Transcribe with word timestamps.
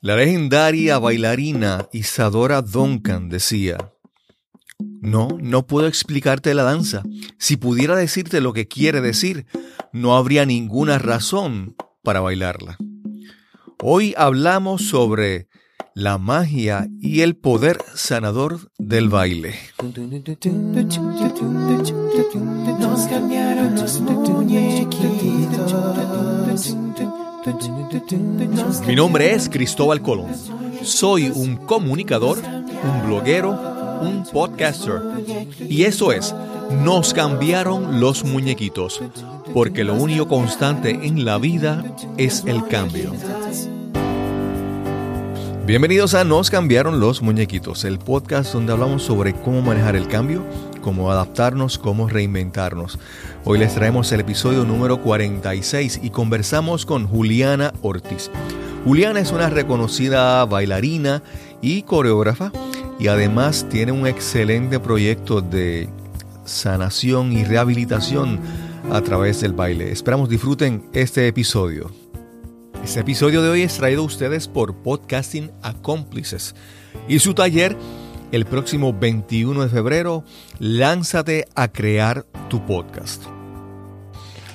La 0.00 0.14
legendaria 0.14 0.98
bailarina 1.00 1.88
Isadora 1.92 2.62
Duncan 2.62 3.28
decía, 3.28 3.92
no, 4.78 5.36
no 5.40 5.66
puedo 5.66 5.88
explicarte 5.88 6.54
la 6.54 6.62
danza. 6.62 7.02
Si 7.36 7.56
pudiera 7.56 7.96
decirte 7.96 8.40
lo 8.40 8.52
que 8.52 8.68
quiere 8.68 9.00
decir, 9.00 9.46
no 9.92 10.16
habría 10.16 10.46
ninguna 10.46 10.98
razón 10.98 11.74
para 12.04 12.20
bailarla. 12.20 12.76
Hoy 13.82 14.14
hablamos 14.16 14.82
sobre 14.82 15.48
la 15.94 16.16
magia 16.16 16.86
y 17.00 17.22
el 17.22 17.34
poder 17.34 17.78
sanador 17.94 18.70
del 18.78 19.08
baile. 19.08 19.56
Mi 28.86 28.96
nombre 28.96 29.32
es 29.32 29.48
Cristóbal 29.48 30.02
Colón. 30.02 30.32
Soy 30.82 31.30
un 31.34 31.56
comunicador, 31.56 32.38
un 32.38 33.06
bloguero, 33.06 33.50
un 34.02 34.24
podcaster. 34.32 35.00
Y 35.68 35.84
eso 35.84 36.12
es, 36.12 36.34
nos 36.82 37.14
cambiaron 37.14 38.00
los 38.00 38.24
muñequitos, 38.24 39.00
porque 39.54 39.84
lo 39.84 39.94
único 39.94 40.26
constante 40.26 40.90
en 40.90 41.24
la 41.24 41.38
vida 41.38 41.84
es 42.16 42.44
el 42.46 42.66
cambio. 42.66 43.12
Bienvenidos 45.64 46.14
a 46.14 46.24
Nos 46.24 46.50
cambiaron 46.50 46.98
los 46.98 47.20
muñequitos, 47.20 47.84
el 47.84 47.98
podcast 47.98 48.54
donde 48.54 48.72
hablamos 48.72 49.02
sobre 49.02 49.34
cómo 49.34 49.60
manejar 49.60 49.96
el 49.96 50.08
cambio, 50.08 50.42
cómo 50.78 51.10
adaptarnos, 51.10 51.78
cómo 51.78 52.08
reinventarnos. 52.08 52.98
Hoy 53.44 53.58
les 53.58 53.74
traemos 53.74 54.10
el 54.12 54.20
episodio 54.20 54.64
número 54.64 55.00
46 55.02 56.00
y 56.02 56.10
conversamos 56.10 56.86
con 56.86 57.06
Juliana 57.06 57.72
Ortiz. 57.82 58.30
Juliana 58.84 59.20
es 59.20 59.32
una 59.32 59.50
reconocida 59.50 60.44
bailarina 60.44 61.22
y 61.60 61.82
coreógrafa 61.82 62.52
y 62.98 63.08
además 63.08 63.66
tiene 63.68 63.92
un 63.92 64.06
excelente 64.06 64.80
proyecto 64.80 65.40
de 65.40 65.88
sanación 66.44 67.32
y 67.32 67.44
rehabilitación 67.44 68.40
a 68.90 69.00
través 69.02 69.40
del 69.40 69.52
baile. 69.52 69.92
Esperamos 69.92 70.28
disfruten 70.28 70.88
este 70.92 71.26
episodio. 71.28 71.90
Este 72.82 73.00
episodio 73.00 73.42
de 73.42 73.50
hoy 73.50 73.62
es 73.62 73.76
traído 73.76 74.02
a 74.02 74.06
ustedes 74.06 74.48
por 74.48 74.74
Podcasting 74.76 75.50
Accomplices 75.62 76.54
y 77.06 77.18
su 77.18 77.34
taller 77.34 77.76
el 78.32 78.44
próximo 78.44 78.92
21 78.92 79.62
de 79.62 79.68
febrero, 79.68 80.24
Lánzate 80.58 81.46
a 81.54 81.68
crear 81.68 82.26
tu 82.48 82.64
podcast. 82.66 83.24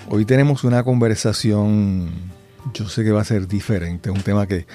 Hoy 0.09 0.25
tenemos 0.25 0.63
una 0.63 0.83
conversación, 0.83 2.11
yo 2.73 2.88
sé 2.88 3.03
que 3.03 3.11
va 3.11 3.21
a 3.21 3.25
ser 3.25 3.47
diferente, 3.47 4.11
un 4.11 4.21
tema 4.21 4.47
que, 4.47 4.67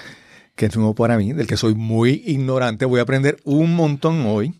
que 0.56 0.66
es 0.66 0.76
nuevo 0.76 0.94
para 0.94 1.16
mí, 1.16 1.32
del 1.32 1.46
que 1.46 1.56
soy 1.56 1.74
muy 1.74 2.24
ignorante, 2.26 2.86
voy 2.86 2.98
a 2.98 3.02
aprender 3.02 3.36
un 3.44 3.76
montón 3.76 4.26
hoy. 4.26 4.54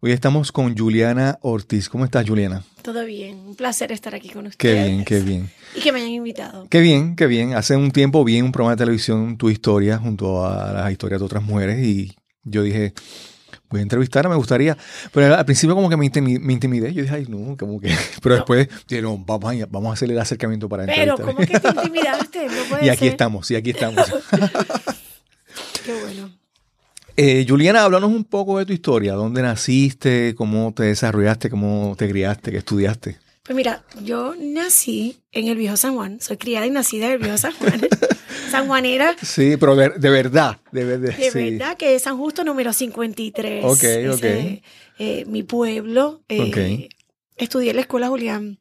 Hoy 0.00 0.10
estamos 0.10 0.50
con 0.50 0.76
Juliana 0.76 1.38
Ortiz. 1.42 1.88
¿Cómo 1.88 2.04
estás, 2.04 2.28
Juliana? 2.28 2.64
Todo 2.82 3.06
bien, 3.06 3.38
un 3.38 3.54
placer 3.54 3.92
estar 3.92 4.16
aquí 4.16 4.30
con 4.30 4.48
ustedes. 4.48 4.58
Qué 4.58 4.90
bien, 4.90 5.04
qué 5.04 5.20
bien. 5.20 5.50
Y 5.76 5.80
que 5.80 5.92
me 5.92 6.00
hayan 6.00 6.10
invitado. 6.10 6.66
Qué 6.68 6.80
bien, 6.80 7.14
qué 7.14 7.28
bien. 7.28 7.54
Hace 7.54 7.76
un 7.76 7.92
tiempo 7.92 8.24
vi 8.24 8.36
en 8.36 8.46
un 8.46 8.52
programa 8.52 8.74
de 8.74 8.80
televisión 8.80 9.38
tu 9.38 9.48
historia 9.48 9.98
junto 9.98 10.44
a 10.44 10.72
las 10.72 10.90
historias 10.90 11.20
de 11.20 11.24
otras 11.24 11.44
mujeres 11.44 11.86
y 11.86 12.16
yo 12.42 12.64
dije, 12.64 12.94
voy 13.72 13.80
a 13.80 13.82
entrevistar, 13.82 14.28
me 14.28 14.36
gustaría. 14.36 14.76
Pero 15.12 15.34
al 15.34 15.44
principio 15.44 15.74
como 15.74 15.88
que 15.88 15.96
me, 15.96 16.04
intimidé. 16.04 16.92
Yo 16.94 17.02
dije, 17.02 17.14
ay, 17.14 17.26
no, 17.28 17.56
como 17.56 17.80
que... 17.80 17.94
Pero 18.22 18.36
después 18.36 18.68
dije, 18.86 19.02
no, 19.02 19.18
vamos 19.18 19.52
a, 19.52 19.66
vamos 19.66 19.90
a 19.90 19.92
hacer 19.94 20.10
el 20.10 20.18
acercamiento 20.18 20.68
para 20.68 20.84
entrevistar. 20.84 21.16
Pero, 21.16 21.26
¿cómo 21.26 21.46
que 21.46 21.58
te 21.58 21.68
intimidaste? 21.68 22.46
No 22.46 22.62
puede 22.68 22.86
y 22.86 22.88
aquí 22.88 23.08
estamos, 23.08 23.46
sí, 23.46 23.56
aquí 23.56 23.70
estamos. 23.76 24.06
Qué 25.84 25.94
bueno. 25.94 26.30
Eh, 27.16 27.44
Juliana, 27.46 27.84
háblanos 27.84 28.10
un 28.10 28.24
poco 28.24 28.58
de 28.58 28.66
tu 28.66 28.72
historia. 28.72 29.14
¿Dónde 29.14 29.42
naciste? 29.42 30.34
¿Cómo 30.34 30.72
te 30.72 30.84
desarrollaste? 30.84 31.50
¿Cómo 31.50 31.94
te 31.98 32.08
criaste? 32.08 32.50
¿Qué 32.50 32.58
estudiaste? 32.58 33.18
Pues 33.44 33.56
mira, 33.56 33.82
yo 34.02 34.34
nací 34.38 35.20
en 35.32 35.48
el 35.48 35.56
viejo 35.56 35.76
San 35.76 35.94
Juan. 35.94 36.20
Soy 36.20 36.36
criada 36.36 36.66
y 36.66 36.70
nacida 36.70 37.06
en 37.06 37.12
el 37.12 37.18
viejo 37.18 37.36
San 37.36 37.52
Juan. 37.54 37.80
San 38.52 38.66
Juanera. 38.66 39.16
Sí, 39.22 39.56
pero 39.58 39.74
de, 39.74 39.88
verdad. 39.88 40.58
De, 40.70 40.84
verdad, 40.84 41.16
de 41.16 41.50
verdad 41.50 41.76
que 41.76 41.94
es 41.94 42.02
San 42.02 42.16
Justo 42.16 42.44
número 42.44 42.72
53. 42.72 43.64
Ok, 43.64 44.14
ok. 44.14 44.24
Eh, 44.98 45.24
mi 45.26 45.42
pueblo. 45.42 46.22
Eh, 46.28 46.88
Estudié 47.36 47.70
en 47.70 47.76
la 47.76 47.82
escuela 47.82 48.08
Julián 48.08 48.58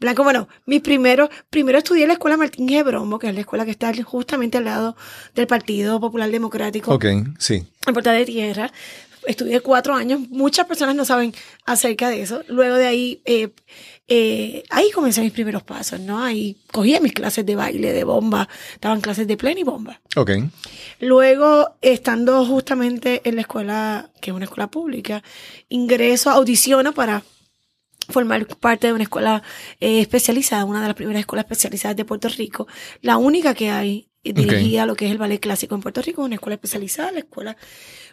Blanco, 0.00 0.24
bueno, 0.24 0.48
mi 0.66 0.80
primero, 0.80 1.30
primero 1.50 1.78
estudié 1.78 2.02
en 2.02 2.08
la 2.08 2.14
escuela 2.14 2.36
Martín 2.36 2.68
Gebromo, 2.68 3.18
que 3.18 3.28
es 3.28 3.34
la 3.34 3.40
escuela 3.40 3.64
que 3.64 3.70
está 3.70 3.92
justamente 4.02 4.58
al 4.58 4.64
lado 4.64 4.96
del 5.34 5.46
Partido 5.46 6.00
Popular 6.00 6.30
Democrático. 6.30 6.92
Ok, 6.92 7.06
sí. 7.38 7.64
En 7.86 7.92
Puerta 7.94 8.12
de 8.12 8.24
Tierra. 8.24 8.72
Estudié 9.26 9.60
cuatro 9.60 9.94
años. 9.94 10.20
Muchas 10.28 10.66
personas 10.66 10.94
no 10.94 11.04
saben 11.04 11.32
acerca 11.64 12.10
de 12.10 12.20
eso. 12.20 12.42
Luego 12.48 12.76
de 12.76 12.86
ahí, 12.86 13.22
eh, 13.24 13.50
eh, 14.06 14.64
ahí 14.68 14.90
comencé 14.90 15.22
mis 15.22 15.32
primeros 15.32 15.62
pasos, 15.62 15.98
¿no? 16.00 16.22
Ahí 16.22 16.58
cogía 16.70 17.00
mis 17.00 17.12
clases 17.12 17.46
de 17.46 17.56
baile, 17.56 17.92
de 17.92 18.04
bomba. 18.04 18.48
Estaban 18.74 19.00
clases 19.00 19.26
de 19.26 19.36
plena 19.36 19.60
y 19.60 19.64
bomba. 19.64 20.00
Ok. 20.16 20.30
Luego, 21.00 21.76
estando 21.80 22.44
justamente 22.44 23.22
en 23.24 23.36
la 23.36 23.42
escuela, 23.42 24.10
que 24.20 24.30
es 24.30 24.36
una 24.36 24.44
escuela 24.44 24.70
pública, 24.70 25.22
ingreso, 25.68 26.30
audiciono 26.30 26.92
para 26.92 27.22
formar 28.08 28.46
parte 28.58 28.88
de 28.88 28.92
una 28.92 29.04
escuela 29.04 29.42
eh, 29.80 30.00
especializada, 30.00 30.66
una 30.66 30.82
de 30.82 30.88
las 30.88 30.96
primeras 30.96 31.20
escuelas 31.20 31.44
especializadas 31.44 31.96
de 31.96 32.04
Puerto 32.04 32.28
Rico, 32.28 32.66
la 33.00 33.16
única 33.16 33.54
que 33.54 33.70
hay 33.70 34.10
dirigida 34.22 34.82
a 34.82 34.86
lo 34.86 34.96
que 34.96 35.06
es 35.06 35.12
el 35.12 35.18
ballet 35.18 35.40
clásico 35.40 35.74
en 35.74 35.80
Puerto 35.80 36.02
Rico, 36.02 36.22
una 36.22 36.34
escuela 36.34 36.54
especializada, 36.54 37.12
la 37.12 37.18
escuela 37.20 37.56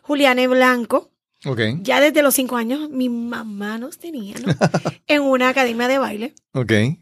Juliane 0.01 0.47
Blanco. 0.47 1.11
Okay. 1.43 1.79
Ya 1.81 1.99
desde 1.99 2.21
los 2.21 2.35
cinco 2.35 2.55
años 2.55 2.89
mi 2.89 3.09
mamá 3.09 3.77
nos 3.77 3.97
tenía 3.97 4.35
¿no? 4.39 4.53
en 5.07 5.21
una 5.21 5.49
academia 5.49 5.87
de 5.87 5.97
baile. 5.97 6.35
Okay. 6.53 6.99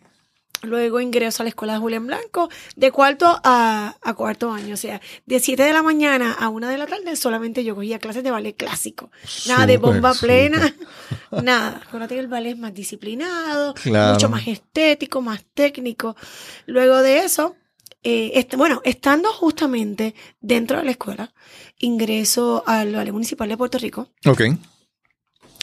Luego 0.61 0.99
ingreso 0.99 1.41
a 1.41 1.45
la 1.45 1.49
escuela 1.49 1.73
de 1.73 1.79
Julián 1.79 2.05
Blanco, 2.05 2.49
de 2.75 2.91
cuarto 2.91 3.39
a, 3.43 3.95
cuarto 4.15 4.51
año. 4.51 4.73
O 4.73 4.77
sea, 4.77 4.99
de 5.25 5.39
7 5.39 5.63
de 5.63 5.71
la 5.71 5.83
mañana 5.83 6.33
a 6.33 6.49
1 6.49 6.67
de 6.67 6.77
la 6.77 6.85
tarde 6.85 7.15
solamente 7.15 7.63
yo 7.63 7.75
cogía 7.75 7.99
clases 7.99 8.23
de 8.23 8.31
ballet 8.31 8.55
clásico. 8.55 9.09
Nada 9.47 9.65
de 9.65 9.77
bomba 9.77 10.13
plena, 10.13 10.75
nada. 11.43 11.81
Acuérdate 11.87 12.19
el 12.19 12.27
ballet 12.27 12.51
es 12.51 12.57
más 12.57 12.73
disciplinado, 12.73 13.73
mucho 13.85 14.29
más 14.29 14.47
estético, 14.47 15.21
más 15.21 15.45
técnico. 15.53 16.17
Luego 16.65 17.01
de 17.01 17.19
eso, 17.19 17.55
eh, 18.03 18.47
bueno, 18.57 18.81
estando 18.83 19.31
justamente 19.31 20.15
dentro 20.39 20.77
de 20.77 20.85
la 20.85 20.91
escuela, 20.91 21.33
ingreso 21.79 22.63
al 22.65 22.93
Ballet 22.93 23.11
Municipal 23.11 23.49
de 23.49 23.57
Puerto 23.57 23.77
Rico. 23.77 24.09
Ok. 24.25 24.41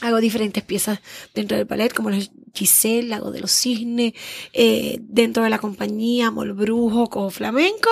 Hago 0.02 0.20
diferentes 0.20 0.62
piezas 0.62 1.00
dentro 1.34 1.56
del 1.56 1.64
ballet, 1.64 1.92
como 1.94 2.10
los 2.10 2.30
Giselle, 2.52 3.08
Lago 3.08 3.30
de 3.30 3.40
los 3.40 3.50
Cisnes, 3.50 4.12
eh, 4.52 4.98
dentro 5.00 5.42
de 5.42 5.50
la 5.50 5.58
compañía, 5.58 6.30
Molbrujo, 6.30 7.08
Cojo 7.08 7.30
Flamenco 7.30 7.88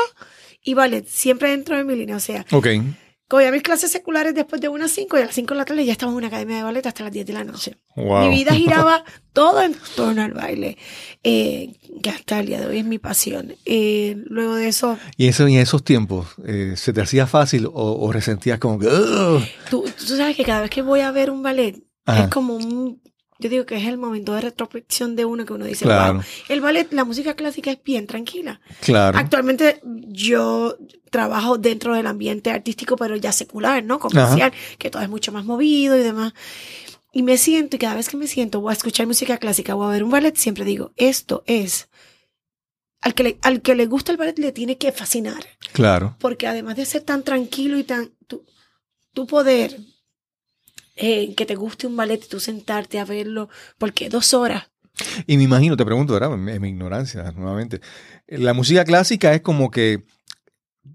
y 0.63 0.75
ballet, 0.75 1.07
siempre 1.07 1.51
dentro 1.51 1.77
de 1.77 1.85
mi 1.85 1.97
línea. 1.97 2.17
O 2.17 2.21
sea, 2.21 2.45
okay. 2.51 2.83
Cogía 3.29 3.51
mis 3.51 3.63
clases 3.63 3.91
seculares 3.91 4.35
después 4.35 4.61
de 4.61 4.69
unas 4.69 4.91
5 4.91 5.19
y 5.19 5.23
a 5.23 5.27
las 5.27 5.35
5 5.35 5.55
de 5.55 5.59
la 5.59 5.65
tarde 5.65 5.85
ya 5.85 5.93
estaba 5.93 6.13
en 6.13 6.19
una 6.19 6.27
academia 6.29 6.59
de 6.59 6.63
ballet 6.63 6.87
hasta 6.87 7.05
las 7.05 7.13
10 7.13 7.27
de 7.27 7.33
la 7.33 7.45
noche. 7.45 7.77
Mi 7.97 8.29
vida 8.29 8.53
giraba 8.55 9.05
todo 9.33 9.63
en 9.63 9.75
torno 9.97 10.23
al 10.23 10.33
baile, 10.33 10.77
eh, 11.23 11.75
que 12.03 12.11
hasta 12.11 12.41
el 12.41 12.47
día 12.47 12.61
de 12.61 12.67
hoy 12.67 12.79
es 12.79 12.85
mi 12.85 12.99
pasión. 12.99 13.55
Eh, 13.65 14.17
luego 14.27 14.55
de 14.55 14.69
eso... 14.69 14.99
¿Y 15.17 15.29
eso 15.29 15.47
en 15.47 15.55
esos 15.55 15.85
tiempos 15.85 16.29
se 16.77 16.93
te 16.93 17.01
hacía 17.01 17.27
fácil 17.27 17.69
o, 17.73 18.13
resentías 18.13 18.59
como 18.59 18.79
que... 18.79 18.89
Tú, 19.71 19.85
tú 19.99 20.17
sabes 20.17 20.37
que 20.37 20.45
cada 20.45 20.63
vez 20.63 20.71
que 20.71 20.83
voy 20.83 21.01
a 21.01 21.11
ver 21.11 21.31
un 21.31 21.43
ballet, 21.43 21.83
es 22.07 22.29
como 22.29 22.55
un, 22.55 23.01
yo 23.39 23.49
digo 23.49 23.67
que 23.67 23.77
es 23.77 23.87
el 23.87 23.99
momento 23.99 24.33
de 24.33 24.41
retrospección 24.41 25.17
de 25.17 25.25
uno 25.25 25.45
que 25.45 25.53
uno 25.53 25.65
dice, 25.65 25.85
claro. 25.85 26.23
el 26.49 26.61
ballet, 26.61 26.93
la 26.93 27.05
música 27.05 27.35
clásica 27.35 27.73
es 27.73 27.83
bien 27.83 28.07
tranquila. 28.07 28.61
Claro. 28.81 29.19
Actualmente 29.19 29.81
yo 29.83 30.77
trabajo 31.11 31.59
dentro 31.59 31.95
del 31.95 32.07
ambiente 32.07 32.51
artístico, 32.51 32.97
pero 32.97 33.17
ya 33.17 33.33
secular, 33.33 33.83
¿no? 33.83 33.99
Comercial, 33.99 34.53
que 34.79 34.91
todo 34.91 35.03
es 35.03 35.09
mucho 35.09 35.33
más 35.33 35.45
movido 35.45 35.97
y 35.97 36.01
demás. 36.01 36.33
Y 37.13 37.23
me 37.23 37.37
siento, 37.37 37.77
y 37.77 37.79
cada 37.79 37.97
vez 37.97 38.09
que 38.09 38.17
me 38.17 38.27
siento, 38.27 38.61
voy 38.61 38.71
a 38.71 38.75
escuchar 38.75 39.07
música 39.07 39.39
clásica, 39.39 39.75
voy 39.75 39.87
a 39.87 39.91
ver 39.91 40.05
un 40.05 40.11
ballet, 40.11 40.37
siempre 40.37 40.65
digo, 40.65 40.93
esto 40.97 41.43
es 41.47 41.89
al 43.01 43.15
que, 43.15 43.23
le, 43.23 43.39
al 43.43 43.63
que 43.63 43.75
le 43.75 43.87
gusta 43.87 44.13
el 44.13 44.19
ballet 44.19 44.39
le 44.39 44.53
tiene 44.53 44.79
que 44.79 44.91
fascinar. 44.91 45.45
Claro. 45.73 46.17
Porque 46.21 46.47
además 46.47 46.77
de 46.77 46.87
ser 46.87 47.03
tan 47.03 47.23
tranquilo 47.23 47.79
y 47.79 47.85
tan... 47.85 48.13
Tu, 48.27 48.45
tu 49.13 49.27
poder 49.27 49.79
eh, 50.97 51.35
que 51.35 51.47
te 51.47 51.57
guste 51.57 51.87
un 51.87 51.97
ballet 51.97 52.23
y 52.25 52.29
tú 52.29 52.41
sentarte 52.41 52.99
a 52.99 53.05
verlo, 53.05 53.49
porque 53.79 54.09
dos 54.09 54.35
horas. 54.35 54.71
Y 55.27 55.37
me 55.37 55.43
imagino, 55.43 55.77
te 55.77 55.85
pregunto, 55.85 56.13
¿verdad? 56.13 56.33
En 56.33 56.61
mi 56.61 56.69
ignorancia, 56.69 57.33
nuevamente. 57.33 57.81
La 58.29 58.55
música 58.55 58.85
clásica 58.85 59.35
es 59.35 59.41
como 59.41 59.71
que 59.71 60.05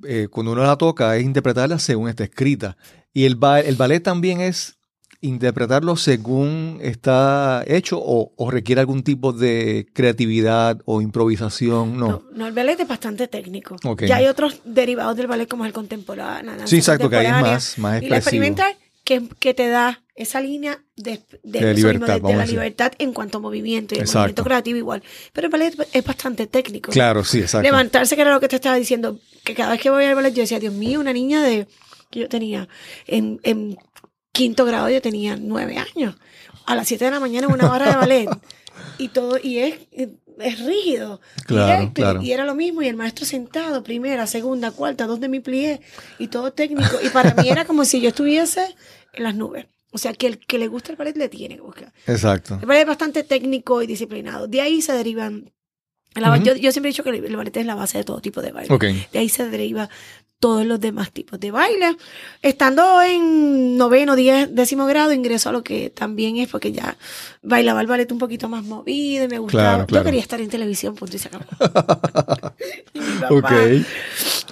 eh, 0.08 0.28
cuando 0.32 0.54
uno 0.54 0.64
la 0.64 0.78
toca 0.78 1.18
es 1.18 1.24
interpretarla 1.24 1.80
según 1.80 2.08
está 2.08 2.24
escrita. 2.24 2.78
Y 3.14 3.26
el, 3.26 3.38
el 3.66 3.76
ballet 3.76 4.02
también 4.02 4.40
es 4.40 4.78
interpretarlo 5.22 5.98
según 5.98 6.80
está 6.82 7.64
hecho 7.68 8.00
o, 8.02 8.52
requiere 8.52 8.80
algún 8.80 9.04
tipo 9.04 9.34
de 9.34 9.86
creatividad 9.94 10.80
o 10.86 11.02
improvisación? 11.02 11.98
No, 11.98 12.24
no, 12.34 12.48
el 12.48 12.54
ballet 12.54 12.80
es 12.80 12.88
bastante 12.88 13.28
técnico. 13.28 13.76
Ya 14.08 14.18
hay 14.18 14.28
otros 14.28 14.62
derivados 14.64 15.18
del 15.18 15.28
ballet 15.28 15.50
como 15.50 15.66
el 15.66 15.74
contemporáneo. 15.74 16.54
Sí, 16.66 16.78
exacto, 16.78 17.10
que 17.10 17.22
es 17.22 17.32
más, 17.32 17.78
más 17.78 18.02
experimental 18.02 18.78
que, 19.10 19.24
que 19.40 19.56
te 19.56 19.70
da 19.70 20.04
esa 20.14 20.40
línea 20.40 20.84
de, 20.96 21.20
de, 21.42 21.74
libertad, 21.74 22.22
de, 22.22 22.36
la 22.36 22.46
libertad 22.46 22.92
en 23.00 23.12
cuanto 23.12 23.40
a 23.40 23.42
movimiento 23.42 23.96
y 23.96 23.98
el 23.98 24.06
movimiento 24.06 24.44
creativo 24.44 24.78
igual. 24.78 25.02
Pero 25.34 25.48
el 25.48 25.52
ballet 25.52 25.74
es 25.92 26.04
bastante 26.06 26.46
técnico. 26.46 26.92
Claro, 26.92 27.24
sí, 27.24 27.40
exacto. 27.40 27.64
Levantarse, 27.64 28.16
que 28.16 28.22
era 28.22 28.32
lo 28.32 28.40
que 28.40 28.48
te 28.48 28.58
estaba 28.58 28.76
diciendo, 28.76 29.20
que 29.44 29.56
cada 29.56 29.72
vez 29.72 29.82
que 29.82 29.90
voy 29.90 30.06
al 30.06 30.14
ballet 30.14 30.32
yo 30.32 30.44
decía, 30.44 30.60
Dios 30.60 30.76
mío, 30.76 31.00
una 31.00 31.12
niña 31.12 31.42
de 31.42 31.68
que 32.12 32.20
yo 32.20 32.30
tenía 32.30 32.70
en, 33.08 33.40
en 33.42 33.80
quinto 34.32 34.64
grado, 34.64 34.92
yo 34.92 35.02
tenía 35.02 35.38
nueve 35.38 35.78
años. 35.78 36.16
A 36.68 36.76
las 36.76 36.88
siete 36.88 37.06
de 37.06 37.12
la 37.12 37.20
mañana 37.20 37.48
en 37.48 37.54
una 37.54 37.68
barra 37.68 37.90
de 37.90 37.96
ballet. 37.96 38.30
y 39.00 39.08
todo, 39.08 39.40
y 39.42 39.58
es, 39.58 39.76
es 40.40 40.66
rígido. 40.66 41.20
Claro, 41.46 41.84
y, 41.84 41.90
claro. 41.92 42.22
y 42.22 42.32
era 42.32 42.46
lo 42.46 42.56
mismo, 42.56 42.82
y 42.82 42.88
el 42.88 42.96
maestro 42.96 43.26
sentado, 43.26 43.84
primera, 43.84 44.28
segunda, 44.28 44.72
cuarta, 44.72 45.06
dos 45.06 45.20
de 45.20 45.30
mi 45.30 45.40
plié, 45.40 45.82
y 46.18 46.28
todo 46.28 46.52
técnico. 46.54 46.98
Y 47.04 47.10
para 47.10 47.34
mí 47.34 47.50
era 47.50 47.66
como 47.66 47.86
si 47.86 48.02
yo 48.02 48.10
estuviese 48.10 48.76
en 49.14 49.24
las 49.24 49.36
nubes. 49.36 49.68
O 49.92 49.98
sea, 49.98 50.14
que 50.14 50.28
el 50.28 50.38
que 50.40 50.58
le 50.58 50.68
gusta 50.68 50.92
el 50.92 50.98
ballet 50.98 51.18
le 51.18 51.30
tiene 51.30 51.56
que 51.56 51.62
buscar. 51.62 51.92
Exacto. 52.06 52.60
El 52.62 52.68
ballet 52.68 52.82
es 52.82 52.88
bastante 52.88 53.24
técnico 53.24 53.82
y 53.82 53.88
disciplinado. 53.88 54.48
De 54.48 54.62
ahí 54.62 54.82
se 54.82 54.94
derivan. 54.94 55.52
yo, 56.44 56.56
yo, 56.56 56.72
siempre 56.72 56.90
he 56.90 56.94
dicho 56.94 57.04
que 57.04 57.10
el 57.10 57.36
ballet 57.36 57.56
es 57.58 57.66
la 57.66 57.76
base 57.76 57.98
de 57.98 58.04
todo 58.04 58.22
tipo 58.22 58.42
de 58.42 58.52
baile. 58.52 59.08
De 59.12 59.20
ahí 59.20 59.30
se 59.30 59.50
deriva 59.50 59.90
todos 60.40 60.66
los 60.66 60.80
demás 60.80 61.12
tipos 61.12 61.40
de 61.40 61.52
baile. 61.52 61.98
Estando 62.42 63.02
en 63.02 63.78
noveno, 63.78 64.16
diez, 64.16 64.54
décimo 64.54 64.86
grado, 64.86 65.14
ingreso 65.14 65.50
a 65.50 65.52
lo 65.52 65.64
que 65.64 65.90
también 65.90 66.38
es 66.38 66.50
porque 66.50 66.72
ya 66.72 66.98
bailaba 67.42 67.82
el 67.82 67.88
ballet 67.88 68.12
un 68.12 68.20
poquito 68.20 68.48
más 68.48 68.64
movido 68.64 69.26
y 69.26 69.28
me 69.28 69.40
gustaba. 69.40 69.86
Yo 69.88 70.04
quería 70.04 70.22
estar 70.22 70.40
en 70.40 70.50
televisión, 70.50 70.96
punto 70.96 71.16
y 71.16 71.20
se 71.20 71.28
acabó. 71.28 71.46
y, 72.94 73.00
mi 73.00 73.20
papá, 73.20 73.66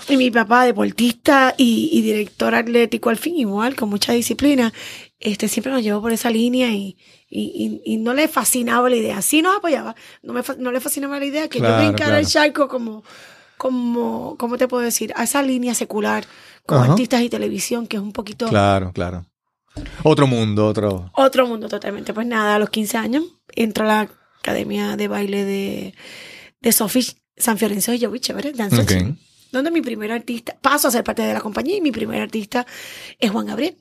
y 0.10 0.18
mi 0.18 0.32
papá, 0.32 0.66
deportista 0.66 1.56
y, 1.58 1.90
y 1.94 2.02
director 2.02 2.54
atlético 2.54 3.10
al 3.10 3.18
fin, 3.18 3.38
igual, 3.38 3.76
con 3.76 3.90
mucha 3.90 4.12
disciplina 4.12 4.74
este, 5.20 5.48
siempre 5.48 5.72
nos 5.72 5.84
llevó 5.84 6.02
por 6.02 6.12
esa 6.12 6.30
línea 6.30 6.70
y, 6.70 6.96
y, 7.30 7.82
y, 7.84 7.98
no 7.98 8.14
le 8.14 8.28
fascinaba 8.28 8.90
la 8.90 8.96
idea. 8.96 9.22
Sí 9.22 9.42
nos 9.42 9.58
apoyaba, 9.58 9.96
no, 10.22 10.34
me, 10.34 10.42
no 10.60 10.72
le 10.72 10.80
fascinaba 10.80 11.20
la 11.20 11.26
idea 11.26 11.48
que 11.48 11.60
yo 11.60 11.78
brincara 11.78 12.20
el 12.20 12.28
charco 12.28 12.68
como, 12.68 13.04
como, 13.58 14.36
¿cómo 14.38 14.58
te 14.58 14.68
puedo 14.68 14.84
decir? 14.84 15.14
A 15.16 15.24
esa 15.24 15.42
línea 15.42 15.74
secular 15.74 16.26
con 16.66 16.78
artistas 16.80 17.22
y 17.22 17.30
televisión, 17.30 17.88
que 17.88 17.98
es 17.98 18.04
un 18.04 18.12
poquito... 18.12 18.48
Claro, 18.48 18.92
claro. 18.94 19.26
Otro 20.04 20.28
mundo, 20.28 20.68
otro... 20.68 21.12
Otro 21.14 21.48
mundo 21.48 21.68
totalmente. 21.68 22.14
Pues 22.14 22.28
nada, 22.28 22.56
a 22.56 22.60
los 22.60 22.70
15 22.70 22.98
años 22.98 23.24
entro 23.56 23.86
a 23.86 23.88
la 23.88 24.10
Academia 24.40 24.96
de 24.96 25.08
Baile 25.08 25.46
de, 25.46 25.94
de 26.62 26.72
San 26.72 27.58
Fiorenzo 27.58 27.92
de 27.92 28.00
Jovich, 28.00 28.34
¿verdad? 28.34 28.70
Donde 29.52 29.72
mi 29.72 29.82
primer 29.82 30.12
artista, 30.12 30.58
paso 30.62 30.88
a 30.88 30.92
ser 30.92 31.04
parte 31.04 31.22
de 31.22 31.34
la 31.34 31.42
compañía 31.42 31.78
y 31.78 31.82
mi 31.82 31.92
primer 31.92 32.22
artista 32.22 32.66
es 33.20 33.32
Juan 33.32 33.46
Gabriel. 33.46 33.78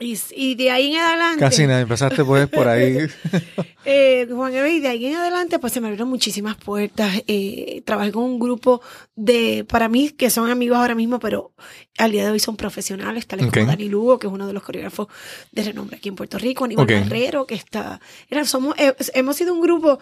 Y, 0.00 0.56
de 0.56 0.72
ahí 0.72 0.92
en 0.92 1.00
adelante. 1.00 1.38
Casi 1.38 1.66
nada, 1.68 1.80
empezaste 1.80 2.24
pues 2.24 2.48
por 2.48 2.66
ahí. 2.66 2.98
eh, 3.84 4.26
Juan 4.28 4.52
y 4.52 4.80
de 4.80 4.88
ahí 4.88 5.06
en 5.06 5.14
adelante, 5.14 5.60
pues 5.60 5.72
se 5.72 5.80
me 5.80 5.86
abrieron 5.86 6.08
muchísimas 6.08 6.56
puertas. 6.56 7.22
Eh, 7.28 7.80
trabajé 7.84 8.10
con 8.10 8.24
un 8.24 8.40
grupo 8.40 8.82
de, 9.14 9.64
para 9.68 9.88
mí, 9.88 10.10
que 10.10 10.30
son 10.30 10.50
amigos 10.50 10.78
ahora 10.78 10.96
mismo, 10.96 11.20
pero 11.20 11.52
al 11.96 12.10
día 12.10 12.24
de 12.24 12.32
hoy 12.32 12.40
son 12.40 12.56
profesionales, 12.56 13.28
tales 13.28 13.46
como 13.46 13.66
Dani 13.66 13.88
Lugo, 13.88 14.18
que 14.18 14.26
es 14.26 14.32
uno 14.32 14.48
de 14.48 14.52
los 14.52 14.64
coreógrafos 14.64 15.06
de 15.52 15.62
renombre 15.62 15.98
aquí 15.98 16.08
en 16.08 16.16
Puerto 16.16 16.38
Rico, 16.38 16.64
Aníbal 16.64 16.86
Guerrero, 16.86 17.46
que 17.46 17.54
está. 17.54 18.00
Era, 18.28 18.44
somos, 18.44 18.74
eh, 18.78 18.94
hemos 19.14 19.36
sido 19.36 19.54
un 19.54 19.60
grupo 19.60 20.00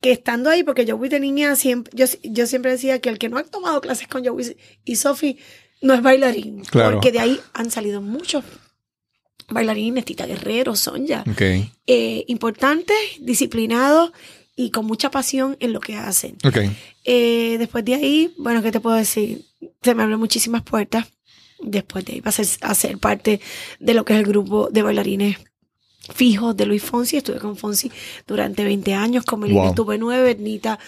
que 0.00 0.12
estando 0.12 0.48
ahí, 0.48 0.62
porque 0.62 0.86
yo 0.86 0.96
fui 0.96 1.10
de 1.10 1.20
niña 1.20 1.56
siempre, 1.56 1.92
yo, 1.94 2.06
yo 2.22 2.46
siempre 2.46 2.70
decía 2.70 3.00
que 3.00 3.10
el 3.10 3.18
que 3.18 3.28
no 3.28 3.36
ha 3.36 3.44
tomado 3.44 3.82
clases 3.82 4.08
con 4.08 4.24
Joey 4.24 4.56
y 4.86 4.96
Sophie 4.96 5.36
no 5.82 5.92
es 5.92 6.00
bailarín. 6.00 6.62
Porque 6.72 7.12
de 7.12 7.20
ahí 7.20 7.40
han 7.52 7.70
salido 7.70 8.00
muchos 8.00 8.42
bailarines, 9.48 10.04
Tita 10.04 10.26
Guerrero, 10.26 10.76
Sonja. 10.76 11.24
Okay. 11.30 11.70
Eh, 11.86 12.24
importantes, 12.28 12.96
disciplinados 13.20 14.12
y 14.56 14.70
con 14.70 14.86
mucha 14.86 15.10
pasión 15.10 15.56
en 15.60 15.72
lo 15.72 15.80
que 15.80 15.96
hacen. 15.96 16.36
Okay. 16.44 16.74
Eh, 17.04 17.56
después 17.58 17.84
de 17.84 17.94
ahí, 17.94 18.34
bueno, 18.38 18.62
¿qué 18.62 18.72
te 18.72 18.80
puedo 18.80 18.96
decir? 18.96 19.44
Se 19.82 19.94
me 19.94 20.02
abrieron 20.02 20.20
muchísimas 20.20 20.62
puertas. 20.62 21.06
Después 21.60 22.04
de 22.04 22.14
ahí 22.14 22.20
pasé 22.20 22.42
a 22.60 22.74
ser 22.74 22.98
parte 22.98 23.40
de 23.80 23.94
lo 23.94 24.04
que 24.04 24.14
es 24.14 24.18
el 24.18 24.26
grupo 24.26 24.68
de 24.70 24.82
bailarines 24.82 25.38
fijos 26.14 26.56
de 26.56 26.66
Luis 26.66 26.82
Fonsi. 26.82 27.18
Estuve 27.18 27.38
con 27.38 27.56
Fonsi 27.56 27.90
durante 28.26 28.64
20 28.64 28.94
años. 28.94 29.24
Con 29.24 29.40
Melina 29.40 29.68
estuve 29.68 29.98
9, 29.98 30.36
Nita 30.38 30.78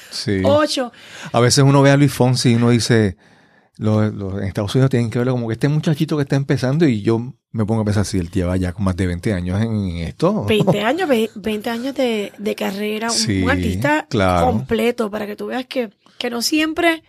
8. 0.44 0.92
A 1.32 1.40
veces 1.40 1.64
uno 1.64 1.82
ve 1.82 1.90
a 1.90 1.96
Luis 1.96 2.12
Fonsi 2.12 2.50
y 2.50 2.54
uno 2.54 2.70
dice, 2.70 3.16
los, 3.78 4.12
en 4.12 4.44
Estados 4.44 4.74
Unidos 4.74 4.90
tienen 4.90 5.08
que 5.10 5.18
verlo 5.18 5.32
como 5.32 5.48
que 5.48 5.54
este 5.54 5.68
muchachito 5.68 6.16
que 6.16 6.24
está 6.24 6.36
empezando 6.36 6.86
y 6.86 7.00
yo 7.00 7.34
me 7.52 7.64
pongo 7.64 7.82
a 7.82 7.84
pensar 7.84 8.04
si 8.04 8.18
él 8.18 8.30
lleva 8.30 8.56
ya 8.56 8.72
con 8.72 8.84
más 8.84 8.96
de 8.96 9.06
20 9.06 9.32
años 9.32 9.60
en 9.62 9.98
esto. 9.98 10.44
20 10.44 10.80
años, 10.82 11.08
20 11.34 11.70
años 11.70 11.94
de, 11.94 12.32
de 12.36 12.54
carrera, 12.54 13.08
un, 13.10 13.50
artista 13.50 14.06
completo 14.42 15.10
para 15.10 15.26
que 15.26 15.36
tú 15.36 15.46
veas 15.46 15.66
que, 15.66 15.90
que 16.18 16.28
no 16.28 16.42
siempre 16.42 17.04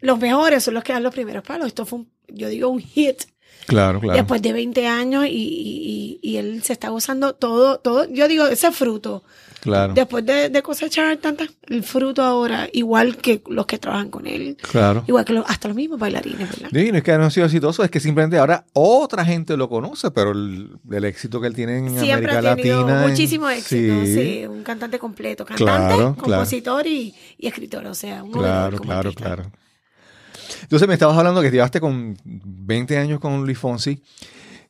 los 0.00 0.18
mejores 0.18 0.62
son 0.62 0.74
los 0.74 0.84
que 0.84 0.92
dan 0.92 1.02
los 1.02 1.14
primeros 1.14 1.42
palos. 1.42 1.66
Esto 1.66 1.86
fue, 1.86 2.00
un, 2.00 2.12
yo 2.28 2.48
digo, 2.48 2.68
un 2.68 2.80
hit. 2.80 3.22
Claro, 3.66 4.00
claro. 4.00 4.16
Después 4.16 4.40
de 4.42 4.52
20 4.52 4.86
años 4.86 5.26
y, 5.26 5.30
y, 5.30 6.20
y, 6.22 6.36
él 6.36 6.62
se 6.62 6.72
está 6.74 6.90
gozando 6.90 7.34
todo, 7.34 7.80
todo, 7.80 8.08
yo 8.08 8.28
digo, 8.28 8.46
ese 8.46 8.70
fruto 8.70 9.24
Claro. 9.60 9.92
Después 9.94 10.24
de, 10.24 10.62
cosechar 10.62 11.16
tantas, 11.16 11.48
el 11.66 11.82
fruto 11.82 12.22
ahora, 12.22 12.68
igual 12.72 13.16
que 13.16 13.42
los 13.48 13.66
que 13.66 13.78
trabajan 13.78 14.10
con 14.10 14.26
él. 14.26 14.56
Claro. 14.70 15.04
Igual 15.06 15.24
que 15.24 15.42
hasta 15.46 15.68
los 15.68 15.76
mismos 15.76 15.98
bailarines, 15.98 16.48
¿verdad? 16.50 16.70
No 16.70 16.96
es 16.96 17.02
que 17.02 17.18
no 17.18 17.24
ha 17.24 17.30
sido 17.30 17.46
exitoso, 17.46 17.82
es 17.82 17.90
que 17.90 18.00
simplemente 18.00 18.38
ahora 18.38 18.64
otra 18.72 19.24
gente 19.24 19.56
lo 19.56 19.68
conoce, 19.68 20.10
pero 20.10 20.32
el, 20.32 21.04
éxito 21.04 21.40
que 21.40 21.48
él 21.48 21.54
tiene 21.54 21.78
en 21.78 21.98
Siempre 21.98 22.30
América 22.30 22.52
ha 22.52 22.56
tenido 22.56 22.86
Latina. 22.86 23.06
Muchísimo 23.08 23.48
éxito, 23.48 24.04
sí. 24.04 24.46
Un 24.46 24.62
cantante 24.62 24.98
completo. 24.98 25.44
Cantante, 25.44 26.20
compositor 26.20 26.86
Y, 26.86 27.14
escritor, 27.38 27.86
o 27.86 27.94
sea, 27.94 28.22
un 28.22 28.32
Claro, 28.32 28.78
claro, 28.78 29.12
claro. 29.12 29.50
Entonces 30.62 30.88
me 30.88 30.94
estabas 30.94 31.16
hablando 31.16 31.42
que 31.42 31.50
llevaste 31.50 31.80
con 31.80 32.16
20 32.24 32.98
años 32.98 33.20
con 33.20 33.44
Luis 33.44 33.58
Fonsi. 33.58 34.02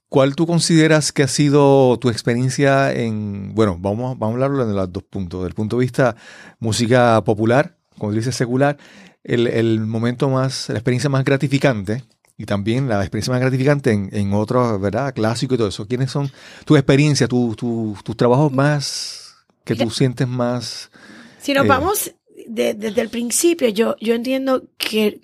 ¿Cuál 0.08 0.34
tú 0.34 0.46
consideras 0.46 1.12
que 1.12 1.22
ha 1.22 1.28
sido 1.28 1.98
tu 1.98 2.08
experiencia 2.08 2.92
en, 2.92 3.54
bueno, 3.54 3.76
vamos, 3.78 4.18
vamos 4.18 4.32
a 4.32 4.34
hablarlo 4.34 4.66
de 4.66 4.74
los 4.74 4.90
dos 4.90 5.02
puntos, 5.02 5.44
del 5.44 5.52
punto 5.52 5.76
de 5.76 5.82
vista 5.82 6.16
música 6.60 7.22
popular, 7.24 7.76
como 7.98 8.12
dice 8.12 8.32
secular, 8.32 8.78
el, 9.22 9.80
momento 9.80 10.30
más, 10.30 10.70
la 10.70 10.76
experiencia 10.76 11.10
más 11.10 11.24
gratificante 11.24 12.04
y 12.38 12.46
también 12.46 12.88
la 12.88 13.00
experiencia 13.00 13.32
más 13.32 13.40
gratificante 13.40 13.90
en, 13.90 14.08
en 14.12 14.32
otros, 14.32 14.80
¿verdad? 14.80 15.12
Clásico 15.12 15.54
y 15.54 15.58
todo 15.58 15.68
eso. 15.68 15.86
¿Quiénes 15.86 16.10
son 16.10 16.30
tu 16.64 16.76
experiencia, 16.76 17.28
tus 17.28 18.16
trabajos 18.16 18.50
más, 18.50 19.36
que 19.64 19.74
tú 19.74 19.90
sientes 19.90 20.26
más? 20.26 20.90
Si 21.38 21.52
nos 21.52 21.66
eh, 21.66 21.68
vamos 21.68 22.14
desde 22.46 23.00
el 23.00 23.10
principio, 23.10 23.68
yo, 23.68 23.96
yo 24.00 24.14
entiendo 24.14 24.64
que, 24.78 25.20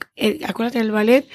acuérdate, 0.47 0.81
el 0.81 0.91
ballet 0.91 1.27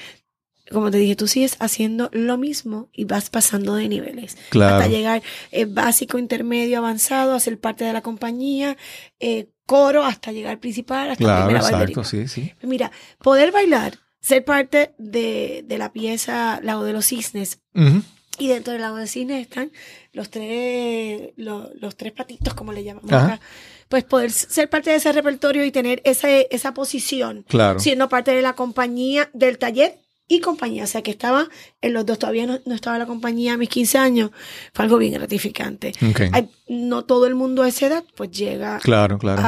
como 0.72 0.90
te 0.90 0.98
dije, 0.98 1.16
tú 1.16 1.26
sigues 1.26 1.56
haciendo 1.58 2.10
lo 2.12 2.38
mismo 2.38 2.88
y 2.92 3.04
vas 3.04 3.30
pasando 3.30 3.74
de 3.74 3.88
niveles. 3.88 4.36
Hasta 4.50 4.86
llegar 4.86 5.22
eh, 5.50 5.64
básico, 5.64 6.18
intermedio, 6.18 6.78
avanzado, 6.78 7.34
a 7.34 7.40
ser 7.40 7.58
parte 7.58 7.84
de 7.84 7.92
la 7.92 8.02
compañía, 8.02 8.76
eh, 9.18 9.48
coro, 9.66 10.04
hasta 10.04 10.32
llegar 10.32 10.58
principal, 10.60 11.10
hasta 11.10 11.24
claro, 11.24 11.46
primera 11.46 11.66
exacto, 11.66 12.04
sí, 12.04 12.28
sí. 12.28 12.52
Mira, 12.62 12.92
poder 13.18 13.52
bailar, 13.52 13.98
ser 14.20 14.44
parte 14.44 14.94
de, 14.98 15.64
de 15.66 15.78
la 15.78 15.92
pieza 15.92 16.60
Lago 16.62 16.84
de 16.84 16.92
los 16.92 17.06
Cisnes. 17.06 17.60
Y 18.38 18.48
dentro 18.48 18.72
del 18.72 18.82
Lago 18.82 18.96
de 18.96 19.06
Cisnes 19.06 19.42
están 19.42 19.70
los 20.12 20.30
tres, 20.30 21.32
los, 21.36 21.96
tres 21.96 22.12
patitos, 22.12 22.54
como 22.54 22.72
le 22.72 22.84
llamamos 22.84 23.12
acá 23.12 23.40
pues 23.88 24.04
poder 24.04 24.30
ser 24.30 24.70
parte 24.70 24.90
de 24.90 24.96
ese 24.96 25.10
repertorio 25.10 25.64
y 25.64 25.72
tener 25.72 26.00
esa, 26.04 26.28
esa 26.30 26.72
posición, 26.72 27.44
claro. 27.48 27.80
siendo 27.80 28.08
parte 28.08 28.30
de 28.30 28.40
la 28.40 28.52
compañía 28.52 29.28
del 29.32 29.58
taller 29.58 29.98
y 30.30 30.40
compañía. 30.40 30.84
O 30.84 30.86
sea, 30.86 31.02
que 31.02 31.10
estaba 31.10 31.48
en 31.82 31.92
los 31.92 32.06
dos, 32.06 32.18
todavía 32.20 32.46
no, 32.46 32.74
estaba 32.74 32.96
la 32.98 33.06
compañía 33.06 33.54
a 33.54 33.56
mis 33.56 33.68
15 33.68 33.98
años. 33.98 34.30
Fue 34.72 34.84
algo 34.84 34.96
bien 34.96 35.12
gratificante. 35.12 35.92
no 36.68 37.04
todo 37.04 37.26
el 37.26 37.34
mundo 37.34 37.64
a 37.64 37.68
esa 37.68 37.88
edad, 37.88 38.04
pues 38.14 38.30
llega 38.30 38.78
claro, 38.78 39.18
claro. 39.18 39.42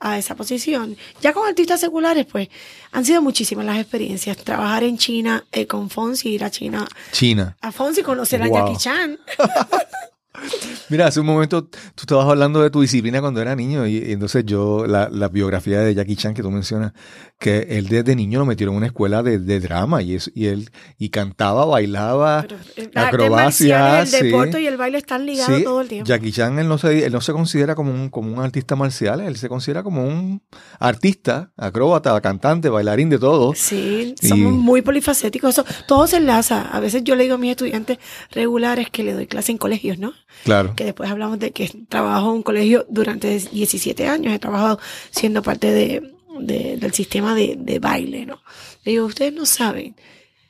A, 0.00 0.18
esa 0.18 0.34
posición. 0.34 0.96
Ya 1.20 1.34
con 1.34 1.46
artistas 1.46 1.80
seculares, 1.80 2.24
pues 2.24 2.48
han 2.92 3.04
sido 3.04 3.20
muchísimas 3.20 3.66
las 3.66 3.78
experiencias. 3.78 4.38
Trabajar 4.38 4.84
en 4.84 4.96
China 4.96 5.44
eh, 5.52 5.66
con 5.66 5.90
Fonsi, 5.90 6.30
ir 6.30 6.44
a 6.44 6.50
China. 6.50 6.88
China. 7.12 7.54
A 7.60 7.70
Fonsi, 7.70 8.02
conocer 8.02 8.42
a 8.42 8.48
Jackie 8.48 8.78
Chan. 8.78 9.18
Mira, 10.92 11.06
hace 11.06 11.20
un 11.20 11.26
momento 11.26 11.64
tú 11.64 12.02
estabas 12.02 12.26
hablando 12.28 12.60
de 12.62 12.68
tu 12.68 12.82
disciplina 12.82 13.22
cuando 13.22 13.40
era 13.40 13.56
niño 13.56 13.86
y, 13.86 13.96
y 13.96 14.12
entonces 14.12 14.44
yo, 14.44 14.84
la, 14.86 15.08
la, 15.10 15.28
biografía 15.28 15.80
de 15.80 15.94
Jackie 15.94 16.16
Chan 16.16 16.34
que 16.34 16.42
tú 16.42 16.50
mencionas, 16.50 16.92
que 17.38 17.60
él 17.70 17.88
desde 17.88 18.14
niño 18.14 18.40
lo 18.40 18.44
metieron 18.44 18.74
en 18.74 18.76
una 18.76 18.86
escuela 18.88 19.22
de, 19.22 19.38
de 19.38 19.58
drama 19.58 20.02
y, 20.02 20.16
es, 20.16 20.30
y 20.34 20.48
él 20.48 20.70
y 20.98 21.08
cantaba, 21.08 21.64
bailaba, 21.64 22.46
eh, 22.76 22.90
acrobacia. 22.94 24.02
el 24.02 24.06
sí. 24.06 24.26
deporte 24.26 24.60
y 24.60 24.66
el 24.66 24.76
baile 24.76 24.98
están 24.98 25.24
ligados 25.24 25.56
Sí, 25.56 25.64
todo 25.64 25.80
el 25.80 25.88
tiempo. 25.88 26.06
Jackie 26.06 26.30
Chan 26.30 26.58
él 26.58 26.68
no, 26.68 26.76
se, 26.76 27.06
él 27.06 27.12
no 27.12 27.22
se 27.22 27.32
considera 27.32 27.74
como 27.74 27.90
un, 27.90 28.10
como 28.10 28.30
un 28.30 28.40
artista 28.40 28.76
marcial, 28.76 29.20
él 29.22 29.38
se 29.38 29.48
considera 29.48 29.82
como 29.82 30.04
un 30.06 30.42
artista, 30.78 31.52
acróbata, 31.56 32.20
cantante, 32.20 32.68
bailarín 32.68 33.08
de 33.08 33.18
todo. 33.18 33.54
Sí, 33.54 34.14
Y- 34.20 34.28
somos 34.28 34.52
muy 34.52 34.82
polifacéticos. 34.82 35.50
Eso, 35.58 35.64
todo 35.86 36.06
se 36.06 36.18
enlaza. 36.18 36.68
A 36.70 36.80
veces 36.80 37.02
yo 37.04 37.14
le 37.14 37.22
digo 37.22 37.36
a 37.36 37.38
mis 37.38 37.52
estudiantes 37.52 37.96
regulares 38.30 38.90
que 38.90 39.02
le 39.04 39.14
doy 39.14 39.26
clase 39.26 39.52
en 39.52 39.58
colegios, 39.58 39.98
¿no? 39.98 40.12
Claro. 40.44 40.74
Que 40.76 40.81
después 40.84 41.10
hablamos 41.10 41.38
de 41.38 41.50
que 41.52 41.70
trabajo 41.88 42.30
en 42.30 42.36
un 42.36 42.42
colegio 42.42 42.86
durante 42.88 43.38
17 43.38 44.06
años. 44.08 44.32
He 44.32 44.38
trabajado 44.38 44.78
siendo 45.10 45.42
parte 45.42 45.70
de, 45.70 46.12
de- 46.40 46.76
del 46.76 46.92
sistema 46.92 47.34
de, 47.34 47.56
de 47.58 47.78
baile, 47.78 48.26
¿no? 48.26 48.40
Le 48.84 48.92
digo, 48.92 49.06
ustedes 49.06 49.32
no 49.32 49.46
saben 49.46 49.94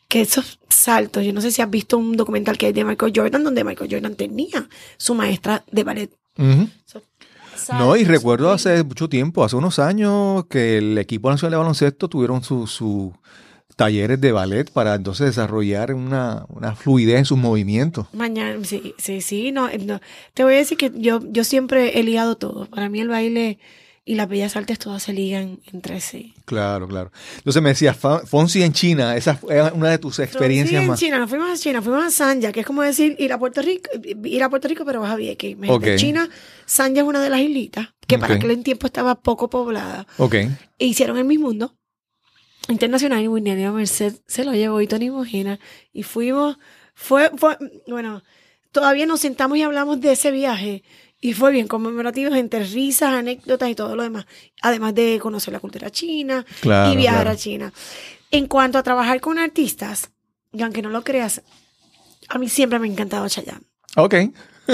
que 0.08 0.20
esos 0.22 0.58
saltos, 0.68 1.24
yo 1.24 1.32
no 1.32 1.40
sé 1.40 1.50
si 1.50 1.62
has 1.62 1.70
visto 1.70 1.96
un 1.98 2.16
documental 2.16 2.58
que 2.58 2.66
hay 2.66 2.72
de 2.72 2.84
Michael 2.84 3.12
Jordan, 3.14 3.44
donde 3.44 3.64
Michael 3.64 3.90
Jordan 3.90 4.14
tenía 4.14 4.68
su 4.98 5.14
maestra 5.14 5.64
de 5.70 5.84
ballet. 5.84 6.10
Ujú. 6.38 6.68
Esos 6.86 7.02
No, 7.78 7.96
y 7.96 8.04
recuerdo 8.04 8.50
hace 8.50 8.82
mucho 8.84 9.08
tiempo, 9.08 9.44
hace 9.44 9.56
unos 9.56 9.78
años, 9.78 10.44
que 10.46 10.78
el 10.78 10.98
equipo 10.98 11.30
nacional 11.30 11.52
de 11.52 11.56
baloncesto 11.58 12.08
tuvieron 12.08 12.42
sus 12.42 12.70
su 12.72 13.12
talleres 13.76 14.20
de 14.20 14.32
ballet 14.32 14.70
para 14.70 14.94
entonces 14.94 15.26
desarrollar 15.26 15.94
una, 15.94 16.44
una 16.48 16.74
fluidez 16.74 17.18
en 17.18 17.24
sus 17.24 17.38
movimientos. 17.38 18.06
Mañana, 18.12 18.62
sí, 18.64 18.94
sí, 18.98 19.20
sí, 19.20 19.52
no, 19.52 19.68
no. 19.84 20.00
Te 20.34 20.44
voy 20.44 20.54
a 20.54 20.56
decir 20.58 20.78
que 20.78 20.92
yo, 20.94 21.20
yo 21.30 21.44
siempre 21.44 21.98
he 21.98 22.02
ligado 22.02 22.36
todo. 22.36 22.66
Para 22.66 22.88
mí 22.88 23.00
el 23.00 23.08
baile 23.08 23.58
y 24.04 24.16
las 24.16 24.28
bellas 24.28 24.56
artes 24.56 24.78
todas 24.78 25.02
se 25.02 25.12
ligan 25.12 25.60
entre 25.72 26.00
sí. 26.00 26.34
Claro, 26.44 26.88
claro. 26.88 27.12
Entonces 27.36 27.62
me 27.62 27.68
decías, 27.68 27.96
Fonsi 27.96 28.62
en 28.62 28.72
China, 28.72 29.16
esa 29.16 29.36
fue 29.36 29.62
una 29.72 29.90
de 29.90 29.98
tus 29.98 30.18
experiencias 30.18 30.80
sí, 30.80 30.82
en 30.82 30.88
más. 30.88 30.98
China, 30.98 31.18
nos 31.18 31.30
fuimos 31.30 31.50
a 31.50 31.56
China, 31.56 31.80
fuimos 31.80 32.04
a 32.04 32.10
Sanya, 32.10 32.50
que 32.50 32.60
es 32.60 32.66
como 32.66 32.82
decir 32.82 33.14
ir 33.18 33.32
a 33.32 33.38
Puerto 33.38 33.62
Rico, 33.62 33.90
ir 34.24 34.42
a 34.42 34.50
Puerto 34.50 34.66
Rico, 34.66 34.84
pero 34.84 35.00
vas 35.00 35.12
a 35.12 35.16
Vieques. 35.16 35.52
Imagínate, 35.52 35.92
Ok. 35.92 35.98
China, 35.98 36.28
Sanya 36.66 37.02
es 37.02 37.08
una 37.08 37.22
de 37.22 37.30
las 37.30 37.40
islitas 37.40 37.88
que 38.08 38.18
para 38.18 38.34
aquel 38.34 38.62
tiempo 38.62 38.86
estaba 38.86 39.14
poco 39.14 39.48
poblada. 39.48 40.06
Ok. 40.18 40.34
E 40.34 40.86
hicieron 40.86 41.16
el 41.16 41.24
Miss 41.24 41.38
Mundo 41.38 41.74
Internacional 42.68 43.22
y 43.22 43.28
Winnelia 43.28 43.70
Merced 43.72 44.14
se 44.26 44.44
lo 44.44 44.52
llevó 44.52 44.80
y 44.80 44.86
Tony 44.86 45.10
Mojena. 45.10 45.58
Y 45.92 46.02
fuimos, 46.04 46.58
fue, 46.94 47.30
fue, 47.36 47.56
bueno, 47.88 48.22
todavía 48.70 49.06
nos 49.06 49.20
sentamos 49.20 49.58
y 49.58 49.62
hablamos 49.62 50.00
de 50.00 50.12
ese 50.12 50.30
viaje. 50.30 50.82
Y 51.20 51.34
fue 51.34 51.52
bien 51.52 51.68
conmemorativo, 51.68 52.34
entre 52.34 52.64
risas, 52.64 53.12
anécdotas 53.12 53.68
y 53.68 53.74
todo 53.74 53.94
lo 53.94 54.02
demás. 54.02 54.26
Además 54.60 54.94
de 54.94 55.18
conocer 55.20 55.52
la 55.52 55.60
cultura 55.60 55.90
china 55.90 56.44
Claro, 56.60 56.92
y 56.92 56.96
viajar 56.96 57.22
claro. 57.22 57.30
a 57.34 57.36
China. 57.36 57.72
En 58.30 58.46
cuanto 58.46 58.78
a 58.78 58.82
trabajar 58.82 59.20
con 59.20 59.38
artistas, 59.38 60.10
y 60.52 60.62
aunque 60.62 60.82
no 60.82 60.88
lo 60.88 61.04
creas, 61.04 61.42
a 62.28 62.38
mí 62.38 62.48
siempre 62.48 62.78
me 62.78 62.88
ha 62.88 62.90
encantado 62.90 63.28
Chayanne. 63.28 63.62
Ok. 63.96 64.14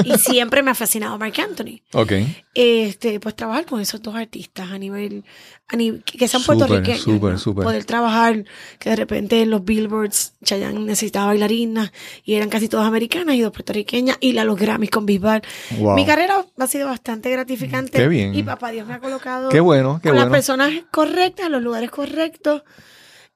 Y 0.04 0.18
siempre 0.18 0.62
me 0.62 0.70
ha 0.70 0.74
fascinado 0.74 1.18
Mark 1.18 1.34
Anthony. 1.40 1.80
Ok. 1.92 2.12
Este, 2.54 3.20
pues 3.20 3.34
trabajar 3.36 3.66
con 3.66 3.80
esos 3.80 4.02
dos 4.02 4.14
artistas 4.14 4.70
a 4.70 4.78
nivel, 4.78 5.24
a 5.68 5.76
nivel 5.76 6.02
que 6.04 6.28
sean 6.28 6.42
puertorriqueños. 6.42 7.00
súper, 7.00 7.32
¿no? 7.32 7.38
súper. 7.38 7.64
Poder 7.64 7.84
trabajar, 7.84 8.44
que 8.78 8.90
de 8.90 8.96
repente 8.96 9.42
en 9.42 9.50
los 9.50 9.64
billboards 9.64 10.34
Chayanne 10.44 10.80
necesitaba 10.80 11.26
bailarinas 11.26 11.92
y 12.24 12.34
eran 12.34 12.48
casi 12.48 12.68
todas 12.68 12.86
americanas 12.86 13.36
y 13.36 13.40
dos 13.40 13.52
puertorriqueñas 13.52 14.16
y 14.20 14.32
la 14.32 14.44
los 14.44 14.58
Grammys 14.58 14.90
con 14.90 15.06
Bisbal. 15.06 15.42
Wow. 15.78 15.94
Mi 15.94 16.04
carrera 16.04 16.44
ha 16.58 16.66
sido 16.66 16.86
bastante 16.86 17.30
gratificante. 17.30 17.98
Qué 17.98 18.08
bien. 18.08 18.34
Y 18.34 18.42
papá 18.42 18.70
Dios 18.70 18.86
me 18.86 18.94
ha 18.94 19.00
colocado 19.00 19.48
Qué 19.48 19.60
bueno, 19.60 20.00
qué 20.02 20.10
con 20.10 20.18
las 20.18 20.28
personas 20.28 20.72
correctas, 20.90 21.46
en 21.46 21.52
los 21.52 21.62
lugares 21.62 21.90
correctos 21.90 22.62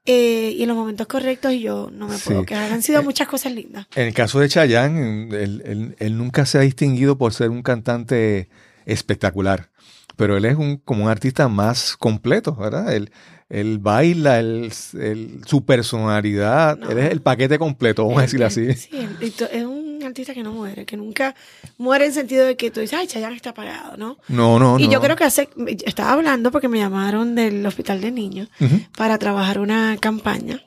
eh, 0.04 0.54
y 0.56 0.62
en 0.62 0.68
los 0.68 0.76
momentos 0.76 1.06
correctos 1.06 1.52
y 1.52 1.60
yo 1.60 1.90
no 1.92 2.08
me 2.08 2.16
puedo 2.18 2.40
Sí. 2.40 2.46
quejar. 2.46 2.72
Han 2.72 2.82
sido 2.82 3.02
muchas 3.02 3.28
cosas 3.28 3.52
lindas. 3.52 3.86
En 3.94 4.08
el 4.08 4.14
caso 4.14 4.40
de 4.40 4.48
Chayanne, 4.48 5.28
él, 5.30 5.62
él- 5.64 5.96
él 5.98 6.18
nunca 6.18 6.44
se 6.46 6.58
ha 6.58 6.62
distinguido 6.62 7.16
por 7.18 7.32
ser 7.32 7.50
un 7.50 7.62
cantante 7.62 8.48
espectacular, 8.86 9.70
pero 10.16 10.36
él 10.36 10.44
es 10.44 10.56
un, 10.56 10.76
como 10.78 11.04
un 11.04 11.10
artista 11.10 11.48
más 11.48 11.96
completo, 11.96 12.54
¿verdad? 12.56 12.92
Él, 12.94 13.10
él 13.48 13.78
baila, 13.78 14.40
él- 14.40 14.72
él- 15.00 15.40
su 15.46 15.64
personalidad, 15.64 16.78
No. 16.78 16.90
él 16.90 16.98
es 16.98 17.10
el 17.12 17.20
paquete 17.20 17.58
completo, 17.58 18.02
vamos 18.04 18.18
a 18.18 18.22
decirlo 18.22 18.46
así. 18.46 18.72
Sí, 18.74 18.90
es 19.20 19.64
un 19.64 19.81
artista 20.12 20.34
que 20.34 20.42
no 20.42 20.52
muere, 20.52 20.86
que 20.86 20.96
nunca 20.96 21.34
muere 21.78 22.06
en 22.06 22.12
sentido 22.12 22.46
de 22.46 22.56
que 22.56 22.70
tú 22.70 22.80
dices, 22.80 22.98
ay, 22.98 23.06
Chayanne 23.06 23.34
está 23.36 23.50
apagado, 23.50 23.96
¿no? 23.96 24.18
No, 24.28 24.58
no, 24.58 24.78
y 24.78 24.86
no. 24.86 24.92
yo 24.92 25.00
creo 25.00 25.16
que 25.16 25.24
hace, 25.24 25.48
estaba 25.84 26.12
hablando 26.12 26.50
porque 26.50 26.68
me 26.68 26.78
llamaron 26.78 27.34
del 27.34 27.64
hospital 27.66 28.00
de 28.00 28.10
niños 28.10 28.48
Ujú. 28.60 28.80
para 28.96 29.18
trabajar 29.18 29.58
una 29.58 29.96
campaña 29.98 30.62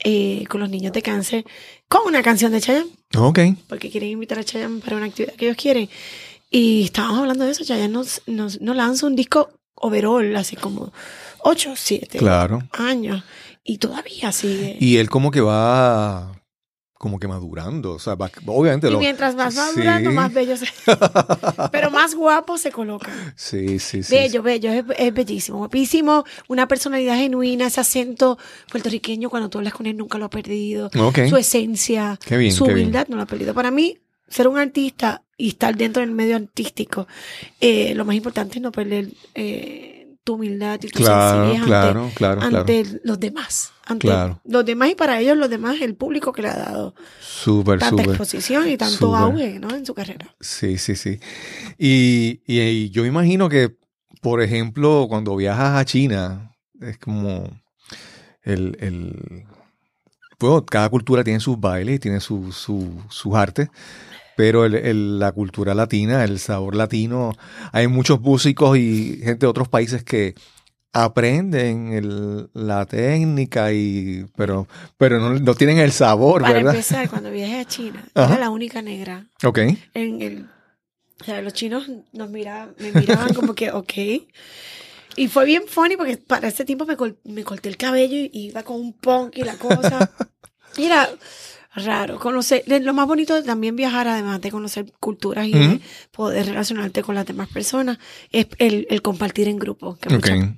eh, 0.00 0.44
con 0.48 0.60
los 0.60 0.70
niños 0.70 0.92
de 0.92 1.02
cáncer 1.02 1.44
con 1.88 2.02
una 2.06 2.22
canción 2.22 2.52
de 2.52 2.60
Chayanne, 2.60 2.90
Ok, 3.16 3.38
porque 3.68 3.90
quieren 3.90 4.10
invitar 4.10 4.38
a 4.38 4.44
Chayanne 4.44 4.80
para 4.80 4.96
una 4.96 5.06
actividad 5.06 5.34
que 5.34 5.46
ellos 5.46 5.56
quieren. 5.56 5.88
Y 6.50 6.84
estábamos 6.84 7.20
hablando 7.20 7.44
de 7.44 7.50
eso, 7.52 7.64
Chayanne 7.64 7.92
nos, 7.92 8.22
nos, 8.26 8.60
nos 8.60 8.76
lanza 8.76 9.06
un 9.06 9.16
disco 9.16 9.50
overall, 9.74 10.34
hace 10.36 10.56
como 10.56 10.92
8 11.40 11.72
o 11.72 11.76
7 11.76 12.18
claro. 12.18 12.62
años, 12.72 13.22
y 13.64 13.78
todavía 13.78 14.32
sigue. 14.32 14.76
Y 14.80 14.96
él 14.98 15.08
como 15.10 15.30
que 15.30 15.40
va 15.40 16.35
como 16.98 17.18
que 17.18 17.28
madurando, 17.28 17.92
o 17.92 17.98
sea, 17.98 18.14
va- 18.14 18.30
obviamente 18.46 18.88
Y 18.88 18.90
lo... 18.90 18.98
mientras 18.98 19.34
más 19.36 19.52
Sí. 19.54 19.60
madurando, 19.60 20.10
más 20.12 20.32
bello 20.32 20.56
se... 20.56 20.66
Pero 21.72 21.90
más 21.90 22.14
guapo 22.14 22.56
se 22.58 22.72
coloca. 22.72 23.12
Sí, 23.36 23.78
sí, 23.78 24.02
sí. 24.02 24.14
Bello, 24.14 24.42
bello, 24.42 24.70
es, 24.72 24.84
es 24.96 25.12
bellísimo, 25.14 25.58
guapísimo, 25.58 26.24
una 26.48 26.66
personalidad 26.68 27.16
genuina, 27.16 27.66
ese 27.66 27.80
acento 27.80 28.38
puertorriqueño 28.70 29.28
cuando 29.30 29.50
tú 29.50 29.58
hablas 29.58 29.74
con 29.74 29.86
él 29.86 29.96
nunca 29.96 30.18
lo 30.18 30.24
ha 30.26 30.30
perdido, 30.30 30.90
Ok. 30.98 31.20
su 31.28 31.36
esencia, 31.36 32.18
Qué 32.24 32.36
bien, 32.36 32.52
su 32.52 32.64
qué 32.64 32.72
bien. 32.74 32.86
humildad 32.86 33.06
no 33.08 33.16
lo 33.16 33.22
ha 33.22 33.26
perdido. 33.26 33.52
Para 33.54 33.70
mí, 33.70 33.98
ser 34.28 34.48
un 34.48 34.58
artista 34.58 35.22
y 35.36 35.48
estar 35.48 35.76
dentro 35.76 36.00
del 36.00 36.12
medio 36.12 36.36
artístico, 36.36 37.06
eh, 37.60 37.94
lo 37.94 38.04
más 38.06 38.16
importante 38.16 38.56
es 38.58 38.62
no 38.62 38.72
perder 38.72 39.08
eh, 39.34 39.95
tu 40.26 40.34
humildad 40.34 40.80
y 40.82 40.88
tu 40.88 40.98
Claro, 40.98 41.46
sencillez 41.52 41.64
claro, 41.66 42.00
ante, 42.06 42.14
claro, 42.16 42.40
claro. 42.40 42.58
ante 42.58 42.84
los 43.04 43.20
demás, 43.20 43.72
ante 43.84 44.08
los 44.44 44.64
demás 44.64 44.90
y 44.90 44.94
para 44.96 45.20
ellos 45.20 45.36
los 45.36 45.48
demás, 45.48 45.80
el 45.80 45.94
público 45.94 46.32
que 46.32 46.42
le 46.42 46.48
ha 46.48 46.56
dado 46.56 46.94
tanta 47.78 48.02
exposición 48.02 48.68
y 48.68 48.76
tanto 48.76 49.14
auge 49.14 49.60
¿no? 49.60 49.70
en 49.76 49.86
su 49.86 49.94
carrera. 49.94 50.34
Sí, 50.40 50.78
sí, 50.78 50.96
sí. 50.96 51.20
Y, 51.78 52.40
y- 52.44 52.60
y 52.60 52.90
yo 52.90 53.06
imagino 53.06 53.48
que, 53.48 53.76
por 54.20 54.42
ejemplo, 54.42 55.06
cuando 55.08 55.36
viajas 55.36 55.78
a 55.78 55.84
China, 55.84 56.50
es 56.80 56.98
como 56.98 57.48
el, 58.42 58.76
el 58.80 59.44
bueno, 60.40 60.66
cada 60.66 60.88
cultura 60.88 61.22
tiene 61.22 61.38
sus 61.38 61.58
bailes, 61.60 62.00
tiene 62.00 62.18
su, 62.20 62.50
su- 62.50 63.00
sus 63.10 63.32
artes, 63.34 63.68
pero 64.36 64.64
el- 64.64 64.74
el- 64.74 65.18
la 65.18 65.32
cultura 65.32 65.74
latina, 65.74 66.22
el 66.24 66.38
sabor 66.38 66.74
latino, 66.76 67.32
hay 67.72 67.88
muchos 67.88 68.20
músicos 68.20 68.76
y 68.78 69.16
gente 69.22 69.46
de 69.46 69.46
otros 69.46 69.68
países 69.68 70.04
que 70.04 70.34
aprenden 70.92 71.92
el- 71.92 72.48
la 72.54 72.86
técnica 72.86 73.72
y 73.72 74.26
pero 74.36 74.66
pero 74.96 75.18
no, 75.20 75.34
no 75.38 75.54
tienen 75.54 75.78
el 75.78 75.92
sabor, 75.92 76.42
Para 76.42 76.54
¿verdad? 76.54 76.72
empezar, 76.74 77.08
cuando 77.10 77.30
viajé 77.30 77.60
a 77.60 77.64
China, 77.66 78.04
Ajá. 78.14 78.34
era 78.34 78.40
la 78.44 78.50
única 78.50 78.80
negra 78.82 79.26
Ok. 79.44 79.58
en 79.94 80.22
el 80.22 80.46
o 81.20 81.24
sea, 81.24 81.40
los 81.40 81.54
chinos 81.54 81.88
nos 82.12 82.28
miraban, 82.30 82.74
me 82.78 82.92
miraban 82.92 83.32
como 83.32 83.54
que, 83.54 83.70
ok. 83.72 83.92
Y 85.16 85.28
fue 85.28 85.46
bien 85.46 85.62
funny 85.66 85.96
porque 85.96 86.18
para 86.18 86.46
ese 86.48 86.66
tiempo 86.66 86.84
me, 86.84 86.94
col- 86.98 87.16
me 87.24 87.42
corté 87.42 87.70
el 87.70 87.78
cabello 87.78 88.14
y 88.16 88.30
iba 88.32 88.62
con 88.64 88.76
un 88.78 88.92
punk 88.92 89.38
y 89.38 89.42
la 89.42 89.54
cosa. 89.56 90.10
Y 90.76 90.84
era 90.84 91.08
raro. 91.84 92.18
Conocer, 92.18 92.64
lo 92.82 92.94
más 92.94 93.06
bonito 93.06 93.34
de 93.34 93.42
también 93.42 93.76
viajar, 93.76 94.08
además 94.08 94.40
de 94.40 94.50
conocer 94.50 94.92
culturas 94.98 95.46
y 95.46 95.52
de 95.52 95.66
Ujú. 95.66 95.78
poder 96.10 96.46
relacionarte 96.46 97.02
con 97.02 97.14
las 97.14 97.26
demás 97.26 97.48
personas, 97.48 97.98
es 98.32 98.46
el, 98.58 98.86
el 98.90 99.02
compartir 99.02 99.48
en 99.48 99.58
grupo. 99.58 99.96
que 99.98 100.54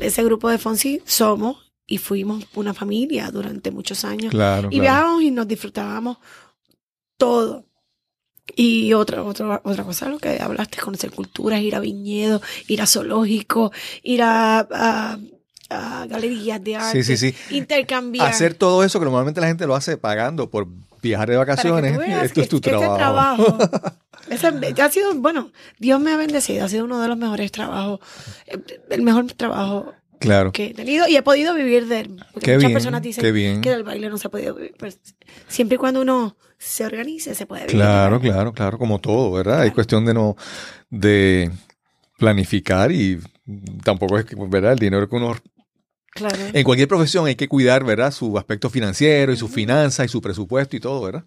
ese 0.00 0.24
grupo 0.24 0.48
de 0.48 0.58
Fonsi 0.58 1.00
somos 1.04 1.70
y 1.86 1.98
fuimos 1.98 2.44
una 2.54 2.72
familia 2.74 3.30
durante 3.30 3.70
muchos 3.70 4.04
años. 4.04 4.30
Claro, 4.30 4.68
Y 4.70 4.78
claro. 4.78 4.82
viajábamos 4.82 5.22
y 5.22 5.30
nos 5.30 5.48
disfrutábamos 5.48 6.18
todo. 7.16 7.66
Y 8.56 8.92
otra, 8.94 9.22
otra, 9.22 9.60
otra 9.64 9.84
cosa, 9.84 10.08
lo 10.08 10.18
que 10.18 10.40
hablaste, 10.40 10.78
conocer 10.78 11.12
culturas, 11.12 11.60
ir 11.60 11.76
a 11.76 11.80
viñedos, 11.80 12.42
ir 12.66 12.82
a 12.82 12.86
zoológicos, 12.86 13.70
ir 14.02 14.22
a, 14.22 14.60
a- 14.60 15.18
a 15.70 16.06
galerías 16.06 16.62
de 16.62 16.76
arte, 16.76 17.02
Sí, 17.04 17.16
sí, 17.16 17.32
sí. 17.32 17.54
intercambiar. 17.56 18.26
Hacer 18.28 18.54
todo 18.54 18.82
eso 18.84 18.98
que 18.98 19.04
normalmente 19.04 19.40
la 19.40 19.46
gente 19.46 19.66
lo 19.66 19.74
hace 19.76 19.96
pagando 19.96 20.50
por 20.50 20.66
viajar 21.02 21.30
de 21.30 21.36
vacaciones. 21.36 21.98
Esto 21.98 22.34
que 22.34 22.40
es 22.42 22.48
tu 22.48 22.56
este 22.56 22.70
trabajo. 22.70 22.96
trabajo, 22.96 23.58
ese 24.30 24.48
ha 24.82 24.90
sido, 24.90 25.14
bueno, 25.14 25.50
Dios 25.78 26.00
me 26.00 26.12
ha 26.12 26.16
bendecido, 26.16 26.64
ha 26.64 26.68
sido 26.68 26.84
uno 26.84 27.00
de 27.00 27.08
los 27.08 27.16
mejores 27.16 27.50
trabajos, 27.52 28.00
eh, 28.46 28.58
el 28.90 29.02
mejor 29.02 29.26
trabajo 29.32 29.94
Claro. 30.18 30.52
que 30.52 30.66
he 30.66 30.74
tenido 30.74 31.08
y 31.08 31.16
he 31.16 31.22
podido 31.22 31.54
vivir 31.54 31.86
de 31.86 32.00
él. 32.00 32.16
Porque 32.34 32.44
Qué 32.46 32.54
muchas 32.56 32.68
bien, 32.68 32.72
personas 32.74 33.00
dicen 33.02 33.34
bien. 33.34 33.60
que 33.62 33.70
del 33.70 33.84
baile 33.84 34.10
no 34.10 34.18
se 34.18 34.26
ha 34.26 34.30
podido 34.30 34.54
vivir. 34.54 34.74
Pero 34.78 34.92
siempre 35.48 35.76
y 35.76 35.78
cuando 35.78 36.02
uno 36.02 36.36
se 36.58 36.84
organice, 36.84 37.34
se 37.34 37.46
puede 37.46 37.62
vivir. 37.62 37.76
Claro, 37.76 38.20
claro, 38.20 38.52
claro, 38.52 38.76
como 38.76 38.98
todo, 38.98 39.32
¿verdad? 39.32 39.60
Hay 39.60 39.68
Claro. 39.68 39.74
cuestión 39.76 40.04
de 40.04 40.12
no, 40.12 40.36
de 40.90 41.50
planificar 42.18 42.92
y 42.92 43.18
tampoco 43.82 44.18
es 44.18 44.26
que, 44.26 44.36
¿verdad? 44.36 44.72
El 44.74 44.78
dinero 44.78 45.08
que 45.08 45.16
uno... 45.16 45.34
Claro. 46.10 46.36
En 46.52 46.64
cualquier 46.64 46.88
profesión 46.88 47.26
hay 47.26 47.36
que 47.36 47.48
cuidar, 47.48 47.84
¿verdad? 47.84 48.10
Su 48.10 48.36
aspecto 48.36 48.68
financiero 48.68 49.32
y 49.32 49.36
sus 49.36 49.50
finanzas 49.50 50.06
y 50.06 50.08
su 50.08 50.20
presupuesto 50.20 50.76
y 50.76 50.80
todo, 50.80 51.00
¿verdad? 51.02 51.24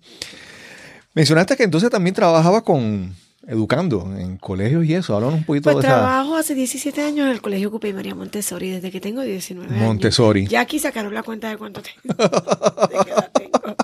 Mencionaste 1.13 1.55
que 1.55 1.63
entonces 1.63 1.89
también 1.89 2.15
trabajaba 2.15 2.63
con 2.63 3.15
educando 3.47 4.13
en 4.17 4.37
colegios 4.37 4.85
y 4.85 4.93
eso. 4.95 5.15
Háblanos 5.15 5.35
un 5.35 5.43
poquito 5.43 5.71
Pues 5.71 5.83
de 5.83 5.87
esa 5.87 5.99
trabajo 5.99 6.35
hace 6.35 6.55
17 6.55 7.01
años 7.01 7.25
en 7.25 7.31
el 7.31 7.41
Colegio 7.41 7.71
Cupé 7.71 7.89
y 7.89 7.93
María 7.93 8.15
Montessori 8.15 8.69
desde 8.71 8.91
que 8.91 8.99
tengo 8.99 9.21
19 9.21 9.69
años. 9.69 9.83
Montessori. 9.83 10.47
Ya 10.47 10.61
aquí 10.61 10.79
sacaron 10.79 11.13
la 11.13 11.23
cuenta 11.23 11.49
de 11.49 11.57
cuánto 11.57 11.81
tengo. 11.81 12.15
de 12.17 13.29
tengo. 13.33 13.75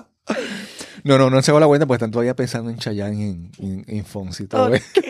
No, 1.04 1.18
no, 1.18 1.30
no 1.30 1.42
se 1.42 1.52
va 1.52 1.60
la 1.60 1.66
cuenta 1.66 1.86
porque 1.86 1.96
están 1.96 2.10
todavía 2.10 2.34
pensando 2.36 2.70
en 2.70 2.78
Chayanne, 2.78 3.22
en, 3.30 3.50
en, 3.58 3.84
en 3.86 4.04
Fonsi, 4.04 4.46
todo 4.46 4.74
eso. 4.74 4.84
Ok, 4.96 5.04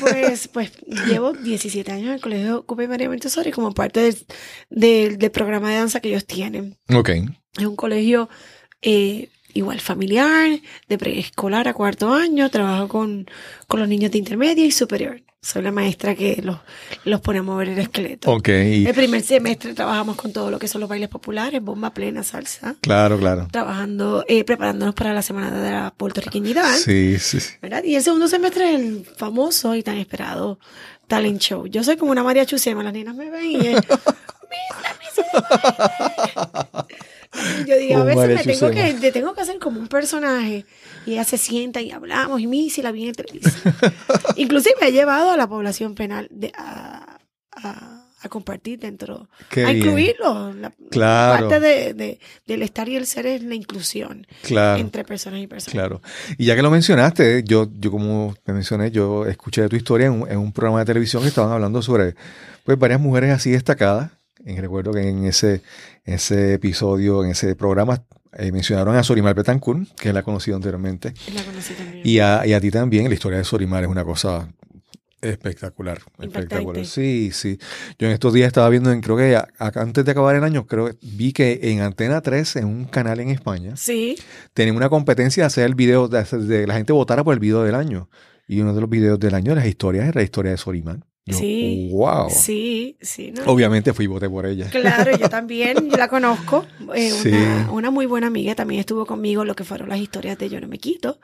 pues, 0.00 0.48
pues 0.52 0.72
llevo 1.06 1.32
17 1.32 1.90
años 1.92 2.06
en 2.08 2.12
el 2.14 2.20
Colegio 2.20 2.64
Cupé 2.66 2.84
y 2.84 2.88
María 2.88 3.08
Montessori 3.08 3.50
como 3.50 3.72
parte 3.72 4.00
del, 4.00 4.16
del- 4.70 5.18
del 5.18 5.30
programa 5.30 5.70
de 5.70 5.76
danza 5.76 6.00
que 6.00 6.08
ellos 6.08 6.26
tienen. 6.26 6.76
Ok, 6.94 7.10
Es 7.58 7.64
un 7.66 7.76
colegio 7.76 8.28
eh, 8.82 9.28
igual 9.54 9.80
familiar, 9.80 10.60
de 10.88 10.98
preescolar 10.98 11.68
a 11.68 11.74
cuarto 11.74 12.12
año. 12.12 12.50
Trabajo 12.50 12.88
con, 12.88 13.26
con 13.66 13.80
los 13.80 13.88
niños 13.88 14.10
de 14.12 14.18
intermedia 14.18 14.64
y 14.64 14.70
superior. 14.70 15.22
Soy 15.40 15.62
la 15.62 15.70
maestra 15.70 16.16
que 16.16 16.40
los, 16.42 16.58
los 17.04 17.20
pone 17.20 17.38
a 17.38 17.42
mover 17.44 17.68
el 17.68 17.78
esqueleto. 17.78 18.28
ok. 18.30 18.48
y- 18.48 18.86
El 18.86 18.94
primer 18.94 19.22
semestre 19.22 19.72
trabajamos 19.72 20.16
con 20.16 20.32
todo 20.32 20.50
lo 20.50 20.58
que 20.58 20.66
son 20.66 20.80
los 20.80 20.90
bailes 20.90 21.08
populares, 21.08 21.62
bomba 21.62 21.90
plena, 21.94 22.24
salsa. 22.24 22.74
claro, 22.80 23.18
claro. 23.18 23.46
Trabajando, 23.50 24.24
eh, 24.26 24.42
preparándonos 24.42 24.96
para 24.96 25.14
la 25.14 25.22
Semana 25.22 25.50
de 25.52 25.70
la 25.70 25.94
Puertorriqueñidad. 25.96 26.74
Sí, 26.74 27.18
sí. 27.20 27.38
sí. 27.38 27.54
¿verdad? 27.62 27.84
Y 27.84 27.94
el 27.94 28.02
segundo 28.02 28.26
semestre 28.26 28.74
es 28.74 28.80
el 28.80 29.06
famoso 29.16 29.76
y 29.76 29.84
tan 29.84 29.96
esperado 29.98 30.58
talent 31.06 31.40
show. 31.40 31.66
Yo 31.68 31.84
soy 31.84 31.96
como 31.96 32.10
una 32.10 32.24
María 32.24 32.44
Chusema, 32.44 32.82
las 32.82 32.92
niñas 32.92 33.14
me 33.14 33.30
ven 33.30 33.46
y 33.52 33.66
es. 33.68 33.80
Yo 37.66 37.76
digo, 37.76 37.98
a 38.00 38.04
veces 38.04 38.46
me 38.46 38.54
tengo, 38.54 38.70
que, 38.70 38.94
te 38.94 39.12
tengo 39.12 39.34
que 39.34 39.40
hacer 39.40 39.58
como 39.58 39.80
un 39.80 39.88
personaje 39.88 40.64
y 41.06 41.12
ella 41.12 41.24
se 41.24 41.38
sienta 41.38 41.80
y 41.80 41.90
hablamos 41.90 42.40
y 42.40 42.46
Missy 42.46 42.82
la 42.82 42.92
viene 42.92 43.10
en 43.10 43.14
televisión. 43.14 43.74
Inclusive 44.36 44.74
he 44.82 44.92
llevado 44.92 45.30
a 45.30 45.36
la 45.36 45.46
población 45.48 45.94
penal 45.94 46.28
de, 46.30 46.52
a, 46.56 47.18
a- 47.52 47.94
a 48.20 48.28
compartir 48.28 48.80
dentro, 48.80 49.28
Qué 49.48 49.62
a 49.64 49.66
bien. 49.70 49.76
incluirlo. 49.78 50.52
La, 50.54 50.72
Claro. 50.90 51.48
Parte 51.48 51.60
de, 51.60 51.94
de- 51.94 52.18
del 52.48 52.62
estar 52.62 52.88
y 52.88 52.96
el 52.96 53.06
ser 53.06 53.26
es 53.26 53.44
la 53.44 53.54
inclusión 53.54 54.26
Claro. 54.42 54.80
entre 54.80 55.04
personas 55.04 55.40
y 55.40 55.46
personas. 55.46 55.72
Claro. 55.72 56.02
Y 56.36 56.46
ya 56.46 56.56
que 56.56 56.62
lo 56.62 56.70
mencionaste, 56.72 57.44
yo, 57.44 57.68
yo 57.78 57.92
como 57.92 58.34
te 58.42 58.52
mencioné, 58.52 58.90
yo 58.90 59.24
escuché 59.24 59.68
tu 59.68 59.76
historia 59.76 60.08
en 60.08 60.22
un, 60.22 60.28
en 60.28 60.38
un 60.38 60.50
programa 60.52 60.80
de 60.80 60.86
televisión 60.86 61.22
que 61.22 61.28
estaban 61.28 61.52
hablando 61.52 61.80
sobre 61.80 62.16
pues 62.64 62.76
varias 62.76 62.98
mujeres 63.00 63.30
así 63.30 63.52
destacadas. 63.52 64.10
Y 64.46 64.56
recuerdo 64.60 64.92
que 64.92 65.08
en 65.08 65.24
ese, 65.24 65.62
ese 66.04 66.54
episodio, 66.54 67.24
en 67.24 67.30
ese 67.30 67.54
programa, 67.56 68.02
eh, 68.34 68.52
mencionaron 68.52 68.94
a 68.96 69.02
Sorimar 69.02 69.34
Betancourt, 69.34 69.88
que 69.98 70.12
la 70.12 70.20
he 70.20 70.22
conocido 70.22 70.56
anteriormente, 70.56 71.12
La 71.34 71.42
conocí 71.42 71.74
también. 71.74 72.02
y 72.06 72.18
a, 72.20 72.46
y 72.46 72.52
a 72.52 72.60
ti 72.60 72.70
también. 72.70 73.08
La 73.08 73.14
historia 73.14 73.38
de 73.38 73.44
Sorimar 73.44 73.82
es 73.84 73.88
una 73.88 74.04
cosa 74.04 74.48
espectacular. 75.20 75.98
Impactante. 75.98 76.38
Espectacular. 76.38 76.86
Sí, 76.86 77.30
sí. 77.32 77.58
Yo 77.98 78.06
en 78.06 78.12
estos 78.12 78.32
días 78.32 78.46
estaba 78.46 78.68
viendo, 78.68 78.92
en, 78.92 79.00
creo 79.00 79.16
que 79.16 79.34
a- 79.36 79.48
a- 79.58 79.72
antes 79.80 80.04
de 80.04 80.10
acabar 80.12 80.36
el 80.36 80.44
año, 80.44 80.66
creo 80.66 80.90
vi 81.02 81.32
que 81.32 81.58
en 81.62 81.80
Antena 81.80 82.20
3, 82.20 82.56
en 82.56 82.66
un 82.66 82.84
canal 82.84 83.18
en 83.20 83.30
España, 83.30 83.76
Sí, 83.76 84.16
tenían 84.54 84.76
una 84.76 84.88
competencia 84.88 85.42
de 85.42 85.46
hacer 85.48 85.64
el 85.64 85.74
video, 85.74 86.06
de, 86.08 86.18
hacer- 86.18 86.40
de 86.42 86.66
la 86.66 86.74
gente 86.74 86.92
votara 86.92 87.24
por 87.24 87.34
el 87.34 87.40
video 87.40 87.64
del 87.64 87.74
año. 87.74 88.08
Y 88.46 88.60
uno 88.60 88.72
de 88.74 88.80
los 88.80 88.88
videos 88.88 89.18
del 89.18 89.34
año, 89.34 89.54
las 89.54 89.66
historias, 89.66 90.04
era 90.08 90.20
la 90.20 90.24
historia 90.24 90.52
de 90.52 90.56
Sorimán. 90.58 91.04
Yo, 91.28 91.38
Sí, 91.38 91.88
wow. 91.92 92.30
sí, 92.30 92.96
sí. 93.00 93.32
¿no? 93.32 93.42
Obviamente 93.52 93.92
fui 93.92 94.04
y 94.06 94.08
voté 94.08 94.28
por 94.28 94.46
ella. 94.46 94.68
Claro, 94.70 95.16
yo 95.16 95.28
también, 95.30 95.90
yo 95.90 95.96
la 95.96 96.08
conozco. 96.08 96.64
eh, 96.94 97.10
Sí. 97.10 97.28
una, 97.30 97.70
una 97.72 97.90
muy 97.90 98.06
buena 98.06 98.26
amiga 98.28 98.54
también 98.54 98.80
estuvo 98.80 99.04
conmigo, 99.06 99.44
lo 99.44 99.54
que 99.54 99.64
fueron 99.64 99.88
las 99.88 99.98
historias 100.00 100.38
de 100.38 100.48
Yo 100.48 100.60
no 100.60 100.68
me 100.68 100.78
quito. 100.78 101.18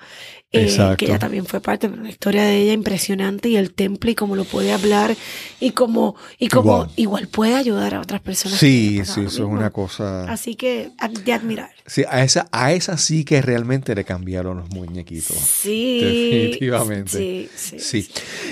eh, 0.52 0.62
Exacto. 0.64 0.96
Que 0.98 1.06
ella 1.06 1.18
también 1.18 1.46
fue 1.46 1.60
parte 1.60 1.88
de 1.88 1.98
una 1.98 2.08
historia 2.10 2.44
de 2.44 2.58
ella 2.58 2.72
impresionante 2.72 3.48
y 3.48 3.56
el 3.56 3.72
temple 3.74 4.12
y 4.12 4.14
cómo 4.14 4.36
lo 4.36 4.44
puede 4.44 4.72
hablar 4.72 5.16
y 5.60 5.70
cómo, 5.70 6.14
y 6.38 6.48
cómo 6.48 6.78
Wow. 6.78 6.86
igual 6.96 7.28
puede 7.28 7.54
ayudar 7.56 7.94
a 7.94 8.00
otras 8.00 8.20
personas. 8.20 8.58
Sí, 8.58 8.96
sí, 9.04 9.22
eso 9.22 9.22
es 9.22 9.38
una 9.40 9.70
cosa. 9.70 10.30
Así 10.30 10.54
que 10.54 10.90
de 11.24 11.32
admirar. 11.32 11.70
Sí, 11.86 12.04
a 12.08 12.22
esa, 12.24 12.48
a 12.50 12.72
esa 12.72 12.96
sí 12.96 13.24
que 13.24 13.42
realmente 13.42 13.94
le 13.94 14.04
cambiaron 14.04 14.58
los 14.58 14.70
muñequitos. 14.70 15.36
Sí. 15.36 16.00
Definitivamente. 16.02 17.10
Sí, 17.10 17.50
sí. 17.54 17.78
Sí. 17.78 18.08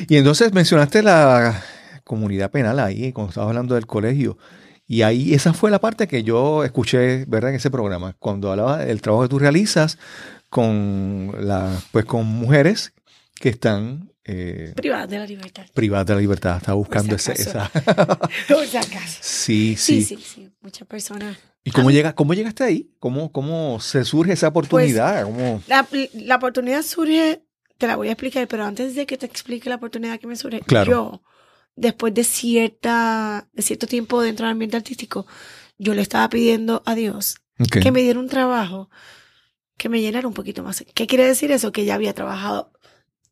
Y 0.09 0.16
entonces 0.16 0.52
mencionaste 0.52 1.02
la 1.02 1.62
comunidad 2.04 2.50
penal 2.50 2.78
ahí, 2.78 3.12
cuando 3.12 3.30
estabas 3.30 3.48
hablando 3.48 3.74
del 3.74 3.87
colegio. 3.87 4.37
Y 4.87 5.02
ahí, 5.02 5.33
esa 5.33 5.54
fue 5.54 5.70
la 5.70 5.80
parte 5.80 6.07
que 6.07 6.22
yo 6.22 6.64
escuché, 6.64 7.24
¿verdad? 7.26 7.50
En 7.50 7.57
ese 7.57 7.70
programa, 7.70 8.14
cuando 8.18 8.50
hablaba 8.50 8.78
del 8.78 9.00
trabajo 9.00 9.22
que 9.22 9.28
tú 9.30 9.38
realizas 9.38 9.96
con 10.50 11.35
la, 11.40 11.80
pues 11.92 12.04
con 12.04 12.26
mujeres 12.26 12.92
que 13.37 13.48
están 13.48 14.11
eh, 14.24 14.72
Privada 14.76 15.07
de 15.07 15.18
la 15.18 15.26
libertad. 15.26 15.64
privadas 15.72 16.07
de 16.07 16.14
la 16.14 16.20
libertad. 16.20 16.57
Estaba 16.59 16.76
buscando 16.76 17.16
esa. 17.16 17.33
Sí, 19.20 19.76
Sí, 19.76 19.76
sí, 19.76 20.04
sí, 20.04 20.18
sí. 20.22 20.50
Muchas 20.61 20.87
personas. 20.87 21.38
¿Y 21.64 21.70
cómo, 21.70 21.90
llega, 21.90 22.14
cómo 22.14 22.35
llegaste 22.35 22.64
ahí? 22.64 22.90
¿Cómo, 22.98 23.31
¿Cómo 23.31 23.79
se 23.81 24.05
surge 24.05 24.33
esa 24.33 24.48
oportunidad? 24.48 25.25
¿Cómo? 25.25 25.62
La, 25.68 25.87
la 26.14 26.37
oportunidad 26.37 26.83
surge, 26.83 27.44
te 27.79 27.87
la 27.87 27.96
voy 27.96 28.09
a 28.09 28.12
explicar, 28.12 28.48
pero 28.48 28.64
antes 28.64 28.94
de 28.94 29.07
que 29.07 29.16
te 29.16 29.27
explique 29.27 29.68
la 29.68 29.77
oportunidad 29.77 30.18
que 30.18 30.27
me 30.27 30.35
surge, 30.37 30.61
Claro. 30.61 30.90
yo, 30.90 31.22
después 31.77 32.12
de 32.14 32.25
cierta, 32.25 33.48
de 33.53 33.62
cierto 33.62 33.87
tiempo 33.87 34.20
dentro 34.22 34.46
del 34.46 34.53
ambiente 34.53 34.77
artístico, 34.77 35.27
yo 35.79 35.94
le 35.94 36.03
estaba 36.03 36.29
pidiendo 36.29 36.83
a 36.85 36.94
Dios 36.94 37.37
que 37.81 37.92
me 37.92 38.03
diera 38.03 38.18
un 38.18 38.29
trabajo 38.29 38.90
que 39.77 39.88
me 39.88 40.01
llenara 40.01 40.27
un 40.29 40.35
poquito 40.35 40.62
más. 40.64 40.85
¿Qué 40.94 41.07
quiere 41.07 41.27
decir 41.27 41.51
eso? 41.53 41.70
Que 41.72 41.85
ya 41.85 41.94
había 41.94 42.12
trabajado, 42.12 42.72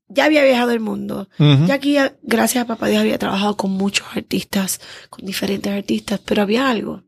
ya 0.09 0.25
había 0.25 0.43
viajado 0.45 0.71
el 0.71 0.81
mundo. 0.81 1.29
Ya 1.67 1.75
aquí, 1.75 1.97
gracias 2.23 2.65
a 2.65 2.67
papá 2.67 2.87
Dios, 2.89 3.01
había 3.01 3.19
trabajado 3.19 3.57
con 3.57 3.73
muchos 3.73 4.07
artistas, 4.15 4.81
con 5.11 5.25
diferentes 5.27 5.73
artistas, 5.73 6.21
pero 6.25 6.43
había 6.43 6.69
algo 6.71 7.05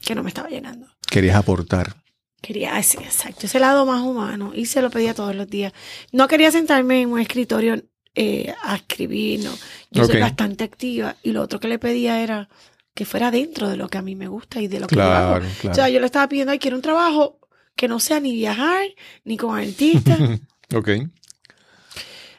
que 0.00 0.14
no 0.14 0.22
me 0.22 0.28
estaba 0.28 0.48
llenando. 0.48 0.86
Querías 1.10 1.36
aportar. 1.36 1.96
Quería 2.42 2.78
ese, 2.78 2.98
exacto, 2.98 3.46
ese 3.46 3.58
lado 3.58 3.86
más 3.86 4.02
humano 4.02 4.52
y 4.54 4.66
se 4.66 4.82
lo 4.82 4.90
pedía 4.90 5.14
todos 5.14 5.34
los 5.34 5.48
días. 5.48 5.72
No 6.12 6.28
quería 6.28 6.50
sentarme 6.50 7.00
en 7.02 7.10
un 7.12 7.18
escritorio 7.20 7.82
eh, 8.14 8.54
a 8.62 8.76
escribir, 8.76 9.42
no. 9.44 9.52
Yo 9.90 10.04
soy 10.04 10.20
bastante 10.20 10.64
activa 10.64 11.16
y 11.22 11.32
lo 11.32 11.42
otro 11.42 11.58
que 11.60 11.68
le 11.68 11.78
pedía 11.78 12.22
era 12.22 12.48
que 12.94 13.04
fuera 13.04 13.30
dentro 13.30 13.68
de 13.68 13.76
lo 13.76 13.88
que 13.88 13.98
a 13.98 14.02
mí 14.02 14.14
me 14.14 14.28
gusta 14.28 14.60
y 14.60 14.68
de 14.68 14.80
lo 14.80 14.86
que 14.86 14.94
yo 14.96 15.02
Claro, 15.02 15.36
hago. 15.36 15.46
claro. 15.60 15.72
O 15.72 15.74
sea, 15.74 15.88
yo 15.88 15.98
le 16.00 16.06
estaba 16.06 16.28
pidiendo, 16.28 16.52
ay, 16.52 16.58
quiero 16.58 16.76
un 16.76 16.82
trabajo 16.82 17.38
que 17.74 17.88
no 17.88 18.00
sea 18.00 18.20
ni 18.20 18.32
viajar, 18.32 18.84
ni 19.24 19.36
con 19.36 19.58
artistas. 19.58 20.18
ok. 20.74 20.88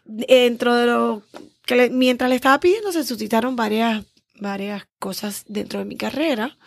dentro 0.05 0.73
de 0.75 0.85
lo 0.85 1.23
que 1.65 1.75
le- 1.75 1.89
mientras 1.89 2.29
le 2.29 2.35
estaba 2.35 2.59
pidiendo 2.59 2.91
se 2.91 3.03
suscitaron 3.03 3.55
varias, 3.55 4.03
varias 4.39 4.87
cosas 4.99 5.43
dentro 5.47 5.79
de 5.79 5.85
mi 5.85 5.97
carrera 5.97 6.57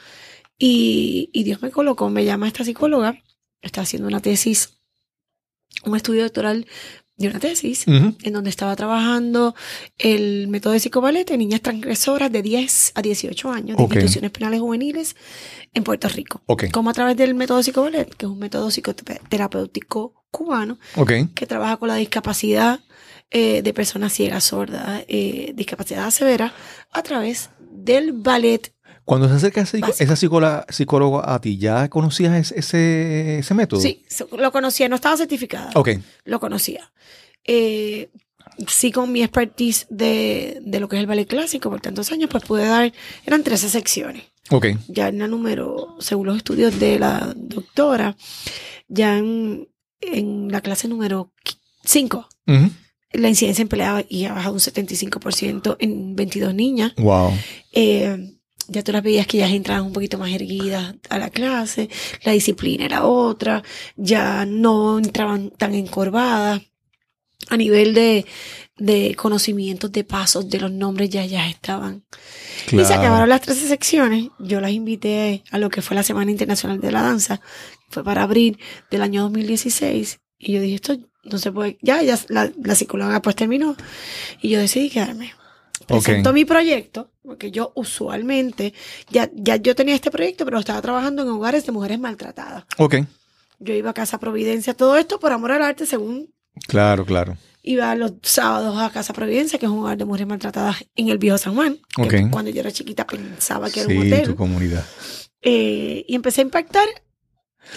y, 0.60 1.30
y 1.32 1.42
Dios 1.42 1.60
me 1.62 1.72
colocó, 1.72 2.08
me 2.10 2.24
llama 2.24 2.46
esta 2.46 2.64
psicóloga, 2.64 3.20
está 3.60 3.80
haciendo 3.80 4.06
una 4.06 4.20
tesis, 4.20 4.78
un 5.84 5.96
estudio 5.96 6.22
doctoral 6.22 6.66
de 7.20 7.28
una 7.28 7.38
tesis 7.38 7.86
en 7.86 8.32
donde 8.32 8.48
estaba 8.48 8.74
trabajando 8.76 9.54
el 9.98 10.48
método 10.48 10.72
de 10.72 10.80
psicobalete 10.80 11.34
en 11.34 11.40
niñas 11.40 11.60
transgresoras 11.60 12.32
de 12.32 12.40
10 12.40 12.92
a 12.94 13.02
18 13.02 13.50
años 13.50 13.76
de 13.76 13.82
instituciones 13.82 14.30
penales 14.30 14.60
juveniles 14.60 15.16
en 15.74 15.84
Puerto 15.84 16.08
Rico. 16.08 16.42
Ok. 16.46 16.70
Como 16.72 16.88
a 16.88 16.94
través 16.94 17.18
del 17.18 17.34
método 17.34 17.62
psicobalete, 17.62 18.16
que 18.16 18.24
es 18.24 18.32
un 18.32 18.38
método 18.38 18.70
psicoterapéutico 18.70 20.24
cubano, 20.30 20.78
que 21.34 21.46
trabaja 21.46 21.76
con 21.76 21.88
la 21.88 21.96
discapacidad 21.96 22.80
eh, 23.30 23.60
de 23.60 23.74
personas 23.74 24.14
ciegas, 24.14 24.44
sordas, 24.44 25.04
eh, 25.06 25.52
discapacidad 25.54 26.10
severa, 26.10 26.54
a 26.90 27.02
través 27.02 27.50
del 27.70 28.12
ballet. 28.12 28.74
Cuando 29.04 29.28
se 29.28 29.34
acerca 29.34 29.62
ese- 29.62 29.80
esa 29.98 30.16
psicóloga, 30.16 30.66
psicóloga 30.68 31.34
a 31.34 31.40
ti, 31.40 31.58
¿ya 31.58 31.88
conocías 31.88 32.34
ese, 32.52 32.58
ese, 32.58 33.38
ese 33.40 33.54
método? 33.54 33.80
Sí, 33.80 34.04
lo 34.36 34.52
conocía, 34.52 34.88
no 34.88 34.94
estaba 34.96 35.16
certificada, 35.16 35.70
Ok. 35.74 35.90
lo 36.24 36.38
conocía. 36.40 36.92
Eh, 37.44 38.10
sí, 38.68 38.92
con 38.92 39.10
mi 39.10 39.22
expertise 39.22 39.86
de, 39.90 40.60
de 40.64 40.80
lo 40.80 40.88
que 40.88 40.96
es 40.96 41.00
el 41.00 41.06
ballet 41.06 41.26
clásico 41.26 41.70
por 41.70 41.80
tantos 41.80 42.12
años, 42.12 42.28
pues 42.30 42.44
pude 42.44 42.66
dar, 42.66 42.92
eran 43.26 43.42
13 43.42 43.68
secciones. 43.68 44.24
Ok. 44.50 44.66
Ya 44.88 45.08
en 45.08 45.18
la 45.18 45.28
número, 45.28 45.96
según 46.00 46.26
los 46.26 46.36
estudios 46.36 46.78
de 46.78 46.98
la 46.98 47.32
doctora, 47.36 48.16
ya 48.88 49.16
en, 49.18 49.68
en 50.00 50.50
la 50.52 50.60
clase 50.60 50.88
número 50.88 51.32
5, 51.84 52.28
Ujú. 52.46 52.70
la 53.12 53.28
incidencia 53.28 53.62
en 53.62 53.68
pelea 53.68 54.04
y 54.08 54.24
ha 54.26 54.34
bajado 54.34 54.54
un 54.54 54.60
75% 54.60 55.76
en 55.78 56.14
22 56.16 56.54
niñas. 56.54 56.92
Wow. 56.96 57.32
Eh, 57.72 58.34
ya 58.68 58.82
tú 58.82 58.92
las 58.92 59.02
veías 59.02 59.26
que 59.26 59.38
ellas 59.38 59.50
entraban 59.52 59.86
un 59.86 59.92
poquito 59.92 60.18
más 60.18 60.30
erguidas 60.30 60.94
a 61.08 61.18
la 61.18 61.30
clase, 61.30 61.88
la 62.24 62.32
disciplina 62.32 62.84
era 62.84 63.04
otra, 63.04 63.62
ya 63.96 64.46
no 64.46 64.98
entraban 64.98 65.50
tan 65.50 65.74
encorvadas. 65.74 66.62
A 67.48 67.56
nivel 67.56 67.94
de, 67.94 68.26
de 68.76 69.14
conocimientos 69.16 69.90
de 69.90 70.04
pasos 70.04 70.48
de 70.48 70.60
los 70.60 70.70
nombres 70.70 71.10
ya 71.10 71.24
ya 71.24 71.48
estaban. 71.48 72.04
Y 72.70 72.84
se 72.84 72.94
acabaron 72.94 73.28
las 73.28 73.40
13 73.40 73.66
secciones. 73.66 74.28
Yo 74.38 74.60
las 74.60 74.72
invité 74.72 75.42
a 75.50 75.58
lo 75.58 75.68
que 75.70 75.82
fue 75.82 75.96
la 75.96 76.02
Semana 76.02 76.30
Internacional 76.30 76.80
de 76.80 76.92
la 76.92 77.02
Danza. 77.02 77.40
Fue 77.88 78.04
para 78.04 78.22
abril 78.22 78.58
del 78.90 79.02
año 79.02 79.22
2016. 79.22 80.20
Y 80.38 80.52
yo 80.52 80.60
dije, 80.60 80.76
esto 80.76 80.98
no 81.24 81.38
se 81.38 81.50
puede. 81.50 81.78
Ya, 81.82 82.02
ya 82.02 82.18
la, 82.28 82.50
la 82.62 82.74
psicóloga 82.74 83.20
pues 83.20 83.36
terminó. 83.36 83.74
Y 84.40 84.50
yo 84.50 84.60
decidí 84.60 84.90
quedarme. 84.90 85.32
Presento 85.86 86.32
mi 86.32 86.44
proyecto, 86.44 87.09
porque 87.30 87.52
yo 87.52 87.70
usualmente, 87.76 88.74
ya, 89.08 89.30
ya 89.32 89.54
yo 89.54 89.76
tenía 89.76 89.94
este 89.94 90.10
proyecto, 90.10 90.44
pero 90.44 90.58
estaba 90.58 90.82
trabajando 90.82 91.22
en 91.22 91.28
hogares 91.28 91.64
de 91.64 91.70
mujeres 91.70 92.00
maltratadas. 92.00 92.64
Ok. 92.76 92.96
Yo 93.60 93.72
iba 93.72 93.90
a 93.90 93.94
Casa 93.94 94.18
Providencia, 94.18 94.74
todo 94.74 94.96
esto 94.96 95.20
por 95.20 95.30
amor 95.30 95.52
al 95.52 95.62
arte, 95.62 95.86
según 95.86 96.34
Claro, 96.66 97.06
claro. 97.06 97.36
Iba 97.62 97.94
los 97.94 98.14
sábados 98.22 98.76
a 98.76 98.90
Casa 98.90 99.12
Providencia, 99.12 99.60
que 99.60 99.66
es 99.66 99.70
un 99.70 99.78
hogar 99.78 99.96
de 99.96 100.06
mujeres 100.06 100.26
maltratadas 100.26 100.84
en 100.96 101.08
el 101.08 101.18
viejo 101.18 101.38
San 101.38 101.54
Juan. 101.54 101.78
Que 102.08 102.28
cuando 102.28 102.50
yo 102.50 102.62
era 102.62 102.72
chiquita 102.72 103.06
pensaba 103.06 103.70
que 103.70 103.82
era 103.82 103.90
un 103.90 103.98
hotel. 103.98 104.24
tu 104.24 104.34
comunidad. 104.34 104.84
Eh, 105.40 106.04
y 106.08 106.16
empecé 106.16 106.40
a 106.40 106.42
impactar 106.46 106.88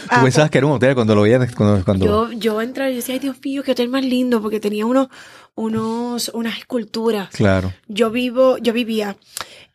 ¿Tú 0.04 0.22
pensabas 0.24 0.50
que 0.50 0.58
era 0.58 0.68
un 0.68 0.74
hotel 0.74 0.96
cuando 0.96 1.16
lo 1.16 1.22
veías? 1.22 1.54
Cuando, 1.56 2.06
Yo, 2.06 2.32
yo 2.32 2.62
entré 2.62 2.92
y 2.92 2.96
decía, 2.96 3.14
ay 3.14 3.20
Dios 3.20 3.38
mío, 3.44 3.64
qué 3.64 3.72
hotel 3.72 3.90
más 3.90 4.04
lindo, 4.04 4.42
porque 4.42 4.60
tenía 4.60 4.86
unos, 4.86 5.08
unos, 5.56 6.30
unas 6.34 6.58
esculturas. 6.58 7.30
Claro. 7.30 7.74
Yo 7.88 8.12
vivo, 8.12 8.58
yo 8.58 8.74
vivía, 8.74 9.16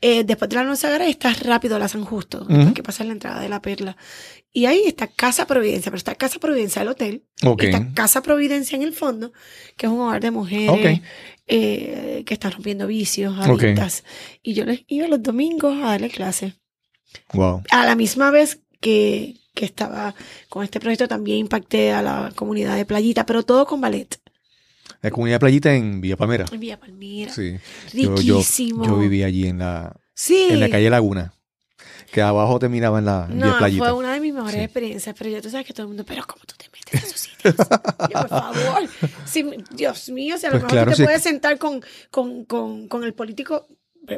eh, 0.00 0.24
después 0.24 0.48
de 0.48 0.56
la 0.56 0.76
Sagrada 0.76 1.08
estás 1.08 1.42
rápido 1.42 1.76
a 1.76 1.78
la 1.78 1.88
San 1.88 2.04
Justo, 2.04 2.46
que 2.74 2.82
pasa 2.82 3.02
en 3.02 3.08
la 3.08 3.14
entrada 3.14 3.40
de 3.40 3.48
la 3.48 3.62
Perla. 3.62 3.96
Y 4.52 4.66
ahí 4.66 4.82
está 4.86 5.06
Casa 5.06 5.46
Providencia, 5.46 5.90
pero 5.90 5.98
está 5.98 6.14
Casa 6.14 6.38
Providencia 6.38 6.82
el 6.82 6.88
hotel. 6.88 7.24
Okay. 7.44 7.68
Está 7.68 7.92
Casa 7.94 8.22
Providencia 8.22 8.76
en 8.76 8.82
el 8.82 8.92
fondo, 8.92 9.32
que 9.76 9.86
es 9.86 9.92
un 9.92 10.00
hogar 10.00 10.20
de 10.20 10.30
mujeres 10.30 11.00
eh, 11.46 12.22
que 12.26 12.34
están 12.34 12.52
rompiendo 12.52 12.86
vicios, 12.86 13.38
adictas. 13.38 14.04
Y 14.42 14.54
yo 14.54 14.64
les 14.64 14.84
iba 14.88 15.06
los 15.06 15.22
domingos 15.22 15.76
a 15.78 15.90
darle 15.90 16.10
clases. 16.10 16.54
Wow. 17.32 17.62
A 17.70 17.86
la 17.86 17.94
misma 17.94 18.30
vez 18.30 18.60
que, 18.80 19.36
que 19.58 19.64
estaba 19.64 20.14
con 20.48 20.62
este 20.62 20.78
proyecto 20.78 21.08
también 21.08 21.38
impacté 21.38 21.92
a 21.92 22.00
la 22.00 22.32
comunidad 22.34 22.76
de 22.76 22.84
Playita, 22.84 23.26
pero 23.26 23.42
todo 23.42 23.66
con 23.66 23.80
ballet. 23.80 24.20
La 25.02 25.10
comunidad 25.10 25.36
de 25.36 25.40
Playita 25.40 25.74
en 25.74 26.00
Villa 26.00 26.16
Palmera. 26.16 26.46
En 26.50 26.60
Villa 26.60 26.78
Palmera. 26.78 27.32
Sí. 27.32 27.56
Riquísimo. 27.92 28.84
Yo, 28.84 28.98
vivía 28.98 29.26
allí 29.26 29.48
en 29.48 29.58
la, 29.58 29.96
en 30.28 30.60
la 30.60 30.70
calle 30.70 30.90
Laguna. 30.90 31.34
Que 32.12 32.22
abajo 32.22 32.58
te 32.58 32.68
miraba 32.68 33.00
en 33.00 33.04
la 33.04 33.26
no, 33.28 33.58
Playita. 33.58 33.84
Fue 33.84 33.92
una 33.92 34.14
de 34.14 34.20
mis 34.20 34.32
mejores 34.32 34.56
experiencias, 34.56 35.14
pero 35.18 35.28
ya 35.28 35.42
tú 35.42 35.50
sabes 35.50 35.66
que 35.66 35.72
todo 35.72 35.82
el 35.82 35.88
mundo, 35.88 36.04
pero 36.06 36.24
¿cómo 36.26 36.42
tú 36.46 36.54
te 36.56 36.66
metes 36.72 37.02
en 37.02 37.08
esos 37.08 37.20
sitios? 37.20 37.54
yo, 38.10 38.20
por 38.20 38.28
favor. 38.28 38.88
Dios 39.72 40.08
mío, 40.10 40.38
si 40.38 40.46
a 40.46 40.50
lo 40.50 40.60
pues 40.60 40.72
mejor 40.72 40.90
tú 40.90 40.96
te 40.96 41.04
puedes 41.04 41.22
sentar 41.22 41.58
con, 41.58 41.82
con, 42.10 42.44
con, 42.44 42.88
con 42.88 43.04
el 43.04 43.12
político 43.12 43.66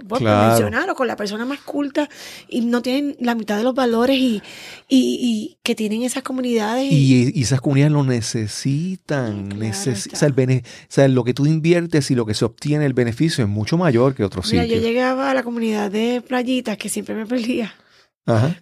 por 0.06 0.22
mencionar, 0.22 0.88
o 0.90 0.94
con 0.94 1.06
la 1.06 1.16
persona 1.16 1.44
más 1.44 1.60
culta 1.60 2.08
y 2.48 2.62
no 2.62 2.82
tienen 2.82 3.16
la 3.20 3.34
mitad 3.34 3.56
de 3.56 3.64
los 3.64 3.74
valores 3.74 4.16
y, 4.16 4.42
y, 4.88 5.58
que 5.62 5.74
tienen 5.74 6.02
esas 6.02 6.22
comunidades. 6.22 6.90
Y, 6.90 7.40
esas 7.40 7.60
comunidades 7.60 7.92
lo 7.92 8.04
necesitan. 8.04 9.52
o, 9.52 9.72
sea, 9.72 10.28
el 10.28 10.34
o 10.34 10.62
sea, 10.88 11.08
lo 11.08 11.24
que 11.24 11.34
tú 11.34 11.46
inviertes 11.46 12.10
y 12.10 12.14
lo 12.14 12.26
que 12.26 12.34
se 12.34 12.44
obtiene, 12.44 12.86
el 12.86 12.94
beneficio 12.94 13.44
es 13.44 13.50
mucho 13.50 13.76
mayor 13.76 14.14
que 14.14 14.24
otros 14.24 14.50
Mira, 14.50 14.62
sitios. 14.62 14.80
Yo 14.80 14.88
llegaba 14.88 15.30
a 15.30 15.34
la 15.34 15.42
comunidad 15.42 15.90
de 15.90 16.22
playitas 16.26 16.76
que 16.76 16.88
siempre 16.88 17.14
me 17.14 17.26
perdía. 17.26 17.74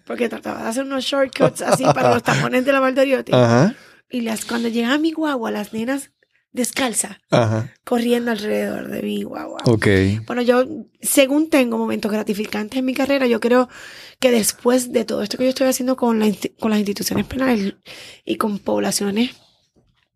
Porque 0.05 0.29
trataba 0.29 0.63
de 0.63 0.69
hacer 0.69 0.83
unos 0.83 1.03
shortcuts 1.03 1.61
así 1.61 1.83
para 1.83 2.13
los 2.13 2.23
tapones 2.23 2.65
de 2.65 2.71
la 2.71 2.79
Valdoriotti. 2.79 3.31
Y 4.09 4.21
las, 4.21 4.45
cuando 4.45 4.69
llegaba 4.69 4.97
mi 4.97 5.11
guagua, 5.11 5.51
las 5.51 5.73
nenas 5.73 6.11
descalza, 6.51 7.19
corriendo 7.83 8.31
alrededor 8.31 8.89
de 8.89 9.01
mí, 9.01 9.23
guau, 9.23 9.55
Bueno, 10.25 10.41
yo, 10.41 10.65
según 11.01 11.49
tengo 11.49 11.77
momentos 11.77 12.11
gratificantes 12.11 12.79
en 12.79 12.85
mi 12.85 12.93
carrera, 12.93 13.27
yo 13.27 13.39
creo 13.39 13.69
que 14.19 14.31
después 14.31 14.91
de 14.91 15.05
todo 15.05 15.21
esto 15.21 15.37
que 15.37 15.43
yo 15.43 15.49
estoy 15.49 15.67
haciendo 15.67 15.95
con, 15.95 16.19
con 16.59 16.71
las 16.71 16.79
instituciones 16.79 17.25
penales 17.25 17.75
y 18.25 18.35
con 18.37 18.59
poblaciones 18.59 19.31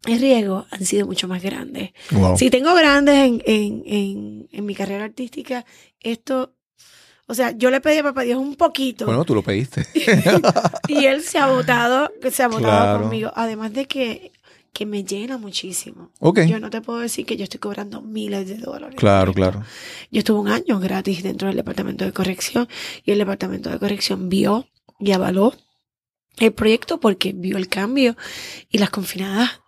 en 0.05 0.19
riesgo, 0.19 0.65
han 0.69 0.85
sido 0.85 1.05
mucho 1.05 1.27
más 1.27 1.41
grandes. 1.41 1.91
Si 2.37 2.49
tengo 2.49 2.73
grandes 2.75 3.15
en, 3.15 3.41
en, 3.45 3.83
en, 3.85 4.49
en 4.51 4.65
mi 4.65 4.75
carrera 4.75 5.05
artística, 5.05 5.65
esto 6.01 6.55
o 7.25 7.35
sea, 7.35 7.51
yo 7.51 7.71
le 7.71 7.79
pedí 7.79 7.99
a 7.99 8.03
papá 8.03 8.23
Dios 8.23 8.37
un 8.37 8.55
poquito. 8.55 9.05
Bueno, 9.05 9.23
tú 9.23 9.33
lo 9.33 9.41
pediste. 9.41 9.87
y 10.89 11.05
él 11.05 11.21
se 11.21 11.39
ha 11.39 11.47
votado, 11.47 12.11
se 12.29 12.43
ha 12.43 12.49
votado 12.49 13.01
conmigo. 13.01 13.31
Además 13.33 13.73
de 13.73 13.85
que 13.85 14.32
que 14.73 14.87
me 14.87 15.03
llena 15.03 15.37
muchísimo. 15.37 16.09
Yo 16.19 16.59
no 16.59 16.71
te 16.71 16.81
puedo 16.81 16.99
decir 16.99 17.25
que 17.25 17.37
yo 17.37 17.43
estoy 17.43 17.59
cobrando 17.59 18.01
miles 18.01 18.47
de 18.47 18.57
dólares. 18.57 18.95
Claro, 18.97 19.31
claro. 19.31 19.63
Yo 20.11 20.19
estuve 20.19 20.39
un 20.39 20.49
año 20.49 20.79
gratis 20.79 21.21
dentro 21.21 21.47
del 21.47 21.57
departamento 21.57 22.03
de 22.03 22.11
corrección 22.11 22.67
y 23.05 23.11
el 23.11 23.19
departamento 23.19 23.69
de 23.69 23.77
corrección 23.77 24.29
vio 24.29 24.67
y 24.99 25.11
avaló 25.11 25.53
el 26.37 26.53
proyecto 26.53 26.99
porque 26.99 27.33
vio 27.33 27.57
el 27.57 27.69
cambio 27.69 28.17
y 28.71 28.79
las 28.79 28.89
confinadas 28.89 29.61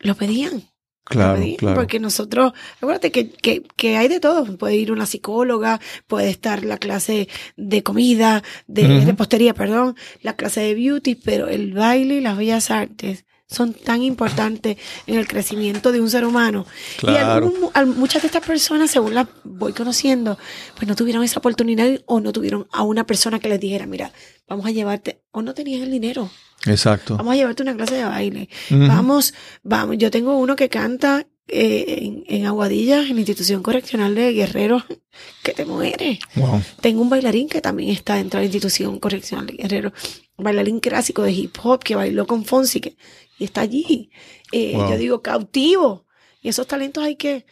lo 0.00 0.16
pedían. 0.16 0.64
Claro, 1.04 1.40
claro. 1.56 1.76
Porque 1.76 2.00
nosotros, 2.00 2.52
acuérdate 2.76 3.10
que, 3.10 3.30
que, 3.30 3.62
que, 3.76 3.96
hay 3.96 4.08
de 4.08 4.20
todo. 4.20 4.58
Puede 4.58 4.76
ir 4.76 4.92
una 4.92 5.06
psicóloga, 5.06 5.80
puede 6.06 6.28
estar 6.28 6.64
la 6.66 6.76
clase 6.76 7.28
de 7.56 7.82
comida, 7.82 8.42
de 8.66 9.06
repostería, 9.06 9.54
perdón, 9.54 9.96
la 10.20 10.36
clase 10.36 10.60
de 10.60 10.74
beauty, 10.74 11.14
pero 11.14 11.48
el 11.48 11.72
baile 11.72 12.16
y 12.16 12.20
las 12.20 12.36
bellas 12.36 12.70
artes 12.70 13.24
son 13.48 13.72
tan 13.72 14.02
importantes 14.02 14.76
en 15.06 15.16
el 15.16 15.26
crecimiento 15.26 15.90
de 15.90 16.00
un 16.00 16.10
ser 16.10 16.24
humano. 16.26 16.66
Claro. 16.98 17.52
Y 17.74 17.84
muchas 17.86 18.22
de 18.22 18.26
estas 18.26 18.44
personas, 18.44 18.90
según 18.90 19.14
las 19.14 19.26
voy 19.42 19.72
conociendo, 19.72 20.38
pues 20.76 20.86
no 20.86 20.94
tuvieron 20.94 21.24
esa 21.24 21.38
oportunidad 21.40 21.88
o 22.04 22.20
no 22.20 22.32
tuvieron 22.32 22.66
a 22.72 22.82
una 22.82 23.06
persona 23.06 23.38
que 23.38 23.48
les 23.48 23.58
dijera, 23.58 23.86
mira, 23.86 24.12
vamos 24.46 24.66
a 24.66 24.70
llevarte, 24.70 25.22
o 25.30 25.40
no 25.40 25.54
tenían 25.54 25.82
el 25.82 25.90
dinero. 25.90 26.30
Exacto. 26.66 27.16
Vamos 27.16 27.32
a 27.32 27.36
llevarte 27.36 27.62
una 27.62 27.74
clase 27.74 27.94
de 27.94 28.04
baile. 28.04 28.48
Vamos, 28.70 29.32
vamos, 29.62 29.96
yo 29.96 30.10
tengo 30.10 30.36
uno 30.36 30.54
que 30.54 30.68
canta 30.68 31.26
eh, 31.50 32.00
en, 32.02 32.24
en, 32.26 32.46
Aguadilla, 32.46 33.00
en 33.00 33.14
la 33.14 33.20
institución 33.20 33.62
correccional 33.62 34.14
de 34.14 34.32
Guerrero, 34.34 34.84
que 35.42 35.52
te 35.52 35.64
muere. 35.64 36.18
Wow. 36.34 36.62
Tengo 36.82 37.00
un 37.00 37.08
bailarín 37.08 37.48
que 37.48 37.62
también 37.62 37.88
está 37.88 38.16
dentro 38.16 38.38
de 38.38 38.42
la 38.42 38.48
institución 38.48 38.98
correccional 38.98 39.46
de 39.46 39.54
Guerrero, 39.54 39.94
bailarín 40.36 40.80
clásico 40.80 41.22
de 41.22 41.32
hip 41.32 41.56
hop 41.62 41.82
que 41.82 41.94
bailó 41.94 42.26
con 42.26 42.44
Fonsi, 42.44 42.80
que, 42.80 42.96
y 43.38 43.44
está 43.44 43.62
allí. 43.62 44.10
Eh, 44.52 44.72
yo 44.72 44.96
digo, 44.96 45.22
cautivo. 45.22 46.06
Y 46.42 46.48
esos 46.48 46.66
talentos 46.66 47.04
hay 47.04 47.16
que... 47.16 47.46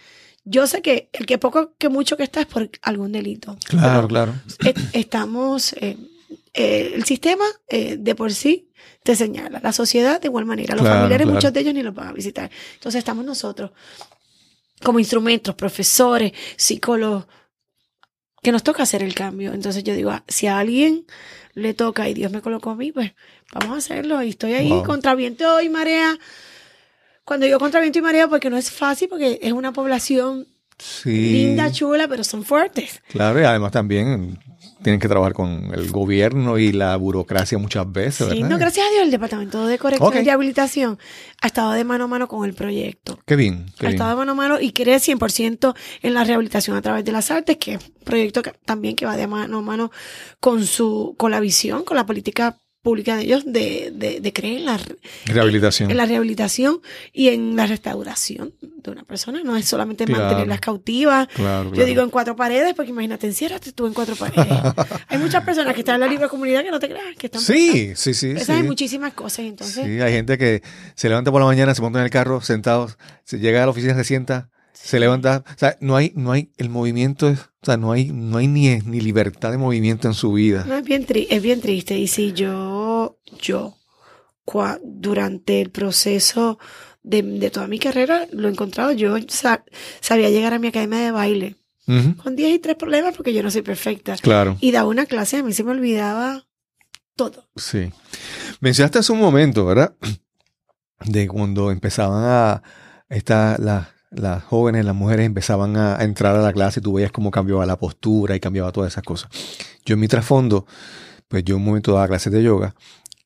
Yo 0.45 0.67
sé 0.67 0.81
que 0.81 1.11
el 1.13 1.27
que 1.27 1.39
poco 1.39 1.75
que 1.77 1.89
mucho 1.89 2.17
que 2.17 2.23
está 2.23 2.41
es 2.41 2.47
por 2.47 2.71
algún 2.83 3.13
delito. 3.13 3.57
Claro, 3.67 4.09
claro. 4.09 4.35
estamos... 4.93 5.73
Eh, 5.75 5.97
eh, 6.55 6.93
el 6.95 7.05
sistema 7.05 7.45
de 7.69 8.15
por 8.15 8.33
sí 8.33 8.71
te 9.03 9.15
señala, 9.15 9.61
la 9.63 9.73
sociedad 9.73 10.21
de 10.21 10.29
igual 10.29 10.47
manera, 10.47 10.75
los 10.75 10.89
familiares 10.89 11.27
muchos 11.27 11.53
de 11.53 11.61
ellos 11.61 11.75
ni 11.75 11.83
los 11.83 11.95
van 11.95 12.09
a 12.09 12.13
visitar. 12.13 12.51
Entonces 12.75 12.99
estamos 12.99 13.25
nosotros 13.25 13.73
como 14.83 14.99
instrumentos, 14.99 15.55
profesores, 15.55 16.33
psicólogos, 16.57 17.27
que 18.47 18.53
nos 18.53 18.63
toca 18.63 18.85
hacer 18.85 19.03
el 19.03 19.13
cambio. 19.13 19.53
Entonces 19.53 19.83
yo 19.83 19.93
digo, 19.93 20.11
ah, 20.11 20.23
si 20.29 20.47
a 20.47 20.61
alguien 20.61 21.05
le 21.55 21.75
toca 21.75 22.09
y 22.09 22.15
Dios 22.15 22.31
me 22.31 22.43
colocó 22.43 22.71
a 22.71 22.77
mí, 22.77 22.93
pues 22.93 23.13
vamos 23.53 23.75
a 23.75 23.79
hacerlo. 23.79 24.23
Y 24.23 24.29
estoy 24.29 24.53
ahí 24.53 24.71
contra 24.85 25.17
viento 25.17 25.61
y 25.61 25.69
marea. 25.69 26.17
Cuando 27.25 27.47
digo 27.47 27.59
contra 27.59 27.81
viento 27.81 27.99
y 27.99 28.03
marea, 28.03 28.29
porque 28.29 28.49
no 28.49 28.57
es 28.57 28.71
fácil, 28.71 29.09
porque 29.09 29.41
es 29.43 29.53
una 29.53 29.73
población 29.73 30.47
linda, 31.05 31.73
chula, 31.73 32.07
pero 32.07 32.23
son 32.23 32.45
fuertes. 32.45 33.03
Claro, 33.09 33.41
y 33.41 33.43
además 33.43 33.73
también 33.73 34.39
tienen 34.83 35.01
que 35.01 35.09
trabajar 35.09 35.33
con 35.33 35.73
el 35.75 35.91
gobierno 35.91 36.59
y 36.59 36.73
la 36.73 36.97
burocracia 36.97 37.59
muchas 37.59 37.91
veces. 37.91 38.29
Sí, 38.31 38.43
no, 38.43 38.59
gracias 38.59 38.87
a 38.87 38.91
Dios, 38.91 39.05
el 39.05 39.11
Departamento 39.11 39.67
de 39.67 39.79
Corrección 39.79 40.17
y 40.17 40.25
Rehabilitación 40.25 40.99
ha 41.41 41.47
estado 41.47 41.73
de 41.73 41.85
mano 41.85 42.05
a 42.05 42.07
mano 42.07 42.29
con 42.29 42.45
el 42.45 42.55
proyecto. 42.55 43.19
Qué 43.25 43.37
bien. 43.37 43.67
ha 43.81 43.89
estado 43.89 44.11
de 44.11 44.17
mano 44.17 44.33
a 44.33 44.35
mano 44.35 44.61
y 44.61 44.73
cree 44.73 44.97
100% 44.97 45.75
en 46.03 46.15
la 46.15 46.25
rehabilitación 46.25 46.77
a 46.77 46.83
través 46.83 47.05
de 47.05 47.13
las 47.13 47.31
artes, 47.31 47.57
que 47.57 47.75
es 47.75 47.85
un 47.85 48.05
proyecto 48.05 48.43
también 48.65 48.97
que 48.97 49.07
va 49.07 49.17
de 49.17 49.27
mano 49.27 49.59
a 49.59 49.63
mano 49.63 49.91
con, 50.41 50.65
su, 50.65 51.15
con 51.17 51.31
la 51.31 51.41
visión, 51.41 51.85
con 51.85 51.97
la 51.97 52.07
política 52.07 52.59
pública 52.87 53.17
de 53.17 53.25
ellos 53.25 53.43
de, 53.45 54.21
de, 54.21 54.33
creer 54.33 54.59
en 54.59 54.65
la 54.65 54.79
rehabilitación. 55.25 55.91
En 55.91 55.97
la 55.97 56.07
rehabilitación 56.07 56.81
y 57.13 57.31
en 57.31 57.57
la 57.57 57.67
restauración 57.67 58.55
de 58.61 58.93
una 58.93 59.03
persona. 59.03 59.41
No 59.43 59.57
es 59.57 59.67
solamente 59.67 60.07
mantenerlas 60.07 60.61
cautivas. 60.61 61.27
Yo 61.37 61.85
digo 61.85 62.03
en 62.03 62.11
cuatro 62.11 62.37
paredes, 62.37 62.75
porque 62.75 62.93
imagínate, 62.93 63.27
enciérrate 63.27 63.73
tú 63.73 63.89
en 63.89 63.93
cuatro 63.93 64.15
paredes. 64.15 64.47
hay 65.09 65.19
muchas 65.19 65.43
personas 65.43 65.75
que 65.75 65.81
están 65.81 65.97
en 65.97 66.03
la 66.03 66.07
libre 66.07 66.29
comunidad 66.29 66.63
que 66.63 66.71
no 66.71 66.79
te 66.79 66.89
creas, 66.89 67.17
que 67.19 67.27
están. 67.27 67.43
Sí, 67.43 67.95
sí, 67.97 68.15
sí. 68.15 68.31
Esas 68.31 68.51
hay 68.51 68.63
muchísimas 68.63 69.15
cosas. 69.15 69.41
Entonces. 69.41 69.85
Sí, 69.85 70.01
hay 70.01 70.13
gente 70.13 70.39
que 70.39 70.63
se 70.95 71.09
levanta 71.09 71.33
por 71.33 71.41
la 71.41 71.47
mañana, 71.49 71.75
se 71.75 71.83
monta 71.83 71.99
en 71.99 72.05
el 72.05 72.11
carro, 72.13 72.41
sentados, 72.41 72.99
se 73.25 73.41
llega 73.41 73.65
a 73.65 73.67
la 73.67 73.71
oficina, 73.71 73.97
se 73.97 74.05
sienta 74.05 74.49
Se 74.83 75.01
levanta, 75.01 75.43
o 75.47 75.59
sea, 75.59 75.77
no 75.81 75.97
hay, 75.97 76.13
no 76.15 76.33
hay, 76.33 76.53
el 76.59 76.69
movimiento 76.69 77.29
es, 77.29 77.41
o 77.41 77.65
sea, 77.65 77.77
no 77.77 77.93
hay, 77.93 78.11
no 78.13 78.39
hay 78.39 78.47
ni, 78.47 78.79
ni 78.81 79.01
libertad 79.01 79.51
de 79.51 79.59
movimiento 79.59 80.07
en 80.07 80.15
su 80.15 80.33
vida. 80.33 80.65
No, 80.67 80.77
es 80.77 80.85
bien, 80.85 81.07
es 81.09 81.43
bien 81.43 81.61
triste. 81.61 81.99
Y 81.99 82.07
si 82.07 82.33
yo, 82.33 83.19
yo, 83.41 83.77
durante 84.85 85.61
el 85.61 85.71
proceso 85.71 86.59
de, 87.03 87.23
de, 87.23 87.51
toda 87.51 87.67
mi 87.69 87.79
carrera, 87.79 88.27
lo 88.33 88.49
he 88.49 88.51
encontrado, 88.51 88.93
yo 88.93 89.17
sabía 90.01 90.31
llegar 90.31 90.53
a 90.53 90.59
mi 90.59 90.69
academia 90.69 90.99
de 90.99 91.11
baile. 91.11 91.57
Con 91.87 92.35
10 92.35 92.57
y 92.57 92.59
3 92.59 92.75
problemas 92.75 93.15
porque 93.17 93.33
yo 93.33 93.45
no 93.45 93.51
soy 93.51 93.63
perfecta. 93.63 94.17
Claro. 94.17 94.57
Y 94.61 94.73
daba 94.73 94.89
una 94.89 95.07
clase, 95.07 95.37
a 95.37 95.43
mí 95.45 95.53
se 95.53 95.63
me 95.63 95.71
olvidaba 95.71 96.45
todo. 97.15 97.49
Sí. 97.55 97.93
Mencionaste 98.61 98.99
hace 98.99 99.13
un 99.13 99.21
momento, 99.21 99.65
¿verdad? 99.65 99.95
De 101.05 101.29
cuando 101.29 101.71
empezaban 101.71 102.25
a 102.25 102.63
estar 103.09 103.61
las 104.17 104.43
jóvenes, 104.45 104.85
las 104.85 104.95
mujeres 104.95 105.27
empezaban 105.27 105.77
a, 105.77 106.03
entrar 106.03 106.37
a 106.37 106.43
la 106.43 106.53
clase 106.53 106.81
y 106.81 106.83
tú 106.83 106.95
veías 106.95 107.13
cómo 107.13 107.31
cambiaba 107.31 107.67
la 107.67 107.79
postura 107.79 108.35
y 108.35 108.41
cambiaba 108.41 108.73
todas 108.73 108.93
esas 108.93 109.05
cosas. 109.05 109.31
Yo 109.85 109.95
en 109.95 110.01
mi 110.01 110.09
trasfondo, 110.09 110.67
pues 111.29 111.45
yo 111.45 111.57
un 111.57 111.65
momento 111.65 111.93
daba 111.93 112.09
clases 112.09 112.33
de 112.33 112.43
yoga 112.43 112.75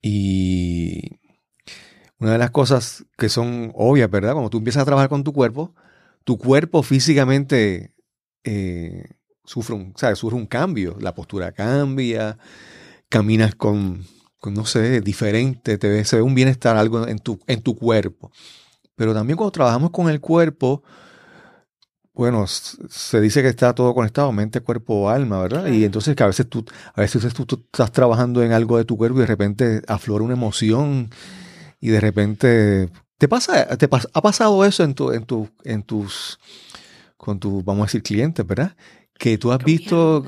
y 0.02 1.18
una 2.18 2.32
de 2.32 2.38
las 2.38 2.50
cosas 2.50 3.04
que 3.16 3.28
son 3.28 3.72
obvias, 3.74 4.10
¿verdad? 4.10 4.32
Cuando 4.32 4.50
tú 4.50 4.58
empiezas 4.58 4.82
a 4.82 4.86
trabajar 4.86 5.08
con 5.08 5.24
tu 5.24 5.32
cuerpo, 5.32 5.74
tu 6.24 6.36
cuerpo 6.38 6.82
físicamente 6.82 7.94
eh, 8.44 9.04
sufre, 9.44 9.74
un, 9.74 9.94
sufre 10.14 10.36
un 10.36 10.46
cambio, 10.46 10.96
la 11.00 11.14
postura 11.14 11.52
cambia, 11.52 12.38
caminas 13.08 13.54
con, 13.54 14.04
no 14.44 14.64
sé, 14.64 15.00
diferente, 15.00 15.78
te 15.78 15.88
ve, 15.88 16.04
se 16.04 16.16
ve 16.16 16.22
un 16.22 16.34
bienestar, 16.34 16.76
algo 16.76 17.06
en 17.06 17.18
tu, 17.18 17.40
en 17.46 17.62
tu 17.62 17.76
cuerpo. 17.76 18.30
Pero 19.00 19.14
también 19.14 19.38
cuando 19.38 19.52
trabajamos 19.52 19.92
con 19.92 20.10
el 20.10 20.20
cuerpo, 20.20 20.82
bueno, 22.12 22.46
se 22.46 23.18
dice 23.22 23.40
que 23.40 23.48
está 23.48 23.74
todo 23.74 23.94
conectado, 23.94 24.30
mente, 24.30 24.60
cuerpo, 24.60 25.08
alma, 25.08 25.40
¿verdad? 25.40 25.68
Y 25.68 25.86
entonces 25.86 26.14
que 26.14 26.22
a 26.22 26.26
veces 26.26 26.50
tú, 26.50 26.66
a 26.92 27.00
veces 27.00 27.32
tú, 27.32 27.46
estás 27.72 27.92
trabajando 27.92 28.42
en 28.42 28.52
algo 28.52 28.76
de 28.76 28.84
tu 28.84 28.98
cuerpo 28.98 29.16
y 29.16 29.20
de 29.22 29.26
repente 29.26 29.80
aflora 29.88 30.22
una 30.22 30.34
emoción 30.34 31.08
y 31.80 31.88
de 31.88 31.98
repente 31.98 32.90
te 33.16 33.26
pasa, 33.26 33.74
te 33.78 33.88
ha 33.90 34.20
pasado 34.20 34.66
eso 34.66 34.84
en 34.84 34.92
tu, 34.92 35.12
en 35.12 35.24
tu, 35.24 35.48
en 35.64 35.82
tus, 35.82 36.38
con 37.16 37.40
tus, 37.40 37.64
vamos 37.64 37.84
a 37.84 37.86
decir, 37.86 38.02
clientes, 38.02 38.46
¿verdad? 38.46 38.76
Que 39.14 39.38
tú 39.38 39.50
has 39.50 39.64
visto 39.64 40.26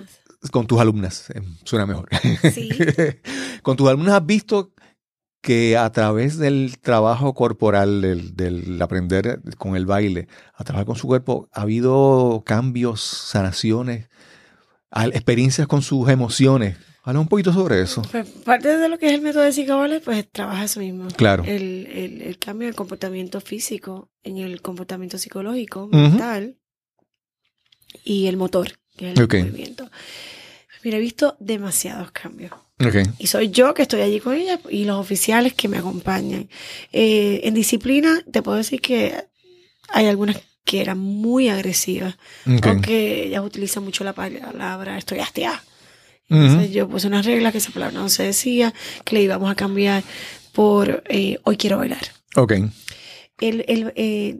con 0.50 0.66
tus 0.66 0.80
alumnas, 0.80 1.28
eh, 1.28 1.42
suena 1.64 1.84
mejor. 1.84 2.08
Sí. 2.50 2.70
con 3.62 3.76
tus 3.76 3.86
alumnas 3.86 4.14
has 4.14 4.24
visto 4.24 4.72
que 5.42 5.76
a 5.76 5.90
través 5.90 6.38
del 6.38 6.78
trabajo 6.80 7.34
corporal, 7.34 8.00
del, 8.34 8.80
aprender 8.80 9.40
con 9.58 9.76
el 9.76 9.86
baile, 9.86 10.28
a 10.54 10.62
trabajar 10.62 10.86
con 10.86 10.96
su 10.96 11.08
cuerpo, 11.08 11.48
ha 11.52 11.62
habido 11.62 12.44
cambios, 12.46 13.00
sanaciones, 13.00 14.08
experiencias 15.12 15.66
con 15.66 15.82
sus 15.82 16.08
emociones. 16.08 16.76
Habla 17.02 17.18
un 17.18 17.26
poquito 17.26 17.52
sobre 17.52 17.82
eso. 17.82 18.02
Pues 18.12 18.28
parte 18.28 18.76
de 18.76 18.88
lo 18.88 18.96
que 18.96 19.08
es 19.08 19.14
el 19.14 19.20
método 19.20 19.42
de 19.42 19.52
Psicobales, 19.52 20.02
pues 20.04 20.30
trabaja 20.30 20.62
eso 20.62 20.78
mismo. 20.78 21.08
Claro. 21.16 21.42
El, 21.44 22.38
cambio 22.38 22.68
del 22.68 22.76
comportamiento 22.76 23.40
físico 23.40 24.10
en 24.22 24.38
el 24.38 24.62
comportamiento 24.62 25.18
psicológico, 25.18 25.88
mental 25.88 26.56
y 28.04 28.28
el 28.28 28.36
motor, 28.36 28.78
que 28.96 29.10
es 29.12 29.18
el 29.18 29.26
movimiento. 29.26 29.90
Mira, 30.84 30.98
he 30.98 31.00
visto 31.00 31.36
demasiados 31.40 32.12
cambios. 32.12 32.52
Y 33.18 33.26
soy 33.26 33.50
yo 33.50 33.74
que 33.74 33.82
estoy 33.82 34.00
allí 34.00 34.20
con 34.20 34.34
ella 34.34 34.58
y 34.68 34.84
los 34.84 34.98
oficiales 34.98 35.54
que 35.54 35.68
me 35.68 35.78
acompañan. 35.78 36.48
Eh, 36.92 37.40
en 37.44 37.54
disciplina, 37.54 38.22
te 38.30 38.42
puedo 38.42 38.56
decir 38.56 38.80
que 38.80 39.14
hay 39.88 40.06
algunas 40.06 40.36
que 40.64 40.80
eran 40.80 40.98
muy 40.98 41.48
agresivas, 41.48 42.16
porque 42.62 43.24
ellas 43.26 43.44
utilizan 43.44 43.84
mucho 43.84 44.04
la 44.04 44.12
palabra 44.12 44.96
estoy 44.96 45.18
hastiada. 45.18 45.62
Entonces 46.28 46.70
yo 46.70 46.88
puse 46.88 47.08
una 47.08 47.20
regla 47.20 47.52
que 47.52 47.58
esa 47.58 47.72
palabra 47.72 47.98
no 47.98 48.08
se 48.08 48.22
decía, 48.22 48.72
que 49.04 49.16
le 49.16 49.22
íbamos 49.22 49.50
a 49.50 49.54
cambiar 49.54 50.02
por 50.52 51.02
eh, 51.08 51.38
hoy 51.44 51.56
quiero 51.56 51.78
bailar. 51.78 52.02
Ok. 52.36 52.52
El, 53.40 53.64
el, 53.68 53.92
eh, 53.96 54.38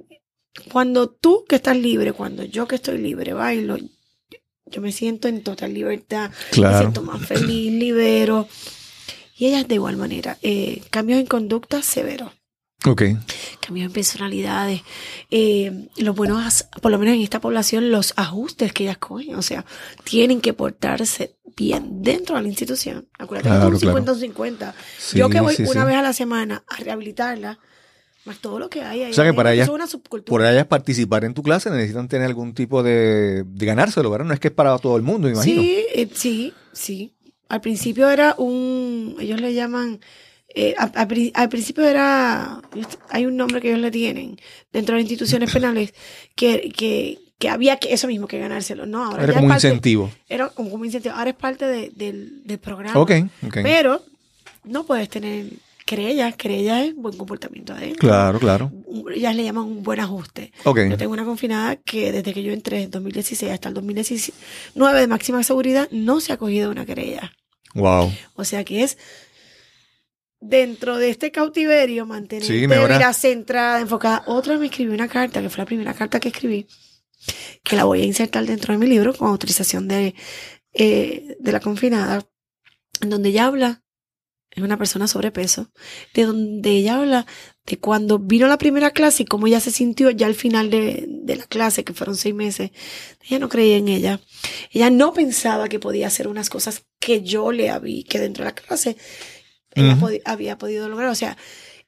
cuando 0.70 1.10
tú 1.10 1.44
que 1.48 1.56
estás 1.56 1.76
libre, 1.76 2.12
cuando 2.12 2.44
yo 2.44 2.66
que 2.66 2.76
estoy 2.76 2.98
libre 2.98 3.32
bailo, 3.32 3.76
yo 4.72 4.80
me 4.80 4.90
siento 4.90 5.28
en 5.28 5.42
total 5.42 5.74
libertad, 5.74 6.30
me 6.58 6.78
siento 6.78 7.02
más 7.02 7.24
feliz, 7.26 7.72
libero. 7.80 8.48
Y 9.36 9.46
ellas 9.46 9.68
de 9.68 9.76
igual 9.76 9.96
manera, 9.96 10.38
eh, 10.42 10.82
cambios 10.90 11.20
en 11.20 11.26
conducta 11.26 11.82
severos. 11.82 12.32
Ok. 12.84 13.02
Cambios 13.60 13.86
en 13.86 13.92
personalidades. 13.92 14.82
Eh, 15.30 15.88
los 15.98 16.16
buenos, 16.16 16.66
por 16.80 16.90
lo 16.90 16.98
menos 16.98 17.14
en 17.14 17.22
esta 17.22 17.40
población, 17.40 17.90
los 17.90 18.12
ajustes 18.16 18.72
que 18.72 18.84
ellas 18.84 18.98
cogen. 18.98 19.36
O 19.36 19.42
sea, 19.42 19.64
tienen 20.04 20.40
que 20.40 20.52
portarse 20.52 21.36
bien 21.56 22.02
dentro 22.02 22.36
de 22.36 22.42
la 22.42 22.48
institución. 22.48 23.08
Acuérdate 23.18 23.50
que 23.50 23.56
es 23.56 23.72
un 23.72 23.78
50 23.78 24.14
50. 24.14 24.74
Yo 25.14 25.28
que 25.28 25.40
voy 25.40 25.56
una 25.68 25.84
vez 25.84 25.96
a 25.96 26.02
la 26.02 26.12
semana 26.12 26.64
a 26.66 26.76
rehabilitarla, 26.76 27.60
más 28.24 28.38
todo 28.38 28.58
lo 28.58 28.70
que 28.70 28.82
hay 28.82 29.02
ahí. 29.02 29.10
O 29.10 29.14
sea 29.14 29.24
que 29.24 29.34
para 29.34 29.52
ellas, 29.52 29.68
por 30.26 30.44
ellas 30.44 30.66
participar 30.66 31.24
en 31.24 31.34
tu 31.34 31.42
clase 31.42 31.70
necesitan 31.70 32.08
tener 32.08 32.26
algún 32.26 32.54
tipo 32.54 32.82
de, 32.82 33.44
de 33.44 33.66
ganárselo, 33.66 34.10
¿verdad? 34.10 34.26
No 34.26 34.34
es 34.34 34.40
que 34.40 34.48
es 34.48 34.54
para 34.54 34.76
todo 34.78 34.96
el 34.96 35.02
mundo, 35.02 35.28
imagino. 35.28 35.62
Sí, 35.62 35.84
eh, 35.94 36.08
sí, 36.12 36.54
sí. 36.72 37.14
Al 37.48 37.60
principio 37.60 38.08
era 38.08 38.34
un, 38.38 39.16
ellos 39.18 39.40
le 39.40 39.52
llaman, 39.52 40.00
eh, 40.54 40.74
al, 40.78 41.48
principio 41.48 41.84
era, 41.84 42.62
hay 43.10 43.26
un 43.26 43.36
nombre 43.36 43.60
que 43.60 43.68
ellos 43.68 43.80
le 43.80 43.90
tienen 43.90 44.38
dentro 44.72 44.94
de 44.94 45.02
las 45.02 45.10
instituciones 45.10 45.50
penales 45.52 45.92
que, 46.34 46.70
que, 46.70 47.18
que 47.38 47.48
había 47.48 47.76
que 47.78 47.92
eso 47.92 48.06
mismo 48.06 48.28
que 48.28 48.38
ganárselo. 48.38 48.86
No, 48.86 49.04
ahora 49.04 49.24
era 49.24 49.34
como 49.34 49.46
un 49.46 49.52
incentivo. 49.52 50.10
Era 50.28 50.48
como 50.48 50.70
un 50.70 50.84
incentivo. 50.84 51.14
Ahora 51.16 51.30
es 51.30 51.36
parte 51.36 51.66
del, 51.66 52.46
del 52.46 52.58
programa. 52.58 52.98
Ok, 52.98 53.12
Pero 53.62 54.02
no 54.64 54.84
puedes 54.84 55.08
tener 55.08 55.46
querellas, 55.92 56.36
querellas 56.36 56.86
es 56.86 56.94
buen 56.94 57.14
comportamiento 57.18 57.74
adentro. 57.74 58.08
Claro, 58.08 58.38
claro. 58.38 58.72
Ellas 59.14 59.36
le 59.36 59.44
llaman 59.44 59.64
un 59.64 59.82
buen 59.82 60.00
ajuste. 60.00 60.50
Okay. 60.64 60.88
Yo 60.88 60.96
tengo 60.96 61.12
una 61.12 61.26
confinada 61.26 61.76
que 61.76 62.12
desde 62.12 62.32
que 62.32 62.42
yo 62.42 62.50
entré 62.50 62.84
en 62.84 62.90
2016 62.90 63.52
hasta 63.52 63.68
el 63.68 63.74
2019 63.74 65.00
de 65.00 65.06
máxima 65.06 65.42
seguridad 65.42 65.88
no 65.90 66.20
se 66.20 66.32
ha 66.32 66.38
cogido 66.38 66.70
una 66.70 66.86
querella. 66.86 67.32
Wow. 67.74 68.10
O 68.36 68.44
sea 68.44 68.64
que 68.64 68.84
es 68.84 68.96
dentro 70.40 70.96
de 70.96 71.10
este 71.10 71.30
cautiverio 71.30 72.06
mantenerte 72.06 73.12
sí, 73.12 73.20
centrada, 73.20 73.80
enfocada. 73.80 74.22
Otra 74.26 74.56
me 74.56 74.66
escribió 74.66 74.94
una 74.94 75.08
carta, 75.08 75.42
que 75.42 75.50
fue 75.50 75.58
la 75.58 75.66
primera 75.66 75.92
carta 75.92 76.20
que 76.20 76.28
escribí, 76.28 76.66
que 77.62 77.76
la 77.76 77.84
voy 77.84 78.00
a 78.00 78.04
insertar 78.06 78.46
dentro 78.46 78.72
de 78.72 78.78
mi 78.78 78.86
libro 78.86 79.12
con 79.12 79.28
autorización 79.28 79.88
de, 79.88 80.14
eh, 80.72 81.36
de 81.38 81.52
la 81.52 81.60
confinada, 81.60 82.26
en 83.02 83.10
donde 83.10 83.28
ella 83.28 83.44
habla 83.44 83.81
es 84.54 84.62
una 84.62 84.76
persona 84.76 85.08
sobrepeso, 85.08 85.70
de 86.14 86.24
donde 86.24 86.70
ella 86.70 86.96
habla 86.96 87.26
de 87.64 87.78
cuando 87.78 88.18
vino 88.18 88.46
la 88.46 88.58
primera 88.58 88.90
clase 88.90 89.22
y 89.22 89.26
cómo 89.26 89.46
ella 89.46 89.60
se 89.60 89.70
sintió 89.70 90.10
ya 90.10 90.26
al 90.26 90.34
final 90.34 90.68
de, 90.70 91.08
la 91.26 91.44
clase, 91.44 91.84
que 91.84 91.94
fueron 91.94 92.16
seis 92.16 92.34
meses. 92.34 92.70
Ella 93.26 93.38
no 93.38 93.48
creía 93.48 93.76
en 93.76 93.88
ella. 93.88 94.20
Ella 94.70 94.90
no 94.90 95.14
pensaba 95.14 95.68
que 95.68 95.78
podía 95.78 96.08
hacer 96.08 96.28
unas 96.28 96.50
cosas 96.50 96.84
que 96.98 97.22
yo 97.22 97.50
le 97.50 97.70
había, 97.70 98.04
que 98.04 98.18
dentro 98.18 98.44
de 98.44 98.50
la 98.50 98.54
clase 98.54 98.96
ella 99.74 99.96
había 100.24 100.58
podido 100.58 100.88
lograr. 100.88 101.08
O 101.08 101.14
sea, 101.14 101.38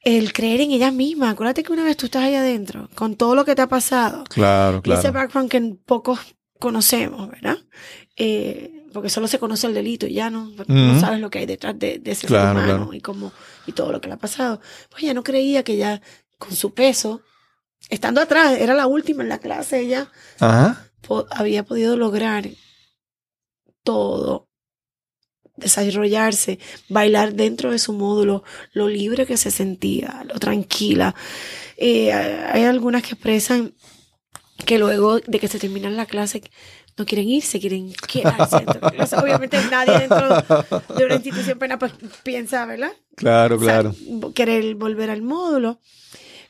el 0.00 0.32
creer 0.32 0.62
en 0.62 0.70
ella 0.70 0.90
misma. 0.90 1.30
Acuérdate 1.30 1.62
que 1.62 1.72
una 1.72 1.84
vez 1.84 1.96
tú 1.96 2.06
estás 2.06 2.22
ahí 2.22 2.34
adentro, 2.34 2.88
con 2.94 3.16
todo 3.16 3.34
lo 3.34 3.44
que 3.44 3.54
te 3.54 3.62
ha 3.62 3.68
pasado. 3.68 4.24
Claro, 4.24 4.80
claro. 4.80 5.00
Y 5.00 5.04
ese 5.04 5.10
background 5.10 5.50
que 5.50 5.60
pocos 5.84 6.18
conocemos, 6.58 7.28
¿verdad? 7.28 7.58
Eh, 8.16 8.73
porque 8.94 9.10
solo 9.10 9.26
se 9.26 9.40
conoce 9.40 9.66
el 9.66 9.74
delito 9.74 10.06
y 10.06 10.14
ya 10.14 10.30
no, 10.30 10.52
no 10.68 11.00
sabes 11.00 11.20
lo 11.20 11.28
que 11.28 11.40
hay 11.40 11.46
detrás 11.46 11.76
de, 11.76 12.00
ese 12.04 12.28
ser 12.28 12.30
humano 12.30 12.94
y 12.94 13.00
cómo, 13.00 13.32
y 13.66 13.72
todo 13.72 13.90
lo 13.90 14.00
que 14.00 14.06
le 14.06 14.14
ha 14.14 14.18
pasado. 14.18 14.60
Pues 14.88 15.02
ella 15.02 15.14
no 15.14 15.24
creía 15.24 15.64
que 15.64 15.76
ya 15.76 16.00
con 16.38 16.54
su 16.54 16.72
peso, 16.72 17.20
estando 17.90 18.20
atrás, 18.20 18.56
era 18.58 18.72
la 18.72 18.86
última 18.86 19.24
en 19.24 19.28
la 19.28 19.38
clase, 19.38 19.80
ella 19.80 20.10
había 21.30 21.64
podido 21.64 21.96
lograr 21.96 22.48
todo, 23.82 24.48
desarrollarse, 25.56 26.60
bailar 26.88 27.34
dentro 27.34 27.72
de 27.72 27.80
su 27.80 27.92
módulo, 27.92 28.44
lo 28.72 28.88
libre 28.88 29.26
que 29.26 29.36
se 29.36 29.50
sentía, 29.50 30.24
lo 30.24 30.38
tranquila. 30.38 31.16
Eh, 31.76 32.12
hay 32.12 32.62
algunas 32.62 33.02
que 33.02 33.14
expresan 33.14 33.74
que 34.64 34.78
luego 34.78 35.18
de 35.18 35.40
que 35.40 35.48
se 35.48 35.58
termina 35.58 35.90
la 35.90 36.06
clase 36.06 36.42
no 36.96 37.04
quieren 37.04 37.28
irse, 37.28 37.60
quieren 37.60 37.92
quedarse. 37.92 38.64
obviamente 39.16 39.58
nadie 39.70 39.98
dentro 39.98 40.28
de 40.96 41.04
una 41.04 41.14
institución 41.14 41.58
penal 41.58 41.78
pues, 41.78 41.92
piensa, 42.22 42.64
¿verdad? 42.66 42.92
Claro, 43.16 43.58
claro. 43.58 43.94
querer 44.34 44.74
volver 44.74 45.10
al 45.10 45.22
módulo. 45.22 45.80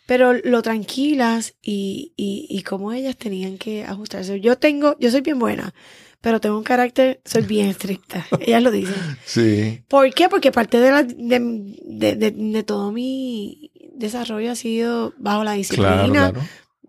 Pero 0.07 0.35
lo 0.35 0.61
tranquilas 0.61 1.55
y, 1.63 2.13
y, 2.15 2.47
y 2.51 2.63
cómo 2.63 2.93
ellas 2.93 3.17
tenían 3.17 3.57
que 3.57 3.85
ajustarse. 3.85 4.39
Yo 4.39 4.59
tengo, 4.59 4.97
yo 4.99 5.11
soy 5.11 5.23
bien 5.23 5.39
buena, 5.39 5.73
pero 6.21 6.41
tengo 6.41 6.59
un 6.59 6.65
carácter, 6.65 7.21
soy 7.25 7.43
bien 7.43 7.69
estricta. 7.69 8.27
Ellas 8.41 8.63
lo 8.63 8.71
dicen. 8.71 8.95
Sí. 9.25 9.83
¿Por 9.89 10.13
qué? 10.13 10.29
Porque 10.29 10.53
parte 10.53 10.79
de, 10.79 10.91
la, 10.91 11.03
de, 11.03 11.75
de, 11.85 12.31
de, 12.31 12.63
todo 12.63 12.93
mi 12.93 13.71
desarrollo 13.95 14.53
ha 14.53 14.57
sido 14.57 15.15
bajo 15.19 15.45
la 15.45 15.53
disciplina, 15.53 16.33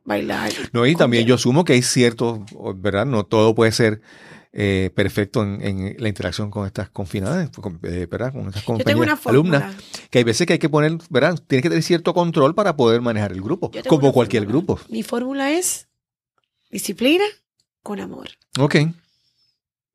bailar. 0.05 0.51
No, 0.71 0.85
y 0.85 0.95
también 0.95 1.25
yo 1.25 1.35
asumo 1.35 1.65
que 1.65 1.73
hay 1.73 1.81
ciertos, 1.81 2.39
¿verdad? 2.77 3.05
No 3.05 3.25
todo 3.25 3.53
puede 3.53 3.71
ser 3.71 4.01
eh, 4.53 4.89
perfecto 4.95 5.43
en, 5.43 5.95
la 5.99 6.07
interacción 6.07 6.49
con 6.49 6.65
estas 6.65 6.89
confinadas, 6.89 7.49
eh, 7.83 8.07
¿verdad? 8.09 8.31
Con 8.31 8.47
estas 8.47 8.63
compañeras, 8.63 9.27
alumnas, 9.27 9.75
que 10.09 10.19
hay 10.19 10.23
veces 10.23 10.47
que 10.47 10.53
hay 10.53 10.59
que 10.59 10.69
poner, 10.69 10.97
¿verdad? 11.09 11.37
Tienes 11.45 11.63
que 11.63 11.69
tener 11.69 11.83
cierto 11.83 12.13
control 12.13 12.55
para 12.55 12.77
poder 12.77 13.01
manejar 13.01 13.33
el 13.33 13.41
grupo, 13.41 13.69
como 13.89 14.13
cualquier 14.13 14.45
grupo. 14.45 14.79
Mi 14.87 15.03
fórmula 15.03 15.51
es 15.51 15.89
disciplina 16.69 17.25
con 17.83 17.99
amor. 17.99 18.29
Ok. 18.57 18.75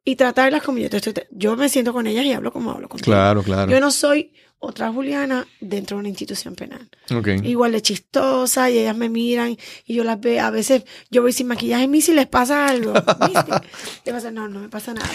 Y 0.04 0.16
tratarlas 0.16 0.62
como 0.62 0.78
yo 0.78 0.88
estoy. 0.90 1.14
Yo 1.30 1.56
me 1.56 1.68
siento 1.68 1.92
con 1.92 2.06
ellas 2.06 2.24
y 2.24 2.32
hablo 2.32 2.52
como 2.52 2.70
hablo 2.70 2.88
con 2.88 2.98
ellas. 2.98 3.04
Claro, 3.04 3.42
claro. 3.42 3.70
Yo 3.70 3.80
no 3.80 3.90
soy 3.90 4.32
otra 4.60 4.92
Juliana 4.92 5.46
dentro 5.60 5.96
de 5.96 6.00
una 6.00 6.08
institución 6.08 6.54
penal. 6.54 6.88
Okay. 7.12 7.40
Igual 7.44 7.72
de 7.72 7.82
chistosa 7.82 8.70
y 8.70 8.78
ellas 8.78 8.96
me 8.96 9.08
miran 9.08 9.56
y 9.86 9.94
yo 9.94 10.04
las 10.04 10.20
veo. 10.20 10.44
A 10.44 10.50
veces 10.50 10.84
yo 11.10 11.22
voy 11.22 11.32
sin 11.32 11.48
maquillaje 11.48 11.88
y 11.92 12.00
si 12.00 12.12
les 12.12 12.26
pasa 12.26 12.68
algo. 12.68 12.92
¿Viste? 13.26 14.12
pasa? 14.12 14.30
No, 14.30 14.48
no 14.48 14.60
me 14.60 14.68
pasa 14.68 14.94
nada. 14.94 15.08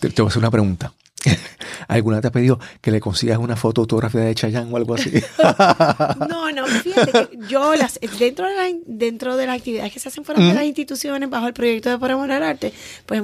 Te, 0.00 0.10
te 0.10 0.22
voy 0.22 0.28
a 0.28 0.30
hacer 0.30 0.40
una 0.40 0.50
pregunta. 0.50 0.92
¿Alguna 1.88 2.20
te 2.20 2.28
ha 2.28 2.32
pedido 2.32 2.58
que 2.80 2.90
le 2.90 2.98
consigas 2.98 3.38
una 3.38 3.54
foto 3.54 3.82
autografía 3.82 4.22
de 4.22 4.34
Chayanne 4.34 4.72
o 4.72 4.76
algo 4.76 4.94
así? 4.94 5.10
no, 6.28 6.50
no, 6.50 6.66
fíjate 6.66 7.12
que 7.12 7.38
yo 7.48 7.74
las, 7.76 8.00
dentro 8.18 8.46
de, 8.46 8.54
la, 8.54 8.78
dentro 8.86 9.36
de 9.36 9.46
las 9.46 9.58
actividades 9.58 9.92
que 9.92 10.00
se 10.00 10.08
hacen 10.08 10.24
fuera 10.24 10.42
de 10.42 10.54
las 10.54 10.64
instituciones 10.64 11.28
bajo 11.28 11.46
el 11.46 11.52
proyecto 11.52 11.90
de 11.90 11.98
Por 11.98 12.10
Amor 12.10 12.32
al 12.32 12.42
Arte, 12.42 12.72
pues 13.06 13.22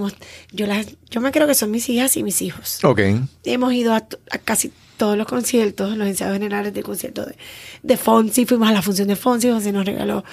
yo 0.52 0.66
las, 0.66 0.86
yo 1.10 1.20
me 1.20 1.32
creo 1.32 1.46
que 1.46 1.54
son 1.54 1.70
mis 1.70 1.88
hijas 1.88 2.16
y 2.16 2.22
mis 2.22 2.42
hijos. 2.42 2.84
Ok. 2.84 3.00
Hemos 3.44 3.72
ido 3.72 3.94
a, 3.94 4.06
a 4.30 4.38
casi 4.38 4.70
todos 4.96 5.16
los 5.16 5.26
conciertos, 5.26 5.96
los 5.96 6.06
ensayos 6.06 6.34
generales 6.34 6.74
de 6.74 6.82
conciertos 6.82 7.26
de, 7.26 7.36
de 7.82 7.96
Fonsi, 7.96 8.46
fuimos 8.46 8.68
a 8.68 8.72
la 8.72 8.82
función 8.82 9.08
de 9.08 9.16
Fonsi, 9.16 9.50
José 9.50 9.72
nos 9.72 9.84
regaló 9.84 10.24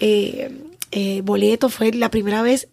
eh, 0.00 0.50
eh, 0.90 1.20
boletos, 1.22 1.74
fue 1.74 1.92
la 1.92 2.10
primera 2.10 2.42
vez 2.42 2.68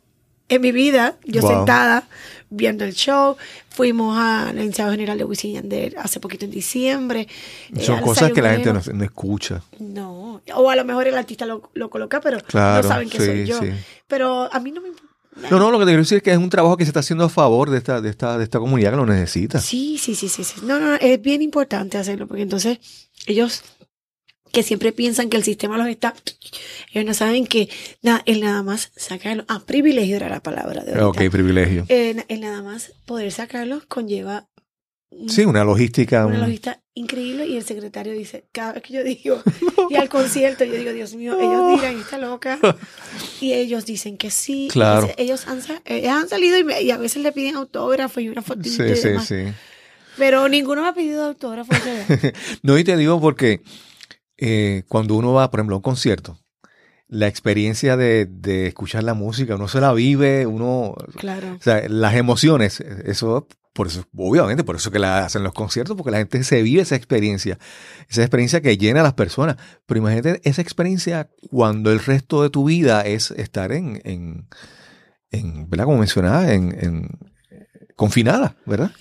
en 0.48 0.62
mi 0.62 0.72
vida, 0.72 1.16
yo 1.26 1.42
sentada 1.42 2.08
viendo 2.50 2.86
el 2.86 2.94
show, 2.94 3.36
fuimos 3.70 4.18
al 4.18 4.58
ensayo 4.60 4.92
general 4.92 5.18
de 5.18 5.26
Wisin 5.26 5.56
Yandel 5.56 5.96
hace 5.98 6.20
poquito 6.20 6.46
en 6.46 6.52
diciembre. 6.52 7.28
Eh, 7.76 7.84
Son 7.84 8.00
cosas 8.02 8.32
que 8.32 8.42
la 8.42 8.52
gente 8.52 8.72
no, 8.72 9.04
escucha. 9.04 9.64
No, 9.80 10.42
o 10.54 10.70
a 10.70 10.76
lo 10.76 10.86
mejor 10.86 11.08
el 11.08 11.16
artista 11.16 11.46
lo, 11.46 11.90
coloca, 11.90 12.22
pero 12.22 12.38
no 12.38 12.84
saben 12.84 13.10
que 13.10 13.18
soy 13.18 13.46
yo. 13.46 13.60
Pero 14.08 14.48
a 14.54 14.60
mí 14.60 14.72
no 14.72 14.82
me 14.82 14.90
importa 14.90 15.05
no, 15.52 15.60
no, 15.60 15.72
lo 15.72 15.80
que 15.80 15.86
te 15.86 15.90
quiero 15.90 16.02
decir 16.02 16.18
es 16.18 16.24
que 16.24 16.32
es 16.32 16.38
un 16.38 16.50
trabajo 16.50 16.78
que 16.78 16.86
se 16.86 16.90
está 16.90 17.02
haciendo 17.02 17.26
a 17.26 17.30
favor 17.30 17.70
de 17.70 17.78
esta, 17.78 18.02
de 18.02 18.10
esta, 18.10 18.38
de 18.38 18.44
esta 18.44 18.60
comunidad 18.60 18.92
que 18.92 18.98
lo 18.98 19.06
necesita. 19.06 19.60
Sí, 19.60 19.98
sí, 19.98 20.16
sí, 20.16 20.30
sí, 20.30 20.44
sí. 20.44 20.62
No, 20.64 20.80
no, 20.80 20.96
es 20.96 21.22
bien 21.22 21.42
importante 21.42 21.98
hacerlo, 21.98 22.28
porque 22.28 22.44
entonces 22.44 22.80
ellos 23.28 23.64
que 24.52 24.64
siempre 24.64 24.94
piensan 24.94 25.30
que 25.30 25.36
el 25.36 25.44
sistema 25.44 25.78
los 25.78 25.88
está, 25.88 26.14
ellos 26.94 27.06
no 27.06 27.14
saben 27.14 27.46
que 27.46 27.70
nada, 28.02 28.24
el 28.26 28.40
nada 28.40 28.64
más 28.64 28.92
sacarlo, 28.96 29.44
ah, 29.50 29.64
privilegio 29.66 30.16
era 30.16 30.30
la 30.30 30.42
palabra 30.42 30.86
de 30.86 31.02
Ok, 31.02 31.30
privilegio. 31.30 31.86
El, 31.90 32.24
nada 32.40 32.64
más 32.64 32.94
poder 33.06 33.32
sacarlos 33.34 33.86
conlleva 33.86 34.48
Sí, 35.28 35.46
una 35.46 35.64
logística. 35.64 36.26
Una 36.26 36.40
logística 36.40 36.82
increíble 36.96 37.46
y 37.46 37.58
el 37.58 37.64
secretario 37.64 38.14
dice, 38.14 38.46
cada 38.52 38.74
vez 38.74 38.84
que 38.84 38.94
yo 38.94 39.04
digo, 39.04 39.44
y 39.90 39.96
al 39.96 40.10
concierto, 40.10 40.64
yo 40.64 40.74
digo, 40.74 40.92
Dios 40.94 41.14
mío, 41.14 41.38
ellos 41.40 41.80
dirán, 41.80 42.00
está 42.00 42.18
loca. 42.18 42.58
Y 43.42 43.54
ellos 43.54 43.86
dicen 43.86 44.18
que 44.18 44.32
sí. 44.32 44.70
Claro. 44.72 45.10
Ellos 45.18 45.46
han, 45.48 45.60
han 46.10 46.30
salido 46.30 46.58
y, 46.58 46.92
a 46.92 46.98
veces 46.98 47.22
le 47.22 47.32
piden 47.34 47.56
autógrafo 47.56 48.22
y 48.22 48.30
una 48.30 48.42
fotito. 48.42 48.84
Sí, 48.84 48.96
sí, 48.96 49.10
sí. 49.26 49.54
Pero 50.18 50.48
ninguno 50.48 50.84
me 50.84 50.88
ha 50.88 50.94
pedido 50.94 51.26
autógrafo. 51.26 51.72
no, 52.64 52.78
y 52.78 52.84
te 52.86 52.96
digo 52.96 53.20
porque 53.20 53.62
eh, 54.38 54.84
cuando 54.88 55.16
uno 55.16 55.34
va, 55.34 55.52
por 55.52 55.60
ejemplo, 55.60 55.76
a 55.76 55.80
un 55.80 55.84
concierto, 55.84 56.40
la 57.08 57.28
experiencia 57.28 57.98
de, 57.98 58.26
de, 58.26 58.68
escuchar 58.68 59.04
la 59.04 59.14
música, 59.14 59.56
uno 59.56 59.68
se 59.68 59.82
la 59.82 59.94
vive, 59.94 60.46
uno... 60.46 60.96
Claro. 61.18 61.58
O 61.60 61.62
sea, 61.62 61.88
las 61.90 62.16
emociones, 62.16 62.80
eso 62.80 63.48
por 63.76 63.88
eso, 63.88 64.06
obviamente, 64.16 64.64
por 64.64 64.78
eso 64.78 64.90
que 64.90 65.00
la 65.00 65.26
hacen 65.26 65.44
los 65.44 65.52
conciertos, 65.52 65.98
porque 65.98 66.10
la 66.10 66.20
gente 66.20 66.42
se 66.46 66.62
vive 66.62 66.82
esa 66.82 66.96
experiencia, 66.96 67.60
esa 68.10 68.22
experiencia 68.22 68.62
que 68.62 68.78
llena 68.78 69.02
a 69.02 69.04
las 69.04 69.16
personas. 69.16 69.58
Pero 69.86 69.98
imagínate 69.98 70.40
esa 70.46 70.62
experiencia 70.62 71.30
cuando 71.52 71.92
el 71.92 72.00
resto 72.00 72.42
de 72.42 72.50
tu 72.50 72.64
vida 72.64 73.02
es 73.02 73.32
estar 73.32 73.74
en, 73.74 74.02
en, 74.06 74.48
en 75.30 75.70
¿verdad? 75.70 75.84
Como 75.84 75.98
mencionaba, 75.98 76.54
en, 76.54 76.74
en, 76.80 77.10
confinada, 77.98 78.56
¿verdad? 78.66 78.92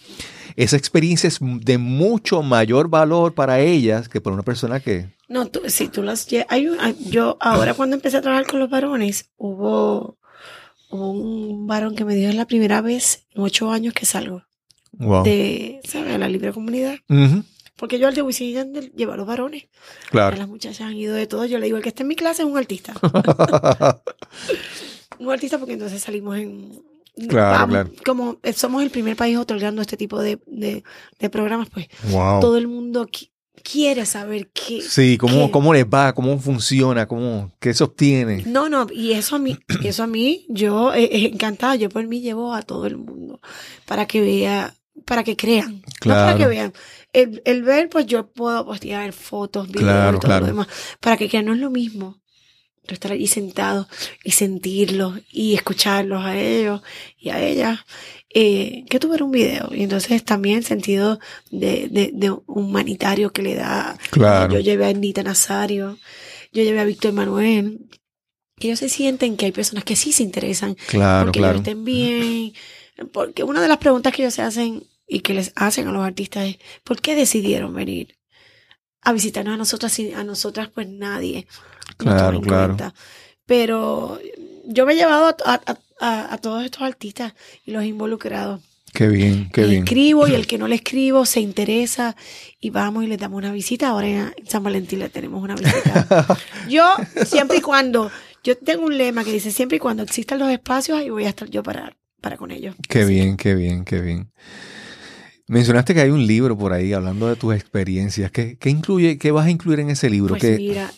Esa 0.56 0.76
experiencia 0.76 1.28
es 1.28 1.38
de 1.40 1.78
mucho 1.78 2.42
mayor 2.42 2.88
valor 2.88 3.32
para 3.32 3.60
ellas 3.60 4.08
que 4.08 4.20
para 4.20 4.34
una 4.34 4.42
persona 4.42 4.80
que... 4.80 5.14
No, 5.28 5.46
tú, 5.46 5.60
si 5.68 5.86
tú 5.86 6.02
las... 6.02 6.26
Hay 6.48 6.68
yo 7.10 7.36
ahora 7.40 7.74
cuando 7.76 7.94
empecé 7.94 8.16
a 8.16 8.22
trabajar 8.22 8.48
con 8.48 8.58
los 8.58 8.70
varones, 8.70 9.30
hubo, 9.36 10.18
un 10.90 11.68
varón 11.68 11.94
que 11.94 12.04
me 12.04 12.16
dijo 12.16 12.30
es 12.30 12.34
la 12.34 12.48
primera 12.48 12.80
vez 12.80 13.28
en 13.36 13.42
ocho 13.42 13.70
años 13.70 13.94
que 13.94 14.04
salgo 14.04 14.42
de 15.24 15.80
¿sabes? 15.84 16.18
la 16.18 16.28
libre 16.28 16.52
comunidad. 16.52 16.96
Porque 17.76 17.98
yo 17.98 18.06
al 18.06 18.14
de 18.14 18.22
Wisin 18.22 18.72
llevo 18.94 19.12
a 19.12 19.16
los 19.16 19.26
varones. 19.26 19.66
Claro. 20.10 20.36
Las 20.36 20.48
muchachas 20.48 20.82
han 20.82 20.96
ido 20.96 21.14
de 21.14 21.26
todo. 21.26 21.44
Yo 21.44 21.58
le 21.58 21.66
digo, 21.66 21.76
el 21.76 21.82
que 21.82 21.88
está 21.88 22.02
en 22.02 22.08
mi 22.08 22.16
clase 22.16 22.42
es 22.42 22.48
un 22.48 22.56
artista. 22.56 22.94
un 25.18 25.30
artista 25.30 25.58
porque 25.58 25.74
entonces 25.74 26.02
salimos 26.02 26.38
en... 26.38 26.82
Claro, 27.28 27.68
claro. 27.68 27.90
Como 28.04 28.38
somos 28.56 28.82
el 28.82 28.90
primer 28.90 29.16
país 29.16 29.36
otorgando 29.36 29.80
este 29.82 29.96
tipo 29.96 30.20
de, 30.20 30.40
de, 30.46 31.30
programas, 31.30 31.68
pues 31.70 31.86
todo 32.10 32.56
el 32.56 32.66
mundo 32.66 33.08
quiere 33.62 34.04
saber 34.04 34.50
qué. 34.52 34.82
Sí, 34.82 35.16
cómo, 35.16 35.50
cómo 35.50 35.72
les 35.72 35.86
va, 35.86 36.12
cómo 36.12 36.38
funciona, 36.38 37.06
cómo, 37.06 37.52
qué 37.60 37.72
se 37.72 37.84
obtiene. 37.84 38.42
No, 38.46 38.68
no, 38.68 38.86
y 38.92 39.12
eso 39.12 39.36
a 39.36 39.38
mí, 39.38 39.56
eso 39.84 40.02
a 40.02 40.06
mí, 40.06 40.44
yo 40.48 40.92
eh, 40.92 41.26
encantada, 41.32 41.76
yo 41.76 41.88
por 41.88 42.06
mí 42.06 42.20
llevo 42.20 42.52
a 42.52 42.62
todo 42.62 42.86
el 42.86 42.96
mundo 42.96 43.40
para 43.86 44.06
que 44.06 44.20
vea 44.20 44.74
para 45.04 45.24
que 45.24 45.36
crean, 45.36 45.82
no 46.04 46.14
para 46.14 46.36
que 46.36 46.46
vean. 46.46 46.72
El, 47.12 47.42
el, 47.44 47.62
ver, 47.62 47.88
pues 47.88 48.06
yo 48.06 48.26
puedo 48.26 48.64
postear 48.64 49.12
fotos, 49.12 49.70
videos, 49.70 50.20
todo 50.20 50.40
lo 50.40 50.46
demás, 50.46 50.68
para 51.00 51.16
que 51.16 51.28
crean, 51.28 51.44
no 51.44 51.52
es 51.52 51.60
lo 51.60 51.70
mismo 51.70 52.20
estar 52.92 53.12
allí 53.12 53.26
sentado 53.26 53.88
y 54.22 54.32
sentirlos 54.32 55.20
y 55.30 55.54
escucharlos 55.54 56.22
a 56.24 56.36
ellos 56.38 56.82
y 57.18 57.30
a 57.30 57.42
ellas, 57.42 57.80
eh, 58.28 58.84
que 58.90 58.98
tuviera 58.98 59.24
un 59.24 59.30
video. 59.30 59.70
Y 59.72 59.84
entonces 59.84 60.22
también 60.24 60.62
sentido 60.62 61.18
de, 61.50 61.88
de, 61.88 62.10
de 62.12 62.36
humanitario 62.46 63.32
que 63.32 63.42
le 63.42 63.54
da. 63.54 63.96
Claro. 64.10 64.52
Yo 64.52 64.60
llevé 64.60 64.84
a 64.86 64.88
Anita 64.88 65.22
Nazario, 65.22 65.98
yo 66.52 66.62
llevé 66.62 66.80
a 66.80 66.84
Víctor 66.84 67.12
Manuel, 67.12 67.88
que 68.58 68.68
ellos 68.68 68.80
se 68.80 68.88
sienten 68.88 69.36
que 69.36 69.46
hay 69.46 69.52
personas 69.52 69.84
que 69.84 69.96
sí 69.96 70.12
se 70.12 70.22
interesan. 70.22 70.76
Claro, 70.88 71.26
porque 71.26 71.38
claro. 71.38 71.58
estén 71.58 71.84
bien. 71.84 72.52
Porque 73.12 73.42
una 73.42 73.60
de 73.60 73.68
las 73.68 73.78
preguntas 73.78 74.12
que 74.12 74.22
ellos 74.22 74.34
se 74.34 74.42
hacen 74.42 74.84
y 75.06 75.20
que 75.20 75.34
les 75.34 75.52
hacen 75.56 75.88
a 75.88 75.92
los 75.92 76.04
artistas 76.04 76.48
es, 76.48 76.58
¿por 76.82 77.00
qué 77.00 77.14
decidieron 77.14 77.74
venir 77.74 78.16
a 79.02 79.12
visitarnos 79.12 79.54
a 79.54 79.58
nosotras 79.58 79.98
y 79.98 80.12
a 80.12 80.24
nosotras 80.24 80.70
pues 80.74 80.88
nadie? 80.88 81.46
Claro, 81.96 82.40
claro. 82.40 82.76
Pero 83.46 84.18
yo 84.66 84.86
me 84.86 84.94
he 84.94 84.96
llevado 84.96 85.36
a, 85.46 86.38
todos 86.38 86.64
estos 86.64 86.82
artistas 86.82 87.34
y 87.64 87.72
los 87.72 87.82
he 87.82 87.86
involucrado. 87.86 88.60
Qué 88.92 89.08
bien, 89.08 89.50
qué 89.52 89.64
bien. 89.64 89.82
escribo 89.82 90.28
y 90.28 90.34
el 90.34 90.46
que 90.46 90.56
no 90.56 90.68
le 90.68 90.76
escribo 90.76 91.26
se 91.26 91.40
interesa 91.40 92.16
y 92.60 92.70
vamos 92.70 93.04
y 93.04 93.08
le 93.08 93.16
damos 93.16 93.38
una 93.38 93.52
visita. 93.52 93.88
Ahora 93.88 94.06
en 94.08 94.32
San 94.46 94.62
Valentín 94.62 95.00
le 95.00 95.08
tenemos 95.08 95.42
una 95.42 95.56
visita. 95.56 96.38
yo, 96.68 96.94
siempre 97.26 97.58
y 97.58 97.60
cuando, 97.60 98.10
yo 98.42 98.56
tengo 98.56 98.84
un 98.84 98.96
lema 98.96 99.24
que 99.24 99.32
dice, 99.32 99.50
siempre 99.50 99.76
y 99.76 99.80
cuando 99.80 100.02
existan 100.02 100.38
los 100.38 100.50
espacios, 100.50 100.98
ahí 100.98 101.10
voy 101.10 101.24
a 101.24 101.30
estar 101.30 101.50
yo 101.50 101.62
para, 101.62 101.96
para 102.20 102.36
con 102.36 102.50
ellos. 102.50 102.76
Qué 102.88 103.04
bien, 103.04 103.36
qué 103.36 103.54
bien, 103.54 103.84
qué 103.84 104.00
bien. 104.00 104.30
Mencionaste 105.46 105.94
que 105.94 106.00
hay 106.00 106.10
un 106.10 106.26
libro 106.26 106.56
por 106.56 106.72
ahí 106.72 106.92
hablando 106.92 107.28
de 107.28 107.36
tus 107.36 107.54
experiencias. 107.54 108.30
¿Qué, 108.30 108.58
incluye, 108.64 109.18
qué 109.18 109.30
vas 109.30 109.46
a 109.46 109.50
incluir 109.50 109.80
en 109.80 109.90
ese 109.90 110.08
libro? 110.08 110.36
Pues 110.36 110.56
mira, 110.56 110.92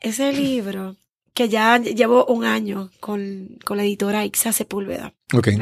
ese 0.00 0.32
libro 0.32 0.96
que 1.34 1.48
ya 1.48 1.78
llevo 1.78 2.26
un 2.26 2.44
año 2.44 2.90
con, 3.00 3.58
la 3.68 3.82
editora 3.82 4.24
Ixa 4.24 4.52
Sepúlveda. 4.52 5.14
Okay. 5.32 5.58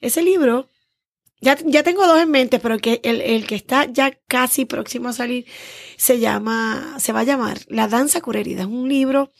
Ese 0.00 0.22
libro, 0.22 0.68
ya, 1.40 1.56
ya 1.64 1.82
tengo 1.84 2.06
dos 2.06 2.20
en 2.20 2.30
mente, 2.30 2.58
pero 2.58 2.78
que 2.78 3.00
el, 3.04 3.20
el, 3.20 3.46
que 3.46 3.54
está 3.54 3.84
ya 3.84 4.18
casi 4.26 4.64
próximo 4.64 5.10
a 5.10 5.12
salir 5.12 5.46
se 5.96 6.18
llama, 6.18 6.96
se 6.98 7.12
va 7.12 7.20
a 7.20 7.24
llamar 7.24 7.58
La 7.68 7.86
Danza 7.86 8.20
Cura 8.20 8.40
Heridas. 8.40 8.66
Es 8.66 8.72
un 8.72 8.88
libro. 8.88 9.30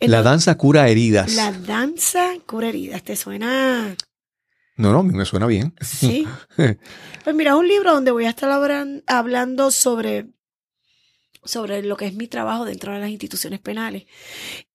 La 0.00 0.22
Danza 0.22 0.56
Cura 0.56 0.88
Heridas. 0.88 1.34
La 1.34 1.52
Danza 1.52 2.34
Cura 2.46 2.68
Heridas. 2.68 3.02
¿Te 3.02 3.16
suena? 3.16 3.96
No, 4.76 4.92
no, 4.92 5.00
a 5.00 5.02
mí 5.02 5.12
me 5.12 5.24
suena 5.24 5.46
bien. 5.46 5.74
Sí. 5.80 6.26
pues 6.56 7.34
mira, 7.34 7.56
un 7.56 7.66
libro 7.66 7.94
donde 7.94 8.10
voy 8.10 8.26
a 8.26 8.30
estar 8.30 8.50
hablando 9.06 9.70
sobre, 9.70 10.26
sobre 11.44 11.82
lo 11.82 11.96
que 11.96 12.06
es 12.06 12.14
mi 12.14 12.28
trabajo 12.28 12.64
dentro 12.64 12.92
de 12.92 13.00
las 13.00 13.10
instituciones 13.10 13.60
penales 13.60 14.04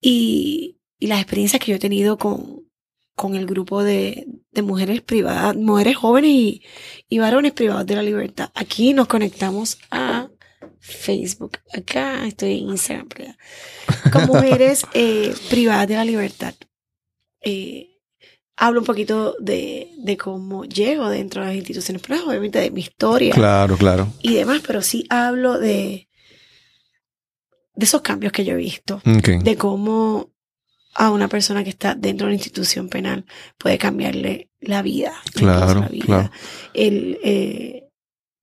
y, 0.02 0.80
y 0.98 1.08
las 1.08 1.22
experiencias 1.22 1.62
que 1.62 1.72
yo 1.72 1.76
he 1.76 1.80
tenido 1.80 2.18
con, 2.18 2.66
con 3.16 3.36
el 3.36 3.46
grupo 3.46 3.84
de, 3.84 4.26
de 4.52 4.62
mujeres 4.64 5.02
privadas, 5.02 5.56
mujeres 5.56 5.96
jóvenes 5.98 6.32
y, 6.32 6.64
y, 7.08 7.20
varones 7.20 7.52
privados 7.52 7.86
de 7.86 7.96
la 7.96 8.04
libertad. 8.04 8.52
Aquí 8.56 8.94
nos 8.94 9.08
conectamos 9.08 9.78
a 9.92 10.30
Facebook. 10.80 11.60
Acá 11.74 12.26
estoy 12.26 12.60
en 12.60 12.70
Instagram. 12.70 13.08
Con 14.12 14.26
mujeres 14.26 14.86
eh, 14.94 15.34
privadas 15.50 15.88
de 15.88 15.96
la 15.96 16.06
libertad. 16.06 16.56
Eh, 17.42 17.91
hablo 18.58 18.80
un 18.80 18.86
poquito 18.86 19.36
de, 19.40 19.92
de, 19.98 20.18
cómo 20.18 20.66
llego 20.66 21.10
dentro 21.10 21.42
de 21.42 21.48
las 21.48 21.56
instituciones, 21.56 22.02
pero 22.06 22.28
obviamente 22.28 22.60
de 22.60 22.72
mi 22.72 22.82
historia. 22.82 23.34
Claro, 23.34 23.78
claro. 23.78 24.08
Y 24.22 24.36
demás, 24.36 24.62
pero 24.66 24.82
sí 24.82 25.06
hablo 25.10 25.60
de, 25.60 26.08
de 27.76 27.86
esos 27.86 28.02
cambios 28.02 28.32
que 28.32 28.46
yo 28.46 28.54
he 28.54 28.58
visto. 28.58 29.02
De 29.04 29.56
cómo 29.58 30.32
a 30.94 31.10
una 31.10 31.28
persona 31.28 31.64
que 31.64 31.70
está 31.70 31.96
dentro 31.96 32.26
de 32.26 32.32
una 32.32 32.36
institución 32.36 32.90
penal 32.90 33.26
puede 33.58 33.78
cambiarle 33.78 34.50
la 34.60 34.82
vida. 34.82 35.14
Claro, 35.34 35.88
claro. 36.02 36.32
El, 36.74 37.18
eh, 37.24 37.90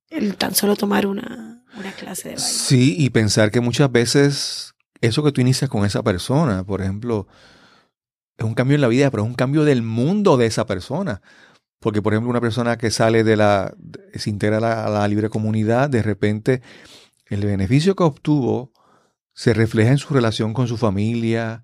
el 0.09 0.35
tan 0.35 0.55
solo 0.55 0.75
tomar 0.75 1.05
una, 1.05 1.63
una 1.77 1.91
clase 1.93 2.29
de 2.29 2.35
baile. 2.35 2.49
Sí, 2.49 2.95
y 2.97 3.09
pensar 3.11 3.51
que 3.51 3.61
muchas 3.61 3.91
veces 3.91 4.73
eso 5.01 5.23
que 5.23 5.31
tú 5.31 5.41
inicias 5.41 5.69
con 5.69 5.85
esa 5.85 6.03
persona, 6.03 6.63
por 6.63 6.81
ejemplo, 6.81 7.27
es 8.39 8.45
un 8.45 8.53
cambio 8.53 8.75
en 8.75 8.81
la 8.81 8.87
vida, 8.87 9.11
pero 9.11 9.23
es 9.23 9.29
un 9.29 9.35
cambio 9.35 9.65
del 9.65 9.83
mundo 9.83 10.37
de 10.37 10.45
esa 10.45 10.65
persona. 10.65 11.21
Porque, 11.79 12.01
por 12.01 12.13
ejemplo, 12.13 12.29
una 12.29 12.41
persona 12.41 12.77
que 12.77 12.89
sale 12.89 13.23
de 13.23 13.35
la, 13.35 13.73
se 14.13 14.29
integra 14.29 14.57
a 14.57 14.89
la, 14.89 15.07
libre 15.07 15.29
comunidad, 15.29 15.89
de 15.89 16.01
repente 16.01 16.61
el 17.27 17.45
beneficio 17.45 17.95
que 17.95 18.03
obtuvo 18.03 18.71
se 19.33 19.53
refleja 19.53 19.91
en 19.91 19.97
su 19.97 20.13
relación 20.13 20.53
con 20.53 20.67
su 20.67 20.77
familia, 20.77 21.63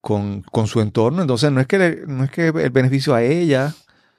con, 0.00 0.42
con 0.42 0.66
su 0.66 0.80
entorno. 0.80 1.22
Entonces, 1.22 1.52
no 1.52 1.60
es, 1.60 1.66
que, 1.66 2.04
no 2.06 2.24
es 2.24 2.30
que 2.30 2.48
el 2.48 2.70
beneficio 2.70 3.14
a 3.14 3.22
ella, 3.22 3.74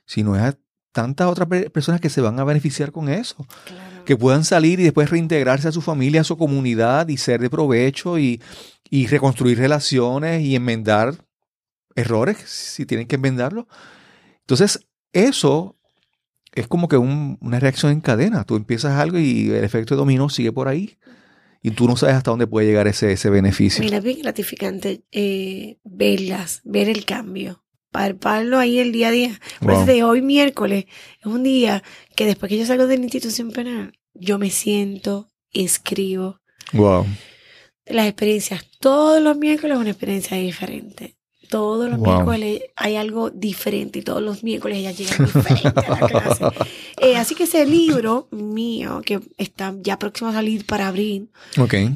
sino 0.06 0.36
a 0.36 0.56
tantas 0.92 1.28
otras 1.28 1.48
personas 1.72 2.02
que 2.02 2.10
se 2.10 2.22
van 2.22 2.40
a 2.40 2.44
beneficiar 2.44 2.92
con 2.92 3.10
eso. 3.10 3.46
Que 4.06 4.16
puedan 4.16 4.44
salir 4.44 4.80
y 4.80 4.84
después 4.84 5.10
reintegrarse 5.10 5.68
a 5.68 5.72
su 5.72 5.82
familia, 5.82 6.22
a 6.22 6.24
su 6.24 6.38
comunidad 6.38 7.08
y 7.08 7.18
ser 7.18 7.42
de 7.42 7.50
provecho 7.50 8.20
y, 8.20 8.42
y 8.90 9.08
reconstruir 9.08 9.58
relaciones 9.58 10.42
y 10.42 10.56
enmendar 10.56 11.16
errores 11.96 12.38
si 12.46 12.86
tienen 12.86 13.08
que 13.08 13.16
enmendarlo. 13.16 13.68
Entonces, 14.42 14.86
eso 15.14 15.76
es 16.54 16.68
como 16.68 16.88
que 16.88 16.98
una 16.98 17.60
reacción 17.60 17.92
en 17.92 18.02
cadena. 18.02 18.44
Tú 18.44 18.56
empiezas 18.56 19.00
algo 19.00 19.18
y 19.20 19.50
el 19.50 19.64
efecto 19.64 19.96
de 19.96 20.00
dominó 20.00 20.30
sigue 20.30 20.52
por 20.52 20.68
ahí. 20.68 20.98
Y 21.62 21.72
tú 21.72 21.88
no 21.88 21.98
sabes 21.98 22.16
hasta 22.16 22.32
dónde 22.32 22.46
puede 22.46 22.68
llegar 22.68 22.88
ese, 22.88 23.12
ese 23.12 23.30
beneficio. 23.30 23.84
Mira, 23.84 23.98
es 23.98 24.04
bien 24.04 24.22
gratificante 24.22 25.02
eh, 25.12 25.80
verlas, 25.84 26.62
ver 26.64 26.90
el 26.90 27.06
cambio, 27.06 27.64
palparlo 27.92 28.60
ahí 28.60 28.78
el 28.78 28.92
día 28.92 29.08
a 29.08 29.12
día. 29.12 29.40
De 29.86 30.04
hoy 30.04 30.22
miércoles 30.22 30.86
es 31.20 31.26
un 31.26 31.44
día 31.44 31.82
que 32.16 32.26
después 32.26 32.50
que 32.50 32.60
yo 32.60 32.66
salgo 32.68 32.86
de 32.86 32.98
la 32.98 33.04
institución 33.04 33.52
penal, 33.52 33.98
yo 34.14 34.38
me 34.38 34.52
siento, 34.52 35.28
escribo. 35.52 36.40
Wow. 36.72 37.08
Las 37.88 38.08
experiencias, 38.08 38.64
todos 38.80 39.22
los 39.22 39.36
miércoles 39.36 39.76
es 39.76 39.82
una 39.82 39.90
experiencia 39.90 40.38
diferente. 40.38 41.16
Todos 41.50 41.90
los 41.90 42.00
miércoles 42.00 42.62
hay 42.76 42.96
algo 42.96 43.30
diferente 43.30 44.00
y 44.00 44.02
todos 44.02 44.22
los 44.22 44.44
miércoles 44.44 44.80
ella 44.80 44.92
llega 44.92 45.16
diferente 45.18 45.80
a 45.80 46.00
la 46.00 46.08
clase. 46.08 46.46
Eh, 47.02 47.18
así 47.18 47.36
que 47.36 47.44
ese 47.44 47.66
libro 47.66 48.28
mío, 48.32 49.02
que 49.06 49.20
está 49.38 49.76
ya 49.82 50.00
próximo 50.00 50.30
a 50.30 50.34
salir 50.34 50.66
para 50.66 50.88
abril, 50.88 51.30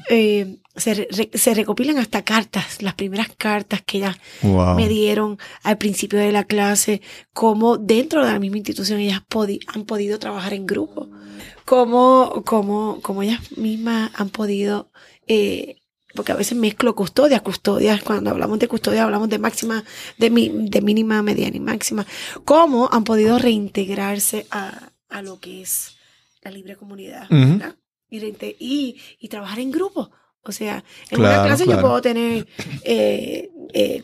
eh, 0.09 0.57
se, 0.75 1.53
recopilan 1.53 1.97
hasta 1.97 2.23
cartas, 2.23 2.81
las 2.81 2.93
primeras 2.93 3.29
cartas 3.37 3.81
que 3.85 3.97
ellas 3.97 4.17
me 4.41 4.87
dieron 4.87 5.37
al 5.63 5.77
principio 5.77 6.19
de 6.19 6.31
la 6.31 6.43
clase, 6.43 7.01
cómo 7.33 7.77
dentro 7.77 8.25
de 8.25 8.31
la 8.31 8.39
misma 8.39 8.57
institución 8.57 8.99
ellas 8.99 9.23
han 9.67 9.85
podido 9.85 10.19
trabajar 10.19 10.53
en 10.53 10.65
grupo, 10.65 11.09
cómo, 11.65 12.43
cómo, 12.45 12.99
cómo 13.01 13.23
ellas 13.23 13.57
mismas 13.57 14.11
han 14.15 14.29
podido 14.29 14.91
eh, 15.27 15.77
porque 16.15 16.31
a 16.31 16.35
veces 16.35 16.57
mezclo 16.57 16.95
custodias, 16.95 17.41
custodias, 17.41 18.01
cuando 18.03 18.31
hablamos 18.31 18.59
de 18.59 18.67
custodia 18.67 19.03
hablamos 19.03 19.29
de 19.29 19.39
máxima, 19.39 19.83
de, 20.17 20.29
de 20.29 20.81
mínima, 20.81 21.21
mediana 21.21 21.57
y 21.57 21.59
máxima, 21.59 22.05
cómo 22.45 22.89
han 22.91 23.03
podido 23.03 23.37
reintegrarse 23.37 24.47
a, 24.51 24.91
a 25.09 25.21
lo 25.21 25.39
que 25.39 25.61
es 25.61 25.97
la 26.41 26.51
libre 26.51 26.75
comunidad, 26.75 27.27
y, 28.09 28.97
y, 29.19 29.27
trabajar 29.27 29.59
en 29.59 29.71
grupo. 29.71 30.09
O 30.41 30.51
sea, 30.51 30.83
en 31.11 31.19
una 31.19 31.43
clase 31.43 31.67
yo 31.67 31.79
puedo 31.79 32.01
tener 32.01 32.47
eh, 32.83 33.51
eh, 33.73 34.03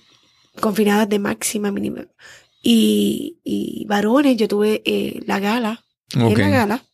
confinadas 0.60 1.10
de 1.10 1.18
máxima, 1.18 1.72
mínima. 1.72 2.06
Y, 2.62 3.40
y 3.44 3.86
varones, 3.88 4.38
yo 4.38 4.48
tuve 4.48 4.84
eh, 4.86 5.24
la 5.26 5.40
gala. 5.40 5.84
En 6.14 6.38
la 6.38 6.50
gala 6.50 6.86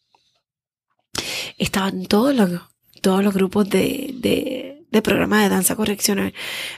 estaban 1.58 2.06
todos 2.06 2.36
los, 2.36 2.50
todos 3.02 3.24
los 3.24 3.34
grupos 3.34 3.70
de, 3.70 4.16
de 4.16 4.71
de 4.92 5.02
programa 5.02 5.42
de 5.42 5.50
danza 5.50 5.76
correccional. 5.76 6.34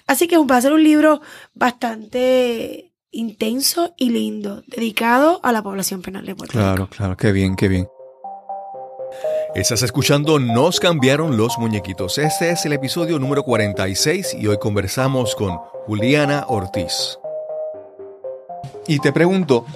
Así 0.07 0.27
que 0.27 0.37
va 0.37 0.57
a 0.57 0.61
ser 0.61 0.71
un 0.71 0.83
libro 0.83 1.21
bastante 1.53 2.91
intenso 3.11 3.93
y 3.97 4.09
lindo, 4.09 4.63
dedicado 4.67 5.39
a 5.43 5.51
la 5.51 5.61
población 5.61 6.01
penal 6.01 6.25
de 6.25 6.35
Puerto 6.35 6.53
Rico. 6.53 6.63
Claro, 6.63 6.89
claro, 6.89 7.17
qué 7.17 7.31
bien, 7.31 7.55
qué 7.55 7.67
bien. 7.67 7.87
Estás 9.55 9.83
escuchando 9.83 10.39
Nos 10.39 10.79
cambiaron 10.79 11.37
los 11.37 11.59
muñequitos. 11.59 12.17
Este 12.17 12.49
es 12.49 12.65
el 12.65 12.73
episodio 12.73 13.19
número 13.19 13.43
46 13.43 14.37
y 14.39 14.47
hoy 14.47 14.57
conversamos 14.57 15.35
con 15.35 15.57
Juliana 15.85 16.45
Ortiz. 16.47 17.19
Y 18.87 18.97
te 18.97 19.13
pregunto, 19.13 19.67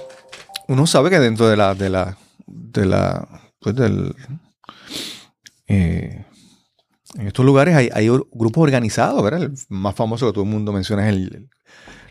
uno 0.66 0.86
sabe 0.86 1.10
que 1.10 1.20
dentro 1.20 1.48
de 1.48 1.56
la, 1.56 1.76
de 1.76 1.90
la, 1.90 2.18
de 2.46 2.86
la, 2.86 3.28
pues 3.60 3.76
del, 3.76 4.16
eh, 5.68 6.24
en 7.16 7.26
estos 7.26 7.44
lugares 7.44 7.74
hay, 7.74 8.08
grupos 8.08 8.62
organizados, 8.62 9.22
¿verdad? 9.22 9.42
El 9.42 9.52
más 9.68 9.94
famoso 9.94 10.26
que 10.26 10.32
todo 10.32 10.44
el 10.44 10.50
mundo 10.50 10.72
menciona 10.72 11.08
es 11.08 11.16
el, 11.16 11.48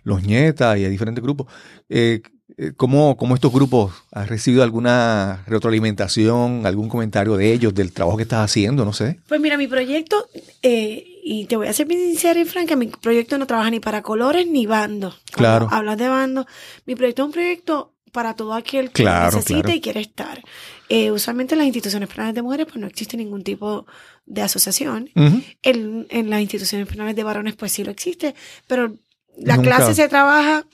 los 0.03 0.23
Nietas 0.23 0.77
y 0.77 0.85
hay 0.85 0.89
diferentes 0.89 1.23
grupos. 1.23 1.47
Eh, 1.89 2.21
eh, 2.57 2.71
¿cómo, 2.75 3.17
estos 3.35 3.51
grupos 3.51 3.91
han 4.11 4.27
recibido 4.27 4.63
alguna 4.63 5.43
retroalimentación, 5.47 6.65
algún 6.65 6.89
comentario 6.89 7.35
de 7.35 7.53
ellos, 7.53 7.75
del 7.75 7.91
trabajo 7.91 8.17
que 8.17 8.23
estás 8.23 8.43
haciendo? 8.43 8.85
No 8.85 8.93
sé. 8.93 9.19
Pues 9.27 9.39
mira, 9.41 9.57
mi 9.57 9.67
proyecto, 9.67 10.27
eh, 10.63 11.05
y 11.23 11.45
te 11.45 11.57
voy 11.57 11.67
a 11.67 11.73
ser 11.73 11.87
bien 11.87 11.99
sincera 11.99 12.39
y 12.39 12.45
franca, 12.45 12.75
mi 12.75 12.87
proyecto 12.87 13.37
no 13.37 13.45
trabaja 13.45 13.69
ni 13.69 13.79
para 13.79 14.01
colores 14.01 14.47
ni 14.47 14.65
bando. 14.65 15.13
Claro. 15.31 15.67
Hablas 15.71 15.97
de 15.97 16.07
bando. 16.07 16.47
Mi 16.85 16.95
proyecto 16.95 17.23
es 17.23 17.25
un 17.27 17.33
proyecto 17.33 17.96
para 18.11 18.35
todo 18.35 18.53
aquel 18.53 18.91
que 18.91 19.03
necesite 19.03 19.75
y 19.75 19.81
quiere 19.81 20.01
estar. 20.01 20.43
Eh, 20.89 21.11
usualmente 21.11 21.55
en 21.55 21.59
las 21.59 21.67
instituciones 21.67 22.09
penales 22.09 22.35
de 22.35 22.41
mujeres 22.41 22.65
pues 22.65 22.77
no 22.77 22.87
existe 22.87 23.17
ningún 23.17 23.43
tipo 23.43 23.85
de 24.25 24.41
asociación. 24.41 25.09
en, 25.15 26.07
en, 26.09 26.29
las 26.29 26.41
instituciones 26.41 26.87
penales 26.87 27.15
de 27.15 27.23
varones 27.23 27.55
pues 27.55 27.71
sí 27.71 27.83
lo 27.83 27.91
existe, 27.91 28.35
pero 28.67 28.93
la 29.37 29.57
clase 29.59 29.93
se 29.93 30.07
trabaja 30.07 30.65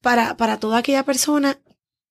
para, 0.00 0.36
para 0.36 0.58
toda 0.58 0.78
aquella 0.78 1.04
persona 1.04 1.58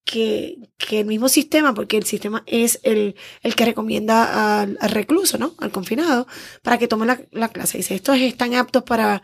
que, 0.03 0.57
que, 0.77 1.01
el 1.01 1.05
mismo 1.05 1.29
sistema, 1.29 1.73
porque 1.73 1.97
el 1.97 2.05
sistema 2.05 2.43
es 2.45 2.79
el, 2.83 3.15
el 3.43 3.55
que 3.55 3.65
recomienda 3.65 4.61
al, 4.61 4.77
recluso, 4.89 5.37
¿no? 5.37 5.53
Al 5.59 5.71
confinado, 5.71 6.27
para 6.63 6.77
que 6.77 6.87
tome 6.87 7.05
la, 7.05 7.21
la 7.31 7.49
clase. 7.49 7.77
Dice, 7.77 7.95
estos 7.95 8.17
están 8.17 8.55
aptos 8.55 8.83
para 8.83 9.21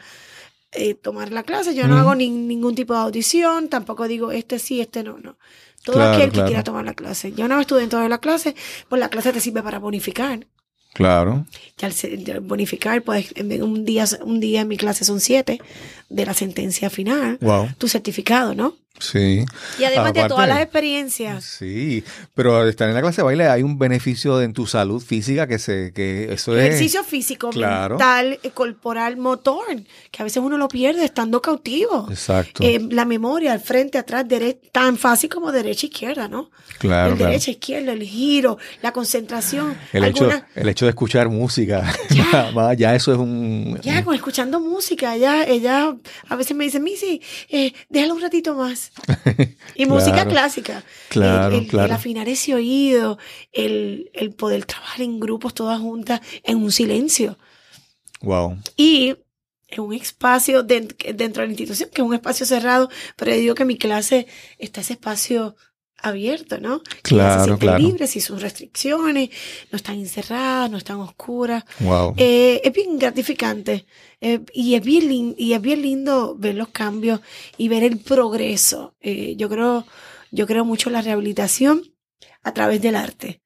eh, 0.71 0.93
tomar 0.95 1.31
la 1.31 1.43
clase. 1.43 1.75
Yo 1.75 1.87
no 1.87 1.97
hago 1.97 2.15
ningún 2.15 2.75
tipo 2.75 2.93
de 2.93 2.99
audición, 2.99 3.69
tampoco 3.69 4.07
digo 4.07 4.31
este 4.31 4.59
sí, 4.59 4.81
este 4.81 5.03
no, 5.03 5.17
no. 5.17 5.37
Todo 5.83 6.01
aquel 6.01 6.31
que 6.31 6.43
quiera 6.43 6.63
tomar 6.63 6.83
la 6.83 6.93
clase. 6.93 7.31
Yo 7.31 7.45
una 7.45 7.55
vez 7.55 7.63
estuve 7.63 7.79
dentro 7.79 7.99
de 7.99 8.09
la 8.09 8.17
clase, 8.17 8.55
pues 8.89 8.99
la 8.99 9.09
clase 9.09 9.31
te 9.31 9.39
sirve 9.39 9.63
para 9.63 9.79
bonificar. 9.79 10.45
Claro. 10.93 11.45
Ya 11.77 11.89
al 11.89 12.39
bonificar, 12.41 13.03
pues 13.03 13.31
un 13.37 13.85
día, 13.85 14.05
un 14.21 14.39
día 14.39 14.61
en 14.61 14.67
mi 14.67 14.77
clase 14.77 15.05
son 15.05 15.19
siete 15.19 15.61
de 16.09 16.25
la 16.25 16.33
sentencia 16.33 16.89
final. 16.89 17.37
Wow. 17.41 17.69
Tu 17.77 17.87
certificado, 17.87 18.55
¿no? 18.55 18.75
Sí. 18.99 19.45
Y 19.79 19.83
además 19.83 20.13
de 20.13 20.27
todas 20.27 20.47
las 20.47 20.61
experiencias. 20.61 21.43
Sí, 21.43 22.03
pero 22.33 22.57
al 22.57 22.69
estar 22.69 22.89
en 22.89 22.95
la 22.95 23.01
clase 23.01 23.17
de 23.17 23.25
baile 23.25 23.47
hay 23.47 23.61
un 23.63 23.77
beneficio 23.77 24.41
en 24.41 24.53
tu 24.53 24.65
salud 24.65 25.01
física 25.01 25.47
que 25.47 25.59
se 25.59 25.91
que 25.93 26.33
eso 26.33 26.57
es 26.57 26.65
ejercicio 26.65 27.03
físico, 27.03 27.51
mental, 27.51 28.39
eh, 28.41 28.49
corporal, 28.51 29.17
motor, 29.17 29.65
que 30.11 30.21
a 30.21 30.23
veces 30.23 30.41
uno 30.41 30.57
lo 30.57 30.67
pierde 30.67 31.05
estando 31.05 31.41
cautivo. 31.41 32.07
Exacto. 32.09 32.63
Eh, 32.63 32.79
la 32.89 33.05
memoria, 33.05 33.53
al 33.53 33.59
frente, 33.59 33.97
atrás, 33.97 34.27
derecha, 34.27 34.59
tan 34.71 34.97
fácil 34.97 35.29
como 35.29 35.51
derecha 35.51 35.85
izquierda, 35.85 36.27
¿no? 36.27 36.49
Claro. 36.79 37.13
El 37.13 37.19
derecha 37.19 37.51
izquierda, 37.51 37.93
el 37.93 38.03
giro, 38.03 38.57
la 38.81 38.91
concentración. 38.91 39.77
El, 39.93 40.05
hecho, 40.05 40.29
el 40.55 40.69
hecho 40.69 40.85
de 40.85 40.89
escuchar 40.89 41.29
música, 41.29 41.93
ya, 42.09 42.73
ya, 42.77 42.95
eso 42.95 43.13
es 43.13 43.19
un 43.19 43.79
ya 43.81 44.03
con 44.03 44.15
escuchando 44.15 44.59
música, 44.59 45.15
ella 45.15 45.43
ella 45.45 45.95
a 46.27 46.35
veces 46.35 46.55
me 46.55 46.63
dice, 46.63 46.79
Missy, 46.79 47.21
eh, 47.49 47.73
déjalo 47.89 48.15
un 48.15 48.21
ratito 48.21 48.55
más 48.55 48.91
y 49.75 49.85
música 49.85 50.27
clásica. 50.27 50.83
Claro, 51.09 51.55
el, 51.55 51.67
claro. 51.67 51.93
afinar 51.93 52.27
ese 52.29 52.53
oído, 52.55 53.17
el, 53.51 54.09
poder 54.37 54.65
trabajar 54.65 55.01
en 55.01 55.19
grupos 55.19 55.53
todas 55.53 55.79
juntas 55.79 56.21
en 56.43 56.57
un 56.57 56.71
silencio. 56.71 57.37
Wow. 58.21 58.57
Y 58.75 59.15
en 59.67 59.81
un 59.81 59.93
espacio 59.93 60.63
dentro 60.63 61.05
de 61.05 61.29
la 61.33 61.45
institución, 61.45 61.89
que 61.93 62.01
es 62.01 62.07
un 62.07 62.13
espacio 62.13 62.45
cerrado, 62.45 62.89
pero 63.15 63.31
yo 63.31 63.37
digo 63.37 63.55
que 63.55 63.65
mi 63.65 63.77
clase 63.77 64.27
está 64.57 64.81
ese 64.81 64.93
espacio 64.93 65.55
abierto, 66.01 66.59
¿no? 66.59 66.81
Claro, 67.01 67.53
se 67.53 67.59
claro. 67.59 67.79
libres 67.79 68.15
y 68.15 68.21
sus 68.21 68.41
restricciones, 68.41 69.29
no 69.71 69.77
están 69.77 69.95
encerradas, 69.95 70.69
no 70.69 70.77
están 70.77 70.97
oscuras. 70.99 71.63
Wow. 71.79 72.13
Eh, 72.17 72.61
es 72.63 72.73
bien 72.73 72.97
gratificante 72.99 73.85
eh, 74.21 74.41
y, 74.53 74.75
es 74.75 74.83
bien 74.83 75.09
lin- 75.09 75.35
y 75.37 75.53
es 75.53 75.61
bien 75.61 75.81
lindo 75.81 76.35
ver 76.37 76.55
los 76.55 76.69
cambios 76.69 77.21
y 77.57 77.67
ver 77.67 77.83
el 77.83 77.99
progreso. 77.99 78.95
Eh, 79.01 79.35
yo, 79.37 79.49
creo, 79.49 79.85
yo 80.31 80.45
creo 80.47 80.65
mucho 80.65 80.89
en 80.89 80.93
la 80.93 81.01
rehabilitación 81.01 81.81
a 82.43 82.53
través 82.53 82.81
del 82.81 82.95
arte. 82.95 83.41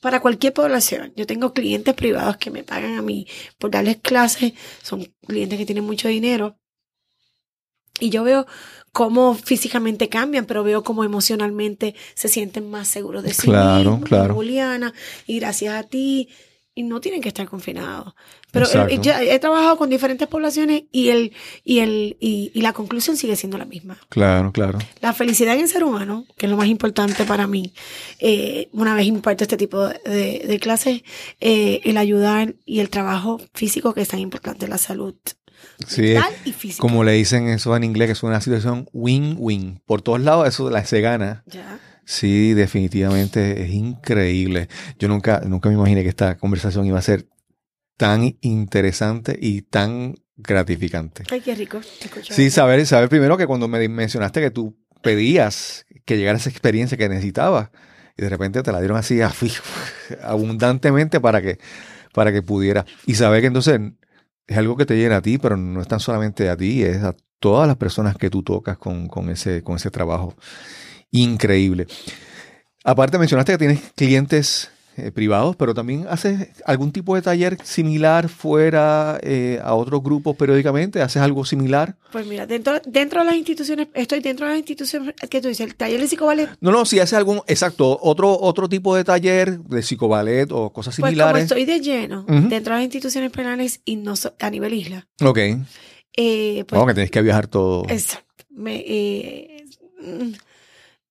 Para 0.00 0.20
cualquier 0.20 0.52
población. 0.52 1.12
Yo 1.16 1.26
tengo 1.26 1.52
clientes 1.52 1.94
privados 1.94 2.36
que 2.36 2.50
me 2.50 2.62
pagan 2.62 2.96
a 2.96 3.02
mí 3.02 3.26
por 3.58 3.70
darles 3.70 3.96
clases. 3.96 4.52
Son 4.82 5.04
clientes 5.26 5.58
que 5.58 5.66
tienen 5.66 5.84
mucho 5.84 6.06
dinero. 6.06 6.58
Y 8.00 8.10
yo 8.10 8.24
veo 8.24 8.46
cómo 8.92 9.34
físicamente 9.34 10.08
cambian, 10.08 10.46
pero 10.46 10.64
veo 10.64 10.82
cómo 10.82 11.04
emocionalmente 11.04 11.94
se 12.14 12.28
sienten 12.28 12.70
más 12.70 12.88
seguros 12.88 13.22
de 13.22 13.34
sí 13.34 13.42
Claro, 13.42 13.90
mismos, 13.92 14.08
claro. 14.08 14.34
Juliana, 14.34 14.94
y 15.26 15.38
gracias 15.38 15.74
a 15.74 15.82
ti. 15.82 16.28
Y 16.78 16.82
no 16.82 17.00
tienen 17.00 17.22
que 17.22 17.28
estar 17.28 17.48
confinados. 17.48 18.14
Pero 18.52 18.66
eh, 18.88 18.98
yo 19.00 19.12
he 19.12 19.38
trabajado 19.38 19.78
con 19.78 19.88
diferentes 19.88 20.28
poblaciones 20.28 20.84
y, 20.92 21.08
el, 21.08 21.32
y, 21.64 21.78
el, 21.78 22.18
y, 22.20 22.50
y 22.54 22.60
la 22.60 22.74
conclusión 22.74 23.16
sigue 23.16 23.34
siendo 23.34 23.56
la 23.56 23.64
misma. 23.64 23.98
Claro, 24.10 24.52
claro. 24.52 24.78
La 25.00 25.14
felicidad 25.14 25.54
en 25.54 25.62
el 25.62 25.68
ser 25.68 25.84
humano, 25.84 26.26
que 26.36 26.44
es 26.44 26.50
lo 26.50 26.58
más 26.58 26.68
importante 26.68 27.24
para 27.24 27.46
mí, 27.46 27.72
eh, 28.18 28.68
una 28.72 28.94
vez 28.94 29.06
imparto 29.06 29.44
este 29.44 29.56
tipo 29.56 29.86
de, 29.86 30.44
de 30.46 30.58
clases, 30.58 31.02
eh, 31.40 31.80
el 31.84 31.96
ayudar 31.96 32.56
y 32.66 32.80
el 32.80 32.90
trabajo 32.90 33.40
físico 33.54 33.94
que 33.94 34.02
es 34.02 34.08
tan 34.08 34.20
importante, 34.20 34.68
la 34.68 34.76
salud 34.78 35.14
Sí, 35.86 36.02
mental 36.02 36.32
y 36.44 36.52
física. 36.52 36.80
como 36.80 37.04
le 37.04 37.12
dicen 37.12 37.48
eso 37.48 37.76
en 37.76 37.84
inglés, 37.84 38.06
que 38.06 38.12
es 38.12 38.22
una 38.22 38.40
situación 38.40 38.88
win-win. 38.92 39.82
Por 39.86 40.02
todos 40.02 40.20
lados 40.20 40.48
eso 40.48 40.70
la, 40.70 40.84
se 40.84 41.00
gana. 41.00 41.42
Ya. 41.46 41.78
Sí, 42.04 42.54
definitivamente 42.54 43.62
es 43.62 43.70
increíble. 43.70 44.68
Yo 44.98 45.08
nunca, 45.08 45.40
nunca 45.44 45.68
me 45.68 45.74
imaginé 45.74 46.02
que 46.02 46.08
esta 46.08 46.38
conversación 46.38 46.86
iba 46.86 46.98
a 46.98 47.02
ser 47.02 47.26
tan 47.96 48.36
interesante 48.40 49.36
y 49.40 49.62
tan 49.62 50.14
gratificante. 50.36 51.24
Ay, 51.30 51.40
qué 51.40 51.54
rico. 51.54 51.80
Sí, 52.30 52.50
saber, 52.50 52.86
saber 52.86 53.08
primero 53.08 53.36
que 53.36 53.46
cuando 53.46 53.68
me 53.68 53.88
mencionaste 53.88 54.40
que 54.40 54.50
tú 54.50 54.76
pedías 55.02 55.86
que 56.04 56.16
llegara 56.16 56.38
esa 56.38 56.50
experiencia 56.50 56.96
que 56.96 57.08
necesitabas 57.08 57.70
y 58.16 58.22
de 58.22 58.28
repente 58.28 58.62
te 58.62 58.72
la 58.72 58.78
dieron 58.80 58.96
así 58.96 59.20
abundantemente 60.22 61.20
para 61.20 61.42
que, 61.42 61.58
para 62.12 62.32
que 62.32 62.42
pudiera. 62.42 62.86
Y 63.06 63.14
saber 63.14 63.40
que 63.40 63.48
entonces 63.48 63.80
es 64.46 64.56
algo 64.56 64.76
que 64.76 64.86
te 64.86 64.96
llena 64.96 65.16
a 65.16 65.22
ti, 65.22 65.38
pero 65.38 65.56
no 65.56 65.80
es 65.80 65.88
tan 65.88 66.00
solamente 66.00 66.48
a 66.48 66.56
ti, 66.56 66.82
es 66.82 67.02
a 67.02 67.14
todas 67.38 67.66
las 67.66 67.76
personas 67.76 68.16
que 68.16 68.30
tú 68.30 68.42
tocas 68.42 68.78
con, 68.78 69.08
con 69.08 69.28
ese, 69.30 69.62
con 69.62 69.76
ese 69.76 69.90
trabajo. 69.90 70.34
Increíble. 71.10 71.86
Aparte 72.84 73.18
mencionaste 73.18 73.52
que 73.52 73.58
tienes 73.58 73.80
clientes 73.96 74.70
eh, 74.96 75.10
privados, 75.12 75.56
pero 75.56 75.74
también 75.74 76.06
haces 76.08 76.48
algún 76.64 76.92
tipo 76.92 77.14
de 77.14 77.22
taller 77.22 77.58
similar 77.64 78.28
fuera 78.28 79.18
eh, 79.22 79.60
a 79.62 79.74
otros 79.74 80.02
grupos 80.02 80.36
periódicamente. 80.36 81.02
¿Haces 81.02 81.22
algo 81.22 81.44
similar? 81.44 81.96
Pues 82.12 82.26
mira, 82.26 82.46
dentro, 82.46 82.80
dentro 82.86 83.20
de 83.20 83.26
las 83.26 83.36
instituciones, 83.36 83.88
estoy 83.94 84.20
dentro 84.20 84.46
de 84.46 84.52
las 84.52 84.58
instituciones 84.58 85.14
que 85.30 85.40
tú 85.40 85.48
dices, 85.48 85.66
el 85.66 85.74
taller 85.76 86.00
de 86.00 86.08
psicoballet, 86.08 86.48
No, 86.60 86.70
no, 86.70 86.84
si 86.84 86.98
haces 87.00 87.14
algún, 87.14 87.40
exacto, 87.46 87.98
otro, 88.02 88.38
otro 88.38 88.68
tipo 88.68 88.94
de 88.96 89.04
taller 89.04 89.58
de 89.60 89.82
psicoballet 89.82 90.50
o 90.52 90.70
cosas 90.72 90.94
pues 90.96 90.96
como 90.96 91.08
similares. 91.10 91.42
estoy 91.44 91.64
de 91.64 91.80
lleno 91.80 92.24
dentro 92.26 92.74
de 92.74 92.78
las 92.80 92.82
instituciones 92.84 93.30
penales 93.30 93.80
y 93.84 93.96
no 93.96 94.16
so- 94.16 94.34
a 94.40 94.50
nivel 94.50 94.74
isla, 94.74 95.06
Ok. 95.22 95.38
eh, 96.16 96.64
pues 96.66 96.84
que 96.86 96.94
tenés 96.94 97.10
que 97.10 97.22
viajar 97.22 97.46
todo. 97.46 97.84
Exacto. 97.88 98.24
Me, 98.50 98.76
eh, 98.86 99.64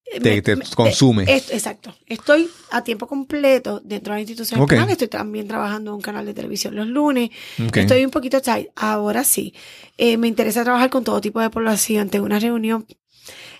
Te- 0.05 0.19
me- 0.35 0.41
te 0.41 0.55
me- 0.55 0.65
consume. 0.75 1.23
eh, 1.23 1.43
exacto. 1.49 1.93
Estoy 2.05 2.49
a 2.71 2.83
tiempo 2.83 3.07
completo 3.07 3.81
dentro 3.83 4.13
de 4.13 4.19
las 4.21 4.29
instituciones 4.29 4.63
Ok. 4.63 4.69
penales. 4.69 4.91
Estoy 4.93 5.07
también 5.07 5.47
trabajando 5.47 5.91
en 5.91 5.95
un 5.95 6.01
canal 6.01 6.25
de 6.25 6.33
televisión 6.33 6.75
los 6.75 6.87
lunes. 6.87 7.31
Ok. 7.67 7.77
Estoy 7.77 8.05
un 8.05 8.11
poquito 8.11 8.39
tight. 8.41 8.67
Ahora 8.75 9.23
sí. 9.23 9.53
Eh, 9.97 10.17
me 10.17 10.27
interesa 10.27 10.63
trabajar 10.63 10.89
con 10.89 11.03
todo 11.03 11.19
tipo 11.21 11.41
de 11.41 11.49
población. 11.49 12.09
Tengo 12.09 12.25
una 12.25 12.39
reunión 12.39 12.85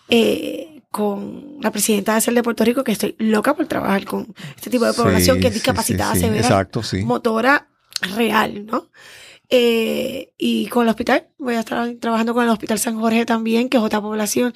eh, 0.10 0.82
con 0.92 1.58
la 1.62 1.72
presidenta 1.72 2.14
de 2.16 2.22
CEL 2.22 2.36
de 2.36 2.44
Puerto 2.44 2.64
Rico 2.64 2.84
que 2.84 2.92
estoy 2.94 3.16
loca 3.20 3.54
por 3.56 3.68
trabajar 3.68 4.06
con 4.06 4.34
este 4.56 4.70
tipo 4.70 4.86
de 4.86 4.94
población 4.94 5.38
Sí, 5.38 5.42
que 5.42 5.48
es 5.48 5.54
discapacitada 5.56 6.14
sí, 6.14 6.20
sí. 6.20 6.26
severa 6.26 6.42
Exacto, 6.42 6.84
sí. 6.84 7.04
motora 7.04 7.68
real, 8.16 8.66
¿no? 8.66 8.88
Eh, 9.58 10.34
y 10.38 10.68
con 10.68 10.84
el 10.84 10.90
hospital, 10.90 11.30
voy 11.38 11.56
a 11.56 11.62
estar 11.62 11.90
trabajando 12.02 12.34
con 12.34 12.44
el 12.44 12.50
Hospital 12.50 12.78
San 12.78 13.00
Jorge 13.00 13.26
también, 13.26 13.70
que 13.70 13.78
es 13.78 13.84
otra 13.84 14.02
población. 14.02 14.54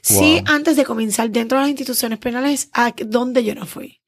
Sí, 0.00 0.40
antes 0.46 0.74
de 0.74 0.86
comenzar 0.86 1.28
dentro 1.28 1.58
de 1.58 1.64
las 1.64 1.68
instituciones 1.68 2.18
penales, 2.18 2.70
a 2.72 2.94
donde 3.04 3.44
yo 3.44 3.54
no 3.54 3.66
fui. 3.66 4.00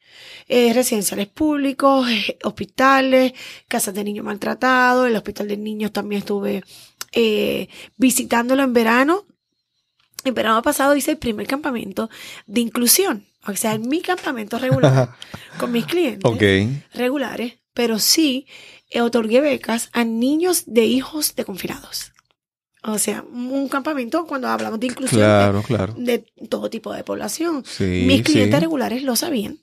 Eh, 0.49 0.72
residenciales 0.72 1.26
públicos, 1.26 2.09
eh, 2.09 2.38
hospitales, 2.43 3.34
casas 3.68 3.93
de 3.93 4.03
niños 4.03 4.24
maltratados, 4.24 5.09
el 5.09 5.16
hospital 5.16 5.47
de 5.47 5.59
niños 5.59 5.93
también 5.93 6.20
estuve 6.20 6.64
eh, 7.12 7.68
visitándolo 7.99 8.62
en 8.62 8.72
verano. 8.72 9.26
En 10.24 10.32
verano 10.32 10.62
pasado 10.62 10.97
hice 10.97 11.11
el 11.11 11.18
primer 11.18 11.47
campamento 11.47 12.09
de 12.47 12.62
inclusión, 12.62 13.26
o 13.47 13.55
sea, 13.57 13.76
mi 13.76 14.01
campamento 14.01 14.59
regular 14.59 15.11
con 15.61 15.70
mis 15.70 15.84
clientes 15.84 16.82
regulares, 16.95 17.59
pero 17.74 17.99
sí 17.99 18.47
otorgué 18.97 19.41
becas 19.41 19.88
a 19.93 20.05
niños 20.05 20.64
de 20.66 20.84
hijos 20.84 21.34
de 21.36 21.45
confinados. 21.45 22.12
O 22.82 22.97
sea, 22.99 23.22
un 23.30 23.68
campamento 23.68 24.24
cuando 24.26 24.49
hablamos 24.49 24.80
de 24.80 24.86
inclusión 24.86 25.20
Claro, 25.20 25.62
claro. 25.62 25.95
de, 25.99 26.24
de 26.36 26.49
todo 26.49 26.70
tipo 26.70 26.93
de 26.95 27.05
población. 27.05 27.62
Sí, 27.66 28.05
Mis 28.07 28.22
clientes 28.22 28.55
sí. 28.57 28.61
regulares 28.61 29.03
lo 29.03 29.16
sabían, 29.16 29.59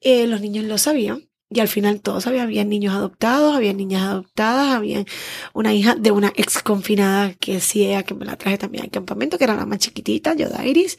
eh, 0.00 0.26
los 0.26 0.40
niños 0.40 0.64
lo 0.64 0.76
sabían. 0.78 1.28
Y 1.50 1.60
al 1.60 1.68
final 1.68 2.00
todos 2.00 2.24
sabían, 2.24 2.46
había 2.46 2.64
niños 2.64 2.92
adoptados, 2.94 3.54
había 3.54 3.72
niñas 3.72 4.02
adoptadas, 4.02 4.74
había 4.74 5.04
una 5.52 5.72
hija 5.72 5.94
de 5.94 6.10
una 6.10 6.32
ex 6.34 6.60
confinada 6.64 7.34
que 7.34 7.60
sí, 7.60 7.84
ella 7.86 8.02
que 8.02 8.14
me 8.14 8.24
la 8.24 8.36
traje 8.36 8.58
también 8.58 8.82
al 8.84 8.90
campamento, 8.90 9.38
que 9.38 9.44
era 9.44 9.54
la 9.54 9.64
más 9.66 9.78
chiquitita, 9.78 10.34
Yodairis. 10.34 10.98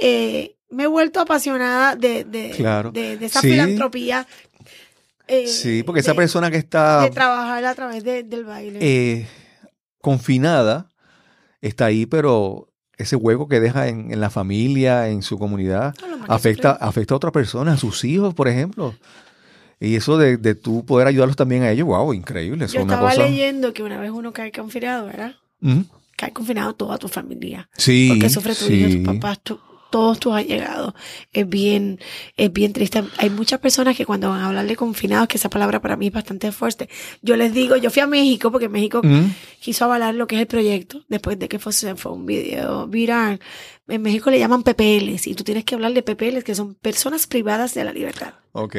Eh, 0.00 0.56
me 0.70 0.84
he 0.84 0.86
vuelto 0.86 1.20
apasionada 1.20 1.96
de, 1.96 2.24
de, 2.24 2.50
Claro. 2.56 2.90
de, 2.92 3.18
de 3.18 3.26
esa 3.26 3.42
Sí. 3.42 3.50
filantropía. 3.50 4.26
Eh, 5.28 5.46
Sí, 5.46 5.82
porque 5.82 6.00
esa 6.00 6.12
de- 6.12 6.16
persona 6.16 6.50
que 6.50 6.56
está 6.56 7.02
de 7.02 7.10
trabajar 7.10 7.64
a 7.64 7.74
través 7.74 8.04
de- 8.04 8.22
del 8.22 8.44
baile. 8.44 8.78
eh, 8.82 9.26
confinada 10.00 10.88
está 11.60 11.86
ahí, 11.86 12.06
pero 12.06 12.68
ese 12.98 13.16
hueco 13.16 13.48
que 13.48 13.60
deja 13.60 13.88
en, 13.88 14.12
en 14.12 14.20
la 14.20 14.30
familia, 14.30 15.08
en 15.08 15.22
su 15.22 15.38
comunidad, 15.38 15.94
afecta, 16.28 16.72
afecta 16.72 17.14
a 17.14 17.16
otra 17.16 17.32
persona, 17.32 17.72
a 17.72 17.76
sus 17.76 18.04
hijos, 18.04 18.34
por 18.34 18.48
ejemplo. 18.48 18.94
Y 19.80 19.96
eso 19.96 20.16
de, 20.18 20.36
de 20.36 20.54
tú 20.54 20.84
poder 20.84 21.08
ayudarlos 21.08 21.34
también 21.36 21.62
a 21.64 21.70
ellos, 21.70 21.86
wow, 21.88 22.12
increíble. 22.12 22.66
Eso 22.66 22.74
Yo 22.74 22.84
una 22.84 22.94
estaba 22.94 23.10
cosa. 23.10 23.24
leyendo 23.24 23.72
que 23.72 23.82
una 23.82 23.98
vez 23.98 24.10
uno 24.12 24.32
cae 24.32 24.52
confinado, 24.52 25.06
¿verdad? 25.06 25.34
Cae 26.16 26.32
confinado 26.32 26.74
toda 26.74 26.98
tu 26.98 27.08
familia. 27.08 27.68
Sí. 27.76 28.06
Porque 28.10 28.28
sufre 28.28 28.54
tu 28.54 28.66
sí. 28.66 28.74
hijo, 28.74 28.90
tus 29.10 29.14
papás, 29.14 29.40
tu- 29.42 29.58
todos 29.92 30.18
tus 30.18 30.34
allegados. 30.34 30.94
Es 31.32 31.48
bien, 31.48 32.00
es 32.36 32.52
bien 32.52 32.72
triste. 32.72 33.04
Hay 33.18 33.30
muchas 33.30 33.60
personas 33.60 33.96
que 33.96 34.04
cuando 34.04 34.30
van 34.30 34.40
a 34.40 34.48
hablar 34.48 34.66
de 34.66 34.74
confinados, 34.74 35.28
que 35.28 35.36
esa 35.36 35.48
palabra 35.48 35.80
para 35.80 35.96
mí 35.96 36.08
es 36.08 36.12
bastante 36.12 36.50
fuerte, 36.50 36.88
yo 37.20 37.36
les 37.36 37.54
digo, 37.54 37.76
yo 37.76 37.90
fui 37.90 38.02
a 38.02 38.08
México 38.08 38.50
porque 38.50 38.68
México 38.68 39.00
quiso 39.60 39.84
avalar 39.84 40.16
lo 40.16 40.26
que 40.26 40.34
es 40.34 40.40
el 40.40 40.48
proyecto, 40.48 41.04
después 41.08 41.38
de 41.38 41.48
que 41.48 41.60
fue, 41.60 41.72
un 42.10 42.26
video 42.26 42.88
viral. 42.88 43.38
En 43.86 44.02
México 44.02 44.30
le 44.30 44.38
llaman 44.38 44.64
PPLs 44.64 45.28
y 45.28 45.34
tú 45.34 45.44
tienes 45.44 45.64
que 45.64 45.74
hablar 45.76 45.92
de 45.92 46.02
PPLs, 46.02 46.42
que 46.42 46.54
son 46.54 46.74
personas 46.74 47.28
privadas 47.28 47.74
de 47.74 47.84
la 47.84 47.92
libertad. 47.92 48.34
Ok. 48.52 48.76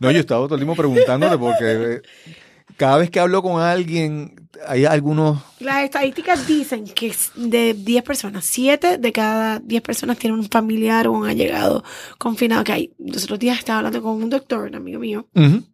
No, 0.00 0.10
yo 0.10 0.20
estaba 0.20 0.46
todo 0.46 0.54
el 0.54 0.60
tiempo 0.60 0.74
preguntándote 0.74 1.38
porque 1.38 2.02
cada 2.78 2.96
vez 2.96 3.10
que 3.10 3.18
hablo 3.18 3.42
con 3.42 3.60
alguien, 3.60 4.48
hay 4.66 4.84
algunos. 4.84 5.42
Las 5.58 5.82
estadísticas 5.82 6.46
dicen 6.46 6.84
que 6.84 7.12
de 7.34 7.74
10 7.74 8.04
personas, 8.04 8.44
7 8.44 8.98
de 8.98 9.12
cada 9.12 9.58
10 9.58 9.82
personas 9.82 10.16
tienen 10.16 10.38
un 10.38 10.48
familiar 10.48 11.08
o 11.08 11.12
un 11.12 11.26
allegado 11.26 11.82
confinado 12.18 12.62
que 12.62 12.72
hay. 12.72 12.94
Los 12.98 13.24
otros 13.24 13.40
días 13.40 13.58
estaba 13.58 13.78
hablando 13.78 14.00
con 14.00 14.22
un 14.22 14.30
doctor, 14.30 14.68
un 14.68 14.76
amigo 14.76 15.00
mío, 15.00 15.28
Ujú. 15.34 15.64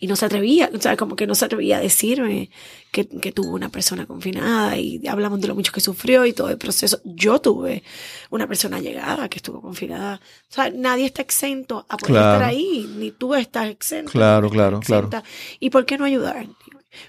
Y 0.00 0.06
no 0.08 0.16
se 0.16 0.26
atrevía, 0.26 0.68
o 0.74 0.80
sea, 0.80 0.96
como 0.96 1.14
que 1.14 1.26
no 1.26 1.34
se 1.36 1.44
atrevía 1.44 1.76
a 1.76 1.80
decirme 1.80 2.50
que, 2.90 3.06
que 3.06 3.30
tuvo 3.30 3.50
una 3.54 3.68
persona 3.68 4.04
confinada 4.06 4.76
y 4.76 5.06
hablamos 5.06 5.40
de 5.40 5.46
lo 5.48 5.54
mucho 5.54 5.72
que 5.72 5.80
sufrió 5.80 6.26
y 6.26 6.32
todo 6.32 6.50
el 6.50 6.58
proceso. 6.58 7.00
Yo 7.04 7.40
tuve 7.40 7.82
una 8.30 8.48
persona 8.48 8.78
allegada 8.78 9.28
que 9.28 9.38
estuvo 9.38 9.60
confinada. 9.62 10.20
O 10.50 10.54
sea, 10.54 10.70
nadie 10.70 11.06
está 11.06 11.22
exento 11.22 11.86
a 11.88 11.96
poder 11.96 12.14
Claro. 12.14 12.32
estar 12.34 12.48
ahí, 12.48 12.90
ni 12.96 13.12
tú 13.12 13.34
estás 13.34 13.68
exento. 13.68 14.10
Claro, 14.10 14.50
claro, 14.50 14.76
estás 14.78 14.86
claro. 14.88 15.06
exenta. 15.06 15.28
¿Y 15.60 15.70
por 15.70 15.86
qué 15.86 15.98
no 15.98 16.04
ayudar? 16.04 16.48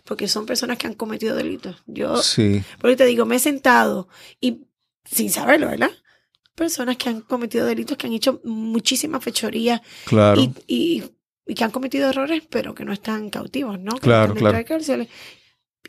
Porque 0.03 0.27
son 0.27 0.45
personas 0.45 0.77
que 0.77 0.87
han 0.87 0.93
cometido 0.93 1.35
delitos. 1.35 1.77
Yo, 1.87 2.17
Sí. 2.21 2.63
porque 2.79 2.95
te 2.95 3.05
digo, 3.05 3.25
me 3.25 3.35
he 3.37 3.39
sentado 3.39 4.07
y 4.39 4.61
sin 5.03 5.29
saberlo, 5.31 5.67
¿verdad? 5.67 5.91
Personas 6.55 6.97
que 6.97 7.09
han 7.09 7.21
cometido 7.21 7.65
delitos, 7.65 7.97
que 7.97 8.07
han 8.07 8.13
hecho 8.13 8.39
muchísimas 8.43 9.23
fechorías 9.23 9.81
Claro. 10.05 10.39
y, 10.41 10.51
y, 10.67 11.03
y 11.45 11.53
que 11.55 11.63
han 11.63 11.71
cometido 11.71 12.09
errores, 12.09 12.43
pero 12.49 12.73
que 12.73 12.85
no 12.85 12.93
están 12.93 13.29
cautivos, 13.29 13.79
¿no? 13.79 13.91
Que 13.91 13.97
no 13.97 13.99
Claro, 14.01 14.23
están 14.33 14.37
claro. 14.39 14.57
de 14.57 14.65
cárceles. 14.65 15.07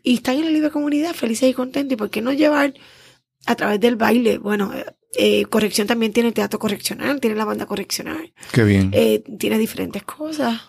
Y 0.02 0.14
están 0.14 0.36
en 0.36 0.44
la 0.44 0.50
libre 0.50 0.70
comunidad, 0.70 1.14
felices 1.14 1.50
y 1.50 1.54
contentos. 1.54 1.94
¿Y 1.94 1.96
por 1.96 2.10
qué 2.10 2.20
no 2.22 2.32
llevar 2.32 2.74
a 3.46 3.54
través 3.54 3.80
del 3.80 3.96
baile? 3.96 4.38
Bueno, 4.38 4.72
eh, 4.74 4.84
Eh, 5.18 5.46
corrección 5.46 5.86
también 5.86 6.12
tiene 6.12 6.32
teatro 6.32 6.58
correccional, 6.58 7.20
tiene 7.20 7.36
la 7.36 7.46
banda 7.46 7.64
correccional. 7.64 8.34
Qué 8.52 8.64
bien. 8.64 8.90
Eh, 8.92 9.24
tiene 9.38 9.56
diferentes 9.56 10.02
cosas. 10.02 10.60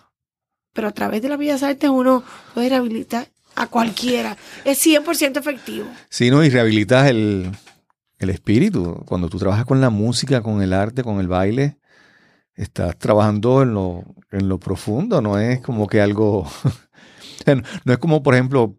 Pero 0.72 0.88
a 0.88 0.92
través 0.92 1.20
de 1.20 1.28
las 1.28 1.38
Bellas 1.38 1.62
Artes 1.62 1.90
uno 1.90 2.22
puede 2.54 2.70
rehabilitar 2.70 3.28
a 3.56 3.66
cualquiera. 3.66 4.38
Es 4.64 4.78
100% 4.86 5.36
efectivo. 5.38 5.86
Sí, 6.08 6.30
¿no? 6.30 6.42
Y 6.44 6.48
rehabilitas 6.48 7.10
el, 7.10 7.50
el 8.18 8.30
espíritu. 8.30 9.02
Cuando 9.04 9.28
tú 9.28 9.38
trabajas 9.38 9.66
con 9.66 9.82
la 9.82 9.90
música, 9.90 10.40
con 10.40 10.62
el 10.62 10.72
arte, 10.72 11.02
con 11.02 11.20
el 11.20 11.28
baile, 11.28 11.76
estás 12.58 12.98
trabajando 12.98 13.62
en 13.62 13.72
lo, 13.74 14.04
en 14.30 14.48
lo 14.48 14.58
profundo, 14.58 15.22
no 15.22 15.38
es 15.38 15.60
como 15.60 15.86
que 15.86 16.00
algo... 16.00 16.46
no 17.84 17.92
es 17.92 17.98
como, 17.98 18.22
por 18.22 18.34
ejemplo, 18.34 18.76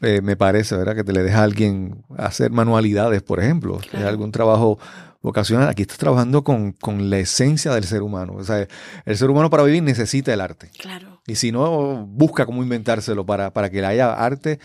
eh, 0.00 0.22
me 0.22 0.36
parece, 0.36 0.76
¿verdad? 0.76 0.94
Que 0.94 1.04
te 1.04 1.12
le 1.12 1.22
deja 1.22 1.40
a 1.40 1.44
alguien 1.44 2.04
hacer 2.16 2.50
manualidades, 2.50 3.22
por 3.22 3.40
ejemplo. 3.40 3.80
Es 3.92 4.04
algún 4.04 4.32
trabajo 4.32 4.78
vocacional. 5.20 5.68
Aquí 5.68 5.82
estás 5.82 5.98
trabajando 5.98 6.42
con, 6.42 6.72
con, 6.72 7.10
la 7.10 7.18
esencia 7.18 7.72
del 7.74 7.84
ser 7.84 8.02
humano. 8.02 8.34
O 8.36 8.44
sea, 8.44 8.66
el 9.04 9.16
ser 9.16 9.28
humano 9.28 9.50
para 9.50 9.64
vivir 9.64 9.82
necesita 9.82 10.32
el 10.32 10.40
arte. 10.40 10.70
Claro. 10.78 11.20
Y 11.26 11.34
si 11.34 11.52
no, 11.52 12.06
busca 12.06 12.46
cómo 12.46 12.62
inventárselo 12.62 13.26
para, 13.26 13.52
para 13.52 13.70
que 13.70 13.84
haya 13.84 14.12
arte 14.12 14.58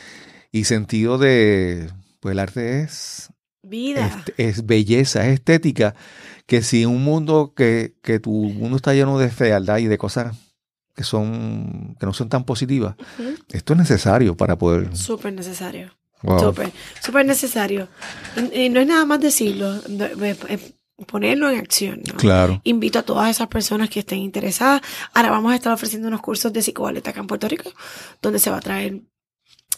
y 0.51 0.63
sentido 0.65 1.17
de... 1.17 1.89
Pues 2.21 2.33
el 2.33 2.39
arte 2.39 2.81
es... 2.81 3.29
Vida. 3.61 4.23
Es, 4.37 4.57
es 4.59 4.65
belleza, 4.65 5.25
es 5.25 5.33
estética. 5.33 5.95
Que 6.45 6.61
si 6.61 6.85
un 6.85 7.03
mundo 7.03 7.53
que, 7.55 7.95
que 8.01 8.19
tu 8.19 8.31
mundo 8.31 8.77
está 8.77 8.93
lleno 8.93 9.17
de 9.17 9.29
fealdad 9.29 9.77
y 9.77 9.87
de 9.87 9.97
cosas 9.97 10.35
que 10.95 11.03
son 11.03 11.95
que 11.99 12.05
no 12.05 12.13
son 12.13 12.29
tan 12.29 12.45
positivas. 12.45 12.95
Esto 13.51 13.73
es 13.73 13.79
necesario 13.79 14.35
para 14.35 14.57
poder. 14.57 14.95
Súper 14.95 15.33
necesario. 15.33 15.91
Súper, 16.39 16.71
súper 17.03 17.25
necesario. 17.25 17.87
Y, 18.53 18.69
no 18.69 18.79
es 18.79 18.87
nada 18.87 19.05
más 19.05 19.19
decirlo, 19.19 19.75
es 20.49 20.73
ponerlo 21.07 21.49
en 21.49 21.59
acción. 21.59 22.01
¿no? 22.07 22.15
Claro. 22.15 22.61
Invito 22.63 22.99
a 22.99 23.03
todas 23.03 23.29
esas 23.29 23.47
personas 23.47 23.89
que 23.89 23.99
estén 23.99 24.19
interesadas. 24.19 24.81
Ahora 25.13 25.29
vamos 25.29 25.51
a 25.51 25.55
estar 25.55 25.73
ofreciendo 25.73 26.07
unos 26.07 26.21
cursos 26.21 26.51
de 26.53 26.61
psicobaleta 26.61 27.11
acá 27.11 27.19
en 27.19 27.27
Puerto 27.27 27.47
Rico, 27.47 27.69
donde 28.21 28.39
se 28.39 28.49
va 28.49 28.57
a 28.57 28.61
traer 28.61 29.01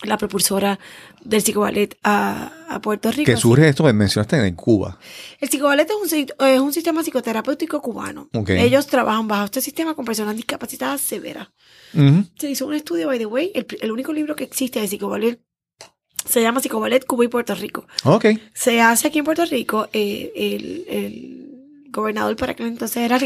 la 0.04 0.18
propulsora 0.18 0.80
del 1.24 1.42
psicoballet 1.42 1.98
a, 2.04 2.52
a 2.70 2.82
Puerto 2.82 3.12
Rico. 3.12 3.32
Que 3.32 3.38
surge 3.38 3.70
esto, 3.70 3.84
me 3.84 3.94
mencionaste 3.94 4.36
en 4.46 4.56
Cuba. 4.56 5.00
El 5.40 5.50
psicoballet 5.50 5.90
es 5.90 5.96
un, 5.96 6.48
es 6.48 6.60
un 6.60 6.74
sistema 6.74 7.04
psicoterapéutico 7.04 7.82
cubano. 7.82 8.30
Ellos 8.48 8.88
trabajan 8.88 9.28
bajo 9.28 9.46
este 9.46 9.62
sistema 9.62 9.96
con 9.96 10.06
personas 10.06 10.36
discapacitadas 10.36 11.02
severas. 11.02 11.50
Se 12.38 12.50
hizo 12.50 12.68
un 12.68 12.74
estudio, 12.74 13.08
by 13.08 13.18
the 13.18 13.26
way, 13.26 13.52
el, 13.56 13.66
el 13.82 13.92
único 13.92 14.14
libro 14.14 14.36
que 14.36 14.44
existe 14.44 14.80
de 14.80 14.88
psicoballet 14.88 15.40
se 16.28 16.42
llama 16.42 16.60
Psicoballet 16.60 17.06
Cuba 17.06 17.26
y 17.26 17.28
Puerto 17.28 17.56
Rico. 17.56 17.88
Okay. 18.04 18.42
Se 18.54 18.82
hace 18.82 19.08
aquí 19.08 19.20
en 19.20 19.26
Puerto 19.26 19.46
Rico. 19.46 19.88
Eh, 19.94 20.32
el, 20.36 20.86
el, 20.90 21.44
gobernador 21.90 22.36
para 22.36 22.52
aquel 22.52 22.68
entonces 22.68 22.98
era 22.98 23.18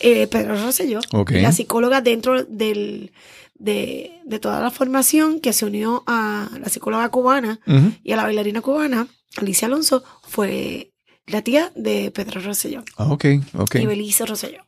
eh, 0.00 0.26
Pedro 0.28 0.54
Rosselló. 0.56 1.00
La 1.30 1.50
psicóloga 1.50 2.02
dentro 2.02 2.44
del 2.44 3.10
de, 3.54 4.20
de, 4.24 4.38
toda 4.38 4.60
la 4.60 4.70
formación 4.70 5.40
que 5.40 5.52
se 5.52 5.64
unió 5.64 6.02
a 6.06 6.50
la 6.60 6.68
psicóloga 6.68 7.08
cubana 7.10 7.60
y 8.02 8.12
a 8.12 8.16
la 8.16 8.24
bailarina 8.24 8.60
cubana, 8.60 9.06
Alicia 9.36 9.66
Alonso, 9.66 10.02
fue 10.22 10.92
la 11.26 11.42
tía 11.42 11.72
de 11.74 12.10
Pedro 12.10 12.40
Rosselló. 12.40 12.84
Ah, 12.96 13.06
ok, 13.06 13.24
ok. 13.54 13.76
Y 13.76 13.86
Belice 13.86 14.26
Rosselló. 14.26 14.64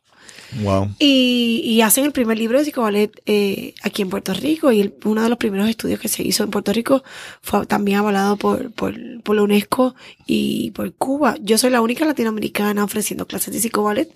Wow. 0.61 0.95
Y, 0.99 1.61
y, 1.65 1.81
hacen 1.81 2.05
el 2.05 2.11
primer 2.11 2.37
libro 2.37 2.57
de 2.57 2.65
psicoballet 2.65 3.11
eh, 3.25 3.73
aquí 3.83 4.01
en 4.01 4.09
Puerto 4.09 4.33
Rico 4.33 4.71
y 4.71 4.93
uno 5.03 5.23
de 5.23 5.29
los 5.29 5.37
primeros 5.37 5.67
estudios 5.67 5.99
que 5.99 6.07
se 6.07 6.23
hizo 6.23 6.43
en 6.43 6.51
Puerto 6.51 6.71
Rico 6.71 7.03
fue 7.41 7.65
también 7.65 7.97
avalado 7.97 8.37
por, 8.37 8.71
por, 8.71 8.95
por 9.23 9.35
la 9.35 9.43
UNESCO 9.43 9.95
y 10.25 10.71
por 10.71 10.93
Cuba. 10.93 11.35
Yo 11.41 11.57
soy 11.57 11.71
la 11.71 11.81
única 11.81 12.05
latinoamericana 12.05 12.83
ofreciendo 12.83 13.27
clases 13.27 13.53
de 13.53 13.59
psicoballet 13.59 14.09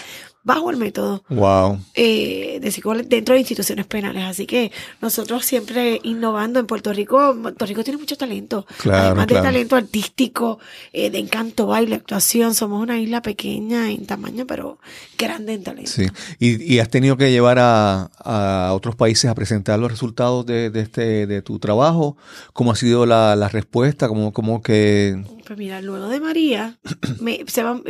bajo 0.44 0.72
el 0.72 0.78
método 0.78 1.24
wow. 1.30 1.80
eh, 1.96 2.60
de 2.62 2.72
psicoballet 2.72 3.08
dentro 3.08 3.34
de 3.34 3.40
instituciones 3.40 3.86
penales. 3.86 4.24
Así 4.24 4.46
que 4.46 4.72
nosotros 5.02 5.46
siempre 5.46 6.00
innovando 6.04 6.60
en 6.60 6.66
Puerto 6.66 6.94
Rico, 6.94 7.36
Puerto 7.42 7.66
Rico 7.66 7.84
tiene 7.84 8.00
mucho 8.00 8.18
talento. 8.18 8.66
Claro, 8.78 9.08
Además 9.08 9.28
claro. 9.28 9.44
de 9.44 9.50
talento 9.50 9.76
artístico, 9.76 10.60
eh, 10.94 11.10
de 11.10 11.20
encanto, 11.20 11.68
baile, 11.68 11.96
actuación. 11.96 12.56
Somos 12.56 12.82
una 12.82 13.00
isla 13.00 13.22
pequeña 13.22 13.92
en 13.92 14.06
tamaño, 14.06 14.46
pero 14.48 14.80
grande 15.18 15.54
en 15.54 15.64
talento. 15.64 15.92
Sí. 15.92 16.08
¿Y, 16.40 16.74
y 16.74 16.80
has 16.80 16.90
tenido 16.90 17.18
que 17.18 17.32
llevar 17.32 17.60
a, 17.60 18.10
a, 18.18 18.74
otros 18.74 18.96
países 18.96 19.30
a 19.30 19.36
presentar 19.36 19.80
los 19.80 19.92
resultados 19.92 20.46
de, 20.46 20.70
de, 20.70 20.82
este, 20.82 21.28
de 21.28 21.42
tu 21.42 21.60
trabajo? 21.60 22.18
¿Cómo 22.54 22.72
ha 22.72 22.76
sido 22.76 23.06
la, 23.06 23.36
la 23.36 23.50
respuesta? 23.50 24.08
¿Cómo, 24.08 24.32
cómo 24.34 24.62
que...? 24.62 25.22
Pues 25.46 25.58
mira, 25.58 25.82
luego 25.82 26.10
de 26.10 26.20
María, 26.20 26.80
me, 27.20 27.44
se 27.48 27.64
va, 27.64 27.82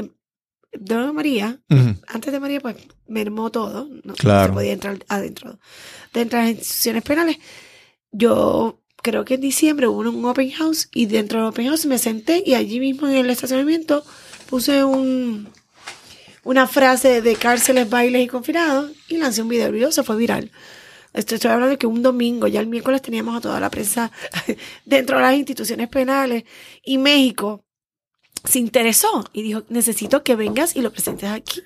de 0.72 1.11
María, 1.11 1.59
Uh 1.70 1.76
-huh. 1.76 2.01
antes 2.07 2.32
de 2.32 2.39
María, 2.39 2.59
pues 2.59 2.76
mermó 3.07 3.49
todo. 3.51 3.88
No, 4.03 4.13
Claro. 4.13 4.41
no 4.41 4.47
se 4.47 4.53
podía 4.59 4.74
entrar 4.74 4.97
adentro. 5.07 5.59
Dentro 6.13 6.39
de 6.39 6.45
las 6.45 6.55
instituciones 6.55 7.03
penales, 7.03 7.38
yo 8.11 8.80
creo 9.01 9.24
que 9.26 9.36
en 9.36 9.41
diciembre 9.41 9.88
hubo 9.88 9.99
un 9.99 10.26
open 10.26 10.51
house 10.51 10.89
y 10.93 11.05
dentro 11.05 11.39
del 11.39 11.47
open 11.49 11.67
house 11.67 11.86
me 11.86 11.97
senté 11.97 12.43
y 12.45 12.53
allí 12.55 12.80
mismo 12.80 13.07
en 13.07 13.15
el 13.15 13.30
estacionamiento 13.30 14.03
puse 14.49 14.84
un, 14.84 15.47
una 16.43 16.67
frase 16.67 17.22
de 17.22 17.36
cárceles, 17.36 17.89
bailes 17.89 18.24
y 18.26 18.28
confinados 18.28 18.91
y 19.07 19.17
lancé 19.17 19.41
un 19.41 19.49
video. 19.49 19.67
El 19.67 19.74
video 19.74 19.91
se 19.91 20.03
fue 20.03 20.17
viral. 20.17 20.51
Esto 21.13 21.36
estoy 21.36 21.49
hablando 21.51 21.72
de 21.72 21.78
que 21.78 21.88
un 21.88 22.03
domingo, 22.03 22.47
ya 22.47 22.59
el 22.59 22.67
miércoles 22.67 23.01
teníamos 23.01 23.36
a 23.36 23.41
toda 23.41 23.59
la 23.59 23.70
prensa 23.72 24.11
dentro 24.86 25.17
de 25.17 25.24
las 25.24 25.36
instituciones 25.36 25.88
penales 25.89 26.43
y 26.84 26.97
México 26.99 27.63
se 28.44 28.60
interesó 28.60 29.26
y 29.34 29.42
dijo, 29.42 29.64
necesito 29.70 30.24
que 30.24 30.36
vengas 30.36 30.76
y 30.76 30.82
lo 30.82 30.92
presentes 30.92 31.30
aquí. 31.30 31.62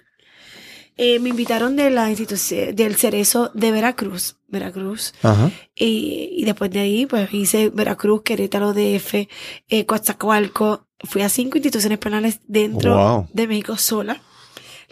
Eh, 0.96 1.18
me 1.20 1.30
invitaron 1.30 1.76
de 1.76 1.90
la 1.90 2.10
institución, 2.10 2.76
del 2.76 2.96
Cerezo 2.96 3.50
de 3.56 3.72
Veracruz, 3.72 4.36
Veracruz. 4.48 5.14
Ajá. 5.24 5.50
Y, 5.76 6.30
y, 6.38 6.46
después 6.46 6.70
de 6.70 6.82
ahí, 6.82 7.06
pues 7.08 7.34
hice 7.34 7.70
Veracruz, 7.70 8.22
Querétaro, 8.24 8.74
DF, 8.74 9.28
eh, 9.70 9.86
Coatzacoalco. 9.88 10.88
Fui 11.00 11.22
a 11.24 11.30
cinco 11.30 11.58
instituciones 11.58 11.98
penales 11.98 12.42
dentro 12.48 12.96
Wow. 12.96 13.28
de 13.34 13.48
México 13.48 13.76
sola. 13.76 14.22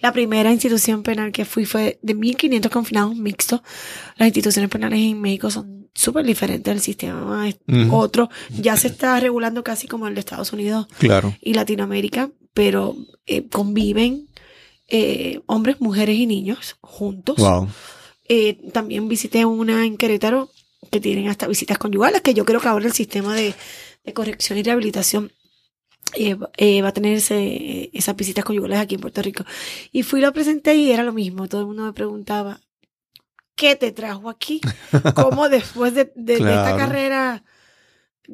La 0.02 0.12
primera 0.12 0.52
institución 0.52 1.04
penal 1.04 1.32
que 1.32 1.46
fui 1.46 1.66
fue 1.66 2.00
de 2.02 2.16
1.500 2.16 2.70
confinados 2.72 3.16
mixtos. 3.16 3.62
Las 4.18 4.28
instituciones 4.28 4.72
penales 4.72 5.00
en 5.00 5.22
México 5.22 5.52
son 5.52 5.81
súper 5.94 6.26
diferentes. 6.26 6.74
El 6.74 6.82
sistema 6.82 7.48
es 7.50 7.58
otro. 7.92 8.30
Ya 8.58 8.76
se 8.78 8.88
está 8.88 9.20
regulando 9.20 9.64
casi 9.64 9.88
como 9.88 10.08
el 10.08 10.14
de 10.16 10.20
Estados 10.22 10.54
Unidos 10.54 10.88
Claro. 11.00 11.36
y 11.42 11.54
Latinoamérica, 11.54 12.30
pero 12.54 12.96
eh, 13.26 13.48
conviven 13.50 14.28
eh, 14.88 15.40
hombres, 15.46 15.80
mujeres 15.82 16.18
y 16.18 16.26
niños 16.26 16.76
juntos. 16.82 17.38
Wow. 17.38 17.68
Eh, 18.28 18.60
también 18.74 19.08
visité 19.08 19.46
una 19.46 19.86
en 19.86 19.98
Querétaro 19.98 20.50
que 20.92 21.00
tienen 21.00 21.28
hasta 21.30 21.48
visitas 21.48 21.78
conyugales, 21.78 22.22
que 22.22 22.34
yo 22.34 22.44
creo 22.46 22.60
que 22.60 22.68
ahora 22.68 22.86
el 22.88 22.94
sistema 22.94 23.36
de, 23.36 23.54
de 24.04 24.14
corrección 24.14 24.58
y 24.58 24.64
rehabilitación 24.64 25.32
eh, 26.16 26.36
eh, 26.58 26.82
va 26.82 26.90
a 26.90 26.94
tener 26.94 27.16
ese- 27.18 27.90
esas 27.94 28.16
visitas 28.16 28.44
conyugales 28.44 28.80
aquí 28.80 28.96
en 28.96 29.02
Puerto 29.02 29.22
Rico. 29.22 29.46
Y 29.92 30.04
fui, 30.04 30.20
lo 30.22 30.34
presenté 30.34 30.76
y 30.76 30.92
era 30.92 31.04
lo 31.04 31.14
mismo. 31.14 31.48
Todo 31.48 31.62
el 31.62 31.68
mundo 31.68 31.84
me 31.84 31.94
preguntaba, 31.94 32.60
¿qué 33.62 33.76
te 33.76 33.92
trajo 33.92 34.28
aquí? 34.28 34.60
¿Cómo 35.14 35.48
después 35.50 35.94
de, 35.94 36.06
de- 36.16 36.34
de 36.34 36.34
esta 36.34 36.64
Claro. 36.74 36.78
carrera 36.78 37.44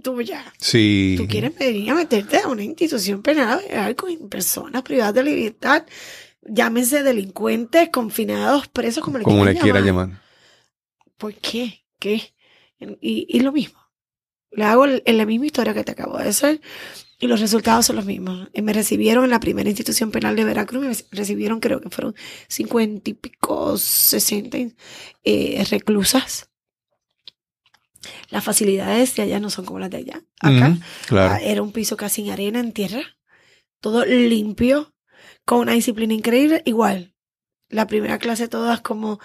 tú 0.01 0.21
ya 0.21 0.53
Sí. 0.57 1.15
Tú 1.17 1.28
quieres 1.28 1.53
venir 1.57 1.91
a 1.91 1.95
meterte 1.95 2.38
a 2.38 2.47
una 2.47 2.63
institución 2.63 3.21
penal 3.21 3.59
a 3.75 3.93
con 3.95 4.30
personas 4.30 4.84
privadas 4.84 5.13
de 5.15 5.23
libertad, 5.23 5.86
llámense 6.43 7.03
delincuentes, 7.03 7.89
confinados, 7.89 8.67
presos, 8.69 9.03
como 9.03 9.17
le 9.17 9.23
Como 9.25 9.43
le 9.43 9.55
quiera 9.57 9.82
llamar. 9.82 10.07
llamar. 10.07 10.21
¿Por 11.17 11.34
qué? 11.34 11.84
¿Qué? 11.99 12.34
Y, 13.01 13.25
y 13.28 13.39
lo 13.41 13.51
mismo. 13.51 13.80
Le 14.51 14.63
hago 14.63 14.86
el- 14.86 15.03
en 15.05 15.17
la 15.17 15.25
misma 15.25 15.47
historia 15.47 15.73
que 15.73 15.84
te 15.84 15.91
acabo 15.91 16.17
de 16.19 16.30
hacer 16.30 16.61
y 17.20 17.28
los 17.28 17.39
resultados 17.39 17.86
son 17.88 17.95
los 17.95 18.05
mismos. 18.05 18.47
Eh, 18.53 18.61
Me 18.61 18.74
recibieron 18.74 19.24
en 19.24 19.30
la 19.32 19.39
primera 19.39 19.70
institución 19.70 20.11
penal 20.11 20.36
de 20.36 20.43
Veracruz, 20.43 20.86
me 20.86 20.95
recibieron 21.18 21.59
creo 21.59 21.82
que 21.82 21.89
fueron 21.89 22.15
cincuenta 22.47 23.09
y 23.09 23.13
pico, 23.13 23.78
sesenta 23.78 24.57
eh, 25.24 25.65
reclusas. 25.70 26.49
Las 28.30 28.43
facilidades 28.43 29.15
de 29.15 29.24
allá 29.24 29.39
no 29.39 29.49
son 29.49 29.65
como 29.65 29.80
las 29.80 29.89
de 29.89 29.97
allá. 29.97 30.22
Acá 30.39 30.78
Claro. 31.07 31.34
Ah, 31.36 31.39
Era 31.41 31.61
un 31.61 31.72
piso 31.72 31.97
casi 31.97 32.22
en 32.22 32.32
arena, 32.32 32.59
en 32.59 32.72
tierra. 32.72 33.01
Todo 33.82 34.05
limpio, 34.05 34.93
con 35.45 35.59
una 35.59 35.74
disciplina 35.74 36.13
increíble. 36.13 36.61
Igual, 36.65 37.13
la 37.70 37.86
primera 37.88 38.18
clase 38.18 38.47
todas 38.47 38.82
como, 38.82 39.20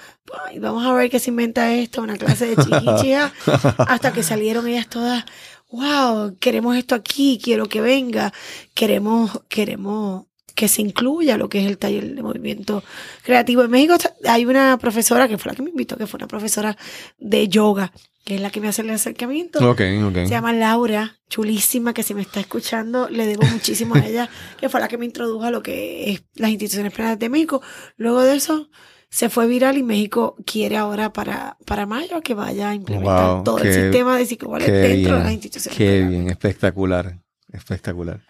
"Ay, 0.47 0.59
vamos 0.59 0.85
a 0.85 0.93
ver 0.95 1.11
qué 1.11 1.19
se 1.19 1.31
inventa 1.31 1.73
esto, 1.75 2.03
una 2.03 2.17
clase 2.17 2.47
de 2.47 2.57
chiquichia, 2.65 3.33
hasta 3.79 4.13
que 4.13 4.23
salieron 4.23 4.67
ellas 4.67 4.89
todas, 4.89 5.25
wow, 5.73 6.37
queremos 6.39 6.77
esto 6.77 6.95
aquí, 6.95 7.41
quiero 7.43 7.67
que 7.67 7.81
venga, 7.81 8.33
queremos, 8.75 9.41
queremos 9.49 10.27
que 10.55 10.69
se 10.69 10.83
incluya 10.83 11.39
lo 11.39 11.49
que 11.49 11.61
es 11.61 11.67
el 11.67 11.79
taller 11.79 12.15
de 12.15 12.23
movimiento 12.23 12.85
creativo. 13.23 13.63
En 13.63 13.71
México 13.71 13.97
hay 14.29 14.45
una 14.45 14.77
profesora 14.79 15.27
que 15.27 15.39
fue 15.39 15.51
la 15.51 15.57
que 15.57 15.63
me 15.63 15.71
invitó, 15.71 15.97
que 15.97 16.07
fue 16.07 16.19
una 16.19 16.29
profesora 16.29 16.77
de 17.19 17.49
yoga. 17.49 17.91
que 18.25 18.37
es 18.37 18.41
la 18.41 18.51
que 18.51 18.61
me 18.61 18.69
hace 18.69 18.83
el 18.83 18.91
acercamiento. 18.91 19.59
Ok, 19.69 19.81
ok. 20.05 20.15
Se 20.15 20.29
llama 20.29 20.53
Laura, 20.53 21.19
chulísima, 21.29 21.93
que 21.93 22.03
si 22.03 22.15
me 22.15 22.23
está 22.23 22.39
escuchando, 22.41 23.09
le 23.09 23.27
debo 23.27 23.45
muchísimo 23.47 23.97
a 23.97 24.07
ella, 24.07 24.29
que 24.61 24.69
fue 24.69 24.79
la 24.79 24.89
que 24.89 24.99
me 24.99 25.07
introdujo 25.07 25.45
a 25.45 25.51
lo 25.51 25.63
que 25.63 26.13
es 26.13 26.23
las 26.35 26.51
instituciones 26.51 26.93
penales 26.93 27.19
de 27.19 27.29
México. 27.29 27.63
Luego 27.97 28.23
de 28.23 28.37
eso, 28.37 28.71
se 29.13 29.29
fue 29.29 29.47
viral 29.47 29.77
y 29.77 29.83
México 29.83 30.37
quiere 30.47 30.79
ahora 30.79 31.13
para, 31.13 31.59
para 31.67 31.85
mayo 31.85 32.23
que 32.23 32.33
vaya 32.33 32.71
a 32.71 32.75
implementar 32.75 33.35
Wow, 33.35 33.45
todo 33.45 33.59
el 33.59 33.71
sistema 33.71 34.17
de 34.17 34.27
Qué 34.27 34.73
dentro 34.73 35.19
de 35.19 35.23
las 35.25 35.33
instituciones 35.35 35.77
Qué 35.77 35.85
penales. 35.85 36.09
bien, 36.11 36.31
espectacular, 36.31 37.19
espectacular. 37.53 38.21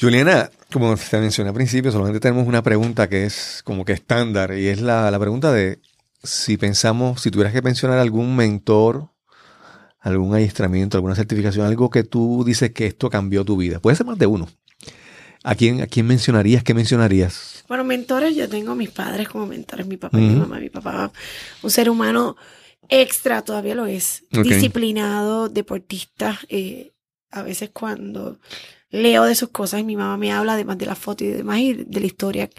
Juliana, 0.00 0.48
como 0.72 0.96
te 0.96 1.20
mencioné 1.20 1.50
al 1.50 1.54
principio, 1.54 1.92
solamente 1.92 2.20
tenemos 2.20 2.48
una 2.48 2.62
pregunta 2.62 3.10
que 3.10 3.26
es 3.26 3.60
como 3.62 3.84
que 3.84 3.92
estándar 3.92 4.56
y 4.56 4.68
es 4.68 4.80
la, 4.80 5.10
la 5.10 5.18
pregunta 5.18 5.52
de 5.52 5.78
si 6.22 6.56
pensamos, 6.56 7.20
si 7.20 7.30
tuvieras 7.30 7.52
que 7.52 7.60
mencionar 7.60 7.98
algún 7.98 8.34
mentor, 8.34 9.10
algún 9.98 10.34
adiestramiento, 10.34 10.96
alguna 10.96 11.16
certificación, 11.16 11.66
algo 11.66 11.90
que 11.90 12.02
tú 12.02 12.44
dices 12.46 12.70
que 12.70 12.86
esto 12.86 13.10
cambió 13.10 13.44
tu 13.44 13.58
vida. 13.58 13.78
Puede 13.78 13.94
ser 13.96 14.06
más 14.06 14.16
de 14.18 14.24
uno. 14.24 14.48
¿A 15.42 15.54
quién, 15.54 15.80
a 15.80 15.86
quién 15.86 16.06
mencionarías? 16.06 16.62
¿Qué 16.62 16.74
mencionarías? 16.74 17.64
Bueno, 17.66 17.82
mentores, 17.84 18.36
yo 18.36 18.48
tengo 18.48 18.72
a 18.72 18.74
mis 18.74 18.90
padres 18.90 19.28
como 19.28 19.46
mentores, 19.46 19.86
mi 19.86 19.96
papá 19.96 20.18
y 20.18 20.22
mi 20.22 20.34
mamá. 20.36 20.58
Mi 20.58 20.68
papá, 20.70 21.12
un 21.62 21.70
ser 21.70 21.88
humano 21.88 22.36
extra, 22.88 23.42
todavía 23.42 23.74
lo 23.74 23.86
es, 23.86 24.24
disciplinado, 24.30 25.48
deportista. 25.48 26.38
eh, 26.48 26.92
a 27.30 27.42
veces 27.42 27.70
cuando 27.72 28.40
leo 28.90 29.22
de 29.24 29.36
sus 29.36 29.50
cosas, 29.50 29.84
mi 29.84 29.94
mamá 29.96 30.16
me 30.16 30.32
habla 30.32 30.54
además 30.54 30.78
de 30.78 30.86
la 30.86 30.96
foto 30.96 31.22
y 31.24 31.28
demás 31.28 31.60
y 31.60 31.74
de 31.74 32.00
la 32.00 32.06
historia 32.06 32.50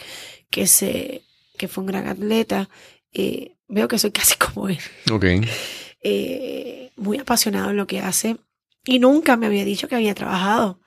que 0.49 0.65
se 0.65 1.23
que 1.57 1.67
fue 1.67 1.81
un 1.83 1.87
gran 1.87 2.07
atleta. 2.07 2.69
eh, 3.13 3.57
veo 3.67 3.87
que 3.89 3.99
soy 3.99 4.11
casi 4.19 4.35
como 4.37 4.69
él, 4.69 4.79
Ok. 5.11 5.25
eh, 6.03 6.91
muy 6.95 7.17
apasionado 7.19 7.69
en 7.71 7.77
lo 7.77 7.85
que 7.87 7.99
hace 7.99 8.37
y 8.85 8.99
nunca 8.99 9.37
me 9.37 9.45
había 9.47 9.65
dicho 9.65 9.87
que 9.87 9.95
había 9.95 10.15
trabajado 10.15 10.79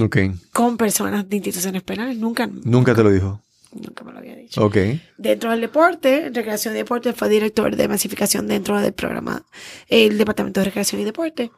Ok. 0.00 0.16
con 0.52 0.76
personas 0.76 1.28
de 1.28 1.36
instituciones 1.36 1.82
penales, 1.82 2.16
nunca, 2.16 2.46
Nunca 2.46 2.94
te 2.94 3.02
lo 3.02 3.10
dijo. 3.10 3.40
nunca 3.72 4.04
me 4.04 4.12
lo 4.12 4.18
había 4.18 4.36
dicho. 4.36 4.64
Ok. 4.64 4.76
Dentro 5.18 5.50
del 5.50 5.60
deporte, 5.60 6.30
Recreación 6.32 6.74
y 6.74 6.78
Deporte, 6.78 7.12
fue 7.12 7.28
director 7.28 7.74
de 7.74 7.88
masificación 7.88 8.46
dentro 8.46 8.80
del 8.80 8.92
programa, 8.92 9.44
el 9.88 10.18
Departamento 10.18 10.60
de 10.60 10.64
Recreación 10.66 11.00
y 11.00 11.04
Deporte. 11.04 11.50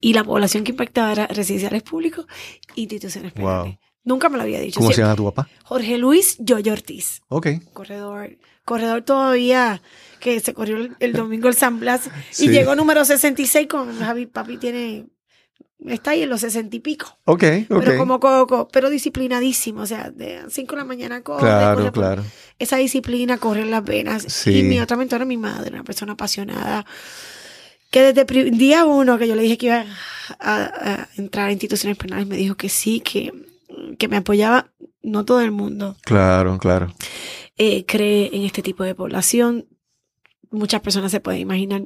Y 0.00 0.12
la 0.12 0.22
población 0.22 0.62
que 0.64 0.70
impactaba 0.70 1.10
era 1.12 1.26
residenciales 1.26 1.82
públicos 1.82 2.26
e 2.76 2.82
instituciones 2.82 3.34
Wow. 3.34 3.42
penales. 3.64 3.78
Nunca 4.04 4.28
me 4.28 4.36
lo 4.38 4.44
había 4.44 4.60
dicho. 4.60 4.78
¿Cómo 4.80 4.92
se 4.92 5.02
llama 5.02 5.16
tu 5.16 5.24
papá? 5.24 5.48
Jorge 5.64 5.98
Luis 5.98 6.36
Yoyo 6.38 6.72
Ortiz, 6.72 7.20
Ok. 7.28 7.48
corredor. 7.72 8.38
Corredor 8.64 9.02
todavía 9.02 9.82
que 10.20 10.40
se 10.40 10.54
corrió 10.54 10.76
el, 10.76 10.96
el 11.00 11.12
domingo 11.14 11.48
el 11.48 11.54
San 11.54 11.80
Blas 11.80 12.08
Sí. 12.30 12.46
y 12.46 12.48
llegó 12.50 12.74
número 12.76 13.04
66 13.04 13.66
con 13.66 13.98
Javi. 13.98 14.26
Papi 14.26 14.56
tiene, 14.58 15.06
está 15.90 16.10
ahí 16.12 16.22
en 16.22 16.28
los 16.30 16.40
60 16.40 16.76
y 16.76 16.80
pico. 16.80 17.18
Ok, 17.24 17.44
ok. 17.70 17.80
Pero 17.84 17.98
como 17.98 18.20
coco, 18.20 18.68
pero 18.72 18.90
disciplinadísimo. 18.90 19.82
O 19.82 19.86
sea, 19.86 20.10
de 20.10 20.42
5 20.48 20.74
de 20.74 20.78
la 20.80 20.84
mañana 20.84 21.22
corre, 21.22 21.40
claro, 21.40 21.76
corre 21.78 21.92
por- 21.92 22.02
claro. 22.02 22.24
esa 22.58 22.76
disciplina 22.76 23.38
corre 23.38 23.62
en 23.62 23.70
las 23.70 23.84
venas. 23.84 24.22
Sí. 24.24 24.58
Y 24.60 24.62
mi 24.64 24.80
otra 24.80 24.96
mentora, 24.96 25.24
mi 25.24 25.36
madre, 25.36 25.70
una 25.74 25.84
persona 25.84 26.12
apasionada, 26.12 26.84
que 27.90 28.12
desde 28.12 28.24
día 28.50 28.84
uno 28.84 29.18
que 29.18 29.26
yo 29.28 29.34
le 29.34 29.42
dije 29.42 29.56
que 29.58 29.66
iba 29.66 29.84
a, 30.40 30.64
a 30.64 31.08
entrar 31.16 31.48
a 31.48 31.52
instituciones 31.52 31.96
penales, 31.96 32.26
me 32.26 32.36
dijo 32.36 32.54
que 32.56 32.68
sí, 32.68 33.00
que, 33.00 33.32
que 33.98 34.08
me 34.08 34.16
apoyaba. 34.18 34.70
No 35.00 35.24
todo 35.24 35.40
el 35.40 35.52
mundo 35.52 35.96
Claro, 36.02 36.58
claro. 36.58 36.92
eh, 37.56 37.86
cree 37.86 38.30
en 38.34 38.42
este 38.44 38.62
tipo 38.62 38.82
de 38.84 38.94
población. 38.94 39.66
Muchas 40.50 40.80
personas 40.80 41.10
se 41.12 41.20
pueden 41.20 41.40
imaginar 41.40 41.82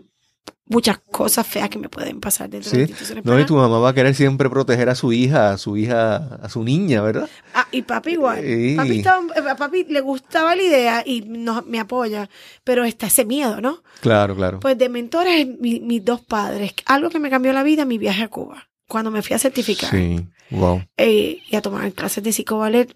muchas 0.67 0.99
cosas 1.11 1.47
feas 1.47 1.69
que 1.69 1.79
me 1.79 1.89
pueden 1.91 2.19
pasar 2.21 2.49
dentro 2.49 2.71
de 2.71 2.75
Sí. 2.77 2.81
las 2.81 2.91
instituciones 2.91 3.25
No, 3.27 3.39
y 3.39 3.45
tu 3.45 3.57
mamá 3.57 3.79
va 3.79 3.91
a 3.91 3.95
querer 3.95 4.15
siempre 4.15 4.49
proteger 4.49 4.89
a 4.89 4.95
su 4.95 5.13
hija, 5.13 5.51
a 5.53 5.59
su 5.59 5.77
hija, 5.77 6.17
a 6.43 6.49
su 6.49 6.65
niña, 6.65 7.03
¿verdad? 7.03 7.29
Ah, 7.55 7.67
y 7.71 7.83
papi 7.83 8.13
igual. 8.13 8.39
Papi, 8.77 8.99
estaba- 8.99 9.51
a 9.51 9.57
papi 9.57 9.85
le 9.85 10.01
gustaba 10.01 10.57
la 10.57 10.63
idea 10.63 11.03
y 11.05 11.21
nos, 11.23 11.67
me 11.67 11.79
apoya, 11.79 12.31
pero 12.65 12.85
está 12.85 13.09
ese 13.09 13.25
miedo, 13.27 13.61
¿no? 13.61 13.83
Claro, 14.01 14.35
claro. 14.35 14.61
Pues 14.61 14.79
de 14.79 14.89
mentores, 14.89 15.47
mi- 15.61 15.81
mis 15.81 16.03
dos 16.05 16.23
padres. 16.23 16.73
Algo 16.87 17.11
que 17.11 17.19
me 17.19 17.29
cambió 17.29 17.53
la 17.53 17.63
vida, 17.65 17.85
mi 17.85 17.99
viaje 17.99 18.23
a 18.23 18.29
Cuba. 18.29 18.69
Cuando 18.89 19.11
me 19.11 19.21
fui 19.23 19.35
a 19.35 19.39
certificar 19.39 19.91
Sí, 19.91 20.27
wow. 20.51 20.83
eh, 20.97 21.39
y 21.51 21.57
a 21.57 21.61
tomar 21.63 21.93
clases 21.93 22.23
de 22.25 22.33
psicoballet. 22.33 22.95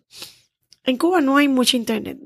En 0.85 0.97
Cuba 0.97 1.21
no 1.21 1.37
hay 1.37 1.49
mucho 1.49 1.77
internet. 1.77 2.19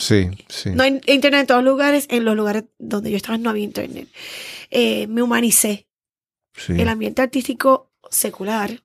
Sí, 0.00 0.28
sí. 0.48 0.70
No 0.70 0.82
hay 0.82 1.00
internet 1.06 1.42
en 1.42 1.46
todos 1.46 1.62
lugares. 1.64 2.06
En 2.10 2.24
los 2.24 2.34
lugares 2.34 2.64
donde 2.78 3.10
yo 3.10 3.16
estaba 3.16 3.36
no 3.38 3.50
había 3.50 3.64
internet. 3.64 4.08
Eh, 4.70 5.06
me 5.08 5.22
humanicé. 5.22 5.86
sí. 6.56 6.72
El 6.78 6.88
ambiente 6.88 7.22
artístico 7.22 7.92
secular 8.10 8.82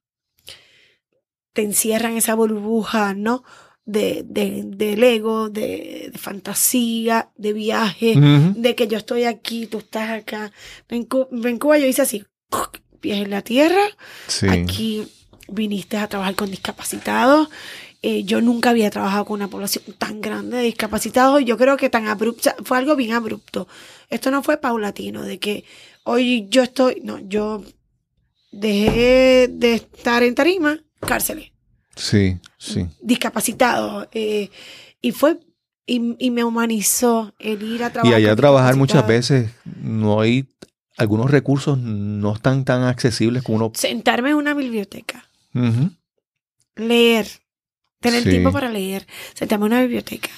te 1.53 1.61
encierra 1.63 2.09
en 2.09 2.17
esa 2.17 2.35
burbuja, 2.35 3.13
¿no? 3.13 3.43
De, 3.85 4.23
de, 4.25 4.63
del 4.65 5.03
ego, 5.03 5.49
de, 5.49 6.09
de 6.11 6.17
fantasía, 6.17 7.29
de 7.37 7.53
viaje, 7.53 8.15
de 8.17 8.75
que 8.75 8.87
yo 8.87 8.97
estoy 8.97 9.23
aquí, 9.25 9.67
tú 9.67 9.77
estás 9.77 10.09
acá. 10.09 10.51
En, 10.89 11.07
en 11.31 11.59
Cuba 11.59 11.77
yo 11.77 11.85
hice 11.85 12.01
así, 12.01 12.25
pies 12.99 13.21
en 13.23 13.29
la 13.29 13.41
tierra, 13.43 13.83
Sí. 14.27 14.47
aquí 14.49 15.07
viniste 15.47 15.97
a 15.97 16.07
trabajar 16.07 16.35
con 16.35 16.49
discapacitados. 16.49 17.49
Eh, 18.07 18.23
yo 18.23 18.39
nunca 18.39 18.69
había 18.69 18.91
trabajado 18.91 19.25
con 19.25 19.33
una 19.39 19.47
población 19.47 19.83
tan 19.97 20.21
grande 20.21 20.57
de 20.57 20.63
discapacitados 20.63 21.41
y 21.41 21.45
yo 21.45 21.57
creo 21.57 21.75
que 21.75 21.89
tan 21.89 22.05
abrupto, 22.07 22.51
fue 22.63 22.77
algo 22.77 22.95
bien 22.95 23.13
abrupto. 23.13 23.67
Esto 24.11 24.29
no 24.29 24.43
fue 24.43 24.57
paulatino, 24.57 25.23
de 25.23 25.39
que 25.39 25.63
hoy 26.03 26.45
yo 26.51 26.61
estoy, 26.61 27.01
no, 27.03 27.17
yo 27.17 27.63
dejé 28.51 29.47
de 29.51 29.73
estar 29.73 30.21
en 30.21 30.35
tarima, 30.35 30.79
cárceles, 30.99 31.51
Sí, 31.95 32.37
sí. 32.59 32.85
discapacitados, 33.01 34.07
eh, 34.11 34.51
y 35.01 35.11
fue, 35.11 35.39
y, 35.87 36.15
y 36.19 36.29
me 36.29 36.43
humanizó 36.43 37.33
el 37.39 37.63
ir 37.63 37.83
a 37.83 37.87
Y 37.87 37.91
trabajar. 37.91 38.17
allá 38.17 38.29
con 38.29 38.37
trabajar 38.37 38.75
muchas 38.75 39.07
veces 39.07 39.49
no 39.81 40.21
hay, 40.21 40.45
algunos 40.97 41.31
recursos 41.31 41.77
no 41.79 42.33
están 42.35 42.65
tan 42.65 42.83
accesibles 42.83 43.41
como 43.41 43.55
uno. 43.57 43.71
Sentarme 43.73 44.29
en 44.29 44.35
una 44.35 44.53
biblioteca. 44.53 45.27
Leer, 46.75 47.27
tener 48.05 48.23
Sí. 48.23 48.29
tiempo 48.29 48.51
para 48.51 48.69
leer, 48.69 49.05
sentarme 49.33 49.65
en 49.65 49.71
una 49.73 49.81
biblioteca. 49.81 50.29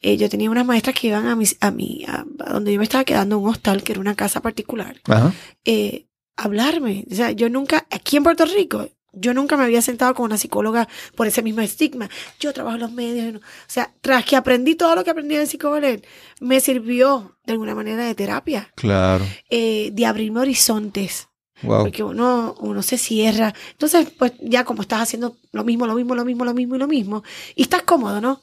Eh, 0.00 0.16
yo 0.16 0.28
tenía 0.28 0.50
unas 0.50 0.64
maestras 0.66 0.94
que 0.98 1.08
iban 1.08 1.26
a, 1.26 1.34
mis, 1.36 1.56
a, 1.60 1.70
mi, 1.70 2.04
a, 2.06 2.24
a 2.46 2.52
donde 2.52 2.72
yo 2.72 2.78
me 2.78 2.84
estaba 2.84 3.04
quedando, 3.04 3.38
un 3.38 3.48
hostal, 3.48 3.82
que 3.82 3.92
era 3.92 4.00
una 4.00 4.14
casa 4.14 4.40
particular, 4.40 5.00
Ajá. 5.08 5.32
eh, 5.64 6.06
hablarme. 6.36 7.04
O 7.10 7.14
sea, 7.14 7.30
yo 7.32 7.48
nunca, 7.50 7.86
aquí 7.90 8.16
en 8.16 8.22
Puerto 8.22 8.44
Rico, 8.44 8.88
yo 9.12 9.34
nunca 9.34 9.56
me 9.56 9.64
había 9.64 9.82
sentado 9.82 10.14
con 10.14 10.26
una 10.26 10.38
psicóloga 10.38 10.86
por 11.16 11.26
ese 11.26 11.42
mismo 11.42 11.60
estigma. 11.62 12.08
Yo 12.38 12.52
trabajo 12.52 12.76
en 12.76 12.82
los 12.82 12.92
medios. 12.92 13.36
o 13.36 13.40
sea, 13.66 13.92
tras 14.00 14.24
que 14.24 14.36
aprendí 14.36 14.74
todo 14.76 14.94
lo 14.94 15.02
que 15.02 15.10
aprendí 15.10 15.34
de 15.34 15.46
psicoballet, 15.46 16.06
me 16.40 16.60
sirvió 16.60 17.36
de 17.44 17.52
alguna 17.54 17.74
manera 17.74 18.04
de 18.04 18.14
terapia, 18.14 18.70
Claro. 18.76 19.26
eh, 19.50 19.90
de 19.92 20.06
abrirme 20.06 20.40
horizontes 20.40 21.27
Wow. 21.62 21.82
porque 21.82 22.02
uno, 22.02 22.54
uno 22.60 22.82
se 22.82 22.98
cierra. 22.98 23.54
Entonces, 23.72 24.08
pues 24.16 24.32
ya 24.40 24.64
como 24.64 24.82
estás 24.82 25.02
haciendo 25.02 25.36
lo 25.52 25.64
mismo, 25.64 25.86
lo 25.86 25.94
mismo, 25.94 26.14
lo 26.14 26.24
mismo, 26.24 26.44
lo 26.44 26.54
mismo 26.54 26.76
y 26.76 26.78
lo 26.78 26.88
mismo, 26.88 27.22
y 27.54 27.62
estás 27.62 27.82
cómodo, 27.82 28.20
¿no? 28.20 28.40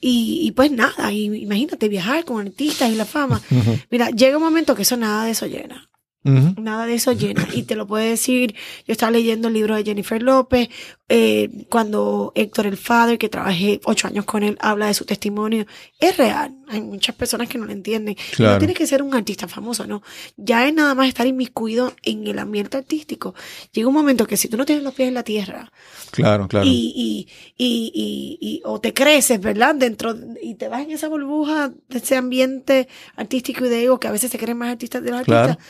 Y, 0.00 0.40
y 0.42 0.50
pues 0.52 0.70
nada, 0.70 1.12
y 1.12 1.26
imagínate 1.42 1.88
viajar 1.88 2.24
con 2.24 2.44
artistas 2.44 2.90
y 2.90 2.96
la 2.96 3.04
fama. 3.04 3.40
Mira, 3.90 4.10
llega 4.10 4.36
un 4.36 4.42
momento 4.42 4.74
que 4.74 4.82
eso 4.82 4.96
nada 4.96 5.24
de 5.24 5.30
eso 5.30 5.46
llena. 5.46 5.88
Nada 6.24 6.86
de 6.86 6.94
eso 6.94 7.12
llena. 7.12 7.46
Y 7.52 7.64
te 7.64 7.74
lo 7.74 7.86
puedo 7.86 8.04
decir, 8.04 8.54
yo 8.86 8.92
estaba 8.92 9.10
leyendo 9.10 9.48
el 9.48 9.54
libro 9.54 9.74
de 9.74 9.82
Jennifer 9.84 10.22
López, 10.22 10.68
eh, 11.08 11.50
cuando 11.68 12.32
Héctor 12.34 12.66
el 12.66 12.76
Father, 12.76 13.18
que 13.18 13.28
trabajé 13.28 13.80
ocho 13.84 14.06
años 14.06 14.24
con 14.24 14.42
él, 14.42 14.56
habla 14.60 14.86
de 14.86 14.94
su 14.94 15.04
testimonio. 15.04 15.66
Es 15.98 16.16
real. 16.16 16.54
Hay 16.68 16.80
muchas 16.80 17.14
personas 17.16 17.48
que 17.48 17.58
no 17.58 17.66
lo 17.66 17.72
entienden. 17.72 18.16
Claro. 18.36 18.52
no 18.54 18.58
tienes 18.58 18.76
que 18.78 18.86
ser 18.86 19.02
un 19.02 19.14
artista 19.14 19.48
famoso, 19.48 19.86
¿no? 19.86 20.02
Ya 20.36 20.66
es 20.66 20.72
nada 20.72 20.94
más 20.94 21.08
estar 21.08 21.26
inmiscuido 21.26 21.92
en 22.02 22.26
el 22.26 22.38
ambiente 22.38 22.76
artístico. 22.78 23.34
Llega 23.72 23.88
un 23.88 23.94
momento 23.94 24.26
que 24.26 24.36
si 24.36 24.48
tú 24.48 24.56
no 24.56 24.64
tienes 24.64 24.84
los 24.84 24.94
pies 24.94 25.08
en 25.08 25.14
la 25.14 25.22
tierra 25.24 25.70
Claro, 26.12 26.46
claro. 26.48 26.66
y, 26.66 26.70
y, 26.96 27.28
y, 27.58 27.92
y, 27.94 28.38
y- 28.40 28.62
o 28.64 28.80
te 28.80 28.94
creces, 28.94 29.40
¿verdad? 29.40 29.74
Dentro 29.74 30.14
y 30.40 30.54
te 30.54 30.68
vas 30.68 30.82
en 30.82 30.92
esa 30.92 31.08
burbuja 31.08 31.72
de 31.88 31.98
ese 31.98 32.16
ambiente 32.16 32.88
artístico 33.16 33.66
y 33.66 33.68
de 33.68 33.84
ego 33.84 33.98
que 34.00 34.08
a 34.08 34.12
veces 34.12 34.30
se 34.30 34.38
creen 34.38 34.56
más 34.58 34.70
artistas 34.70 35.02
de 35.02 35.10
los 35.10 35.22
Claro. 35.22 35.50
artistas. 35.52 35.66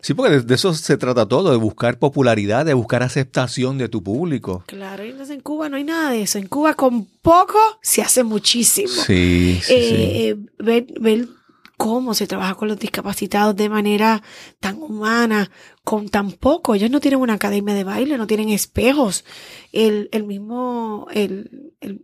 Sí, 0.00 0.14
porque 0.14 0.32
de, 0.32 0.40
de 0.42 0.54
eso 0.54 0.74
se 0.74 0.96
trata 0.96 1.26
todo, 1.26 1.50
de 1.50 1.56
buscar 1.56 1.98
popularidad, 1.98 2.64
de 2.66 2.74
buscar 2.74 3.02
aceptación 3.02 3.78
de 3.78 3.88
tu 3.88 4.02
público. 4.02 4.64
Claro, 4.66 5.04
y 5.04 5.10
entonces 5.10 5.34
en 5.34 5.40
Cuba 5.42 5.68
no 5.68 5.76
hay 5.76 5.84
nada 5.84 6.10
de 6.10 6.22
eso. 6.22 6.38
En 6.38 6.46
Cuba 6.48 6.74
con 6.74 7.06
poco 7.22 7.58
se 7.82 8.02
hace 8.02 8.24
muchísimo. 8.24 8.88
Sí, 8.90 9.60
sí, 9.62 9.72
sí. 9.72 9.74
Eh, 9.74 10.28
eh, 10.30 10.36
ver, 10.58 10.86
ver 11.00 11.28
cómo 11.76 12.14
se 12.14 12.26
trabaja 12.26 12.54
con 12.54 12.68
los 12.68 12.78
discapacitados 12.78 13.56
de 13.56 13.68
manera 13.68 14.22
tan 14.60 14.80
humana, 14.80 15.50
con 15.82 16.08
tan 16.08 16.30
poco. 16.32 16.74
Ellos 16.74 16.90
no 16.90 17.00
tienen 17.00 17.20
una 17.20 17.32
academia 17.34 17.74
de 17.74 17.84
baile, 17.84 18.16
no 18.16 18.26
tienen 18.28 18.50
espejos. 18.50 19.24
El, 19.72 20.08
el 20.12 20.22
mismo, 20.24 21.08
el- 21.12 21.72
el- 21.80 22.00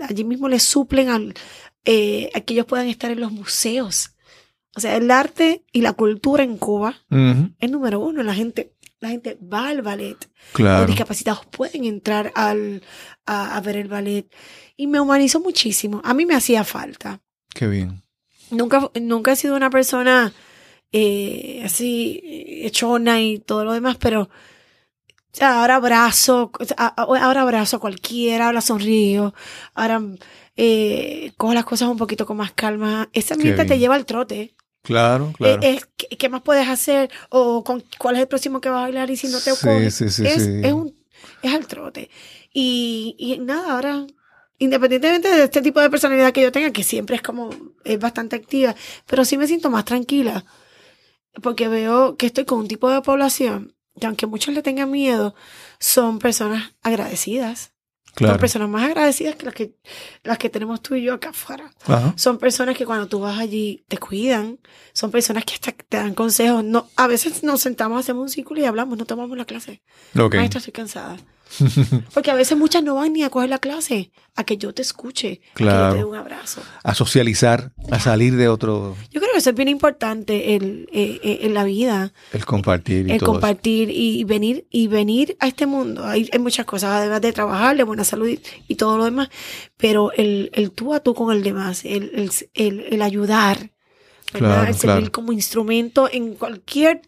allí 0.00 0.24
mismo 0.24 0.48
les 0.48 0.62
suplen 0.62 1.08
al, 1.08 1.34
eh, 1.84 2.30
a 2.34 2.40
que 2.40 2.54
ellos 2.54 2.66
puedan 2.66 2.88
estar 2.88 3.10
en 3.10 3.20
los 3.20 3.32
museos. 3.32 4.10
O 4.76 4.80
sea, 4.80 4.96
el 4.96 5.10
arte 5.10 5.64
y 5.72 5.80
la 5.80 5.94
cultura 5.94 6.44
en 6.44 6.58
Cuba 6.58 6.94
es 7.58 7.70
número 7.70 7.98
uno. 7.98 8.22
La 8.22 8.34
gente, 8.34 8.74
la 9.00 9.08
gente 9.08 9.38
va 9.42 9.68
al 9.68 9.82
ballet. 9.82 10.16
Los 10.20 10.52
Claro. 10.52 10.86
discapacitados 10.86 11.46
pueden 11.46 11.84
entrar 11.84 12.30
al, 12.34 12.82
a, 13.24 13.56
a 13.56 13.60
ver 13.62 13.76
el 13.76 13.88
ballet. 13.88 14.26
Y 14.76 14.86
me 14.86 15.00
humanizó 15.00 15.40
muchísimo. 15.40 16.02
A 16.04 16.12
mí 16.12 16.26
me 16.26 16.34
hacía 16.34 16.62
falta. 16.64 17.20
Qué 17.54 17.66
bien. 17.66 18.02
Nunca, 18.50 18.90
nunca 19.00 19.32
he 19.32 19.36
sido 19.36 19.56
una 19.56 19.70
persona 19.70 20.32
eh, 20.92 21.62
así 21.64 22.20
echona 22.62 23.20
y 23.20 23.38
todo 23.38 23.64
lo 23.64 23.72
demás, 23.72 23.96
pero 23.98 24.28
ahora 25.40 25.76
abrazo, 25.76 26.52
ahora 26.76 27.42
abrazo 27.42 27.76
a 27.76 27.80
cualquiera, 27.80 28.46
ahora 28.46 28.60
sonrío, 28.60 29.34
ahora 29.74 30.00
eh, 30.56 31.32
cojo 31.36 31.54
las 31.54 31.64
cosas 31.64 31.88
un 31.88 31.98
poquito 31.98 32.24
con 32.24 32.36
más 32.36 32.52
calma. 32.52 33.08
Ese 33.12 33.34
ambiente 33.34 33.64
te 33.64 33.78
lleva 33.78 33.94
al 33.94 34.06
trote. 34.06 34.54
Claro, 34.86 35.32
claro. 35.36 35.60
Eh, 35.62 35.80
es, 35.98 36.16
¿qué, 36.16 36.28
más 36.28 36.42
puedes 36.42 36.68
hacer? 36.68 37.10
¿O 37.28 37.64
con, 37.64 37.82
cuál 37.98 38.14
es 38.14 38.22
el 38.22 38.28
próximo 38.28 38.60
que 38.60 38.68
vas 38.68 38.78
a 38.78 38.82
bailar? 38.82 39.10
Y 39.10 39.16
si 39.16 39.26
no 39.26 39.40
te 39.40 39.50
ocurre, 39.50 39.90
sí, 39.90 40.08
sí, 40.10 40.24
es, 40.24 40.44
sí. 40.44 40.60
es, 40.62 40.72
un, 40.72 40.94
es 41.42 41.52
al 41.52 41.66
trote. 41.66 42.08
Y, 42.52 43.16
y 43.18 43.38
nada, 43.40 43.72
ahora, 43.72 44.06
independientemente 44.58 45.28
de 45.28 45.42
este 45.42 45.60
tipo 45.60 45.80
de 45.80 45.90
personalidad 45.90 46.32
que 46.32 46.42
yo 46.42 46.52
tenga, 46.52 46.70
que 46.70 46.84
siempre 46.84 47.16
es 47.16 47.22
como, 47.22 47.50
es 47.82 47.98
bastante 47.98 48.36
activa, 48.36 48.76
pero 49.06 49.24
sí 49.24 49.36
me 49.36 49.48
siento 49.48 49.70
más 49.70 49.84
tranquila. 49.84 50.44
Porque 51.42 51.66
veo 51.66 52.16
que 52.16 52.26
estoy 52.26 52.44
con 52.44 52.60
un 52.60 52.68
tipo 52.68 52.88
de 52.88 53.02
población 53.02 53.74
que 54.00 54.06
aunque 54.06 54.26
muchos 54.26 54.54
le 54.54 54.62
tengan 54.62 54.90
miedo, 54.90 55.34
son 55.80 56.20
personas 56.20 56.74
agradecidas. 56.82 57.72
Son 58.18 58.38
personas 58.38 58.68
más 58.68 58.84
agradecidas 58.84 59.36
que 59.36 59.44
las 59.44 59.54
que, 59.54 59.74
las 60.24 60.38
que 60.38 60.48
tenemos 60.48 60.80
tú 60.80 60.94
y 60.94 61.02
yo 61.02 61.14
acá 61.14 61.30
afuera. 61.30 61.70
Ajá. 61.86 62.14
Son 62.16 62.38
personas 62.38 62.76
que 62.76 62.86
cuando 62.86 63.06
tú 63.08 63.20
vas 63.20 63.38
allí 63.38 63.84
te 63.88 63.98
cuidan. 63.98 64.58
Son 64.92 65.10
personas 65.10 65.44
que 65.44 65.54
hasta 65.54 65.72
te 65.72 65.96
dan 65.98 66.14
consejos. 66.14 66.64
No, 66.64 66.88
a 66.96 67.06
veces 67.06 67.42
nos 67.42 67.60
sentamos, 67.60 68.00
hacemos 68.00 68.22
un 68.22 68.28
círculo 68.30 68.60
y 68.60 68.64
hablamos, 68.64 68.96
no 68.96 69.04
tomamos 69.04 69.36
la 69.36 69.44
clase. 69.44 69.82
Ok. 70.18 70.34
Maestra, 70.34 70.58
estoy 70.58 70.72
cansada. 70.72 71.16
Porque 72.14 72.30
a 72.30 72.34
veces 72.34 72.58
muchas 72.58 72.82
no 72.82 72.96
van 72.96 73.12
ni 73.12 73.22
a 73.22 73.30
coger 73.30 73.48
la 73.48 73.58
clase, 73.58 74.10
a 74.34 74.44
que 74.44 74.56
yo 74.56 74.74
te 74.74 74.82
escuche, 74.82 75.40
a 75.52 75.54
que 75.54 75.64
yo 75.64 75.70
Claro. 75.70 75.92
te 75.92 75.98
dé 75.98 76.04
un 76.04 76.16
abrazo. 76.16 76.60
A 76.82 76.94
socializar, 76.94 77.72
a 77.90 78.00
salir 78.00 78.36
de 78.36 78.48
otro, 78.48 78.96
Yo 79.10 79.20
creo 79.20 79.32
que 79.32 79.38
eso 79.38 79.50
es 79.50 79.56
bien 79.56 79.68
importante 79.68 80.56
el, 80.56 80.88
eh, 80.92 81.20
eh, 81.22 81.38
en 81.42 81.54
la 81.54 81.64
vida, 81.64 82.12
el 82.32 82.44
compartir 82.44 83.08
y 83.08 83.12
el 83.12 83.18
todo 83.18 83.26
eso. 83.30 83.32
compartir 83.34 83.90
y 83.90 84.24
venir 84.24 84.66
y 84.70 84.88
venir 84.88 85.36
a 85.40 85.46
este 85.46 85.66
mundo. 85.66 86.04
Hay, 86.04 86.28
hay 86.32 86.38
muchas 86.38 86.66
cosas, 86.66 86.90
además 86.90 87.20
de 87.20 87.32
trabajar, 87.32 87.76
de 87.76 87.84
buena 87.84 88.04
salud 88.04 88.28
y, 88.28 88.40
y 88.68 88.74
todo 88.74 88.98
lo 88.98 89.04
demás, 89.04 89.28
pero 89.76 90.12
el, 90.12 90.50
el 90.52 90.72
tú 90.72 90.94
a 90.94 91.00
tú 91.00 91.14
con 91.14 91.34
el 91.34 91.42
demás, 91.42 91.84
el, 91.84 92.10
el, 92.14 92.30
el, 92.54 92.80
el 92.92 93.02
ayudar, 93.02 93.70
¿verdad? 94.32 94.48
Claro, 94.56 94.68
el 94.68 94.74
servir 94.74 94.96
claro. 94.96 95.12
como 95.12 95.32
instrumento 95.32 96.08
en 96.12 96.34
cualquier 96.34 97.00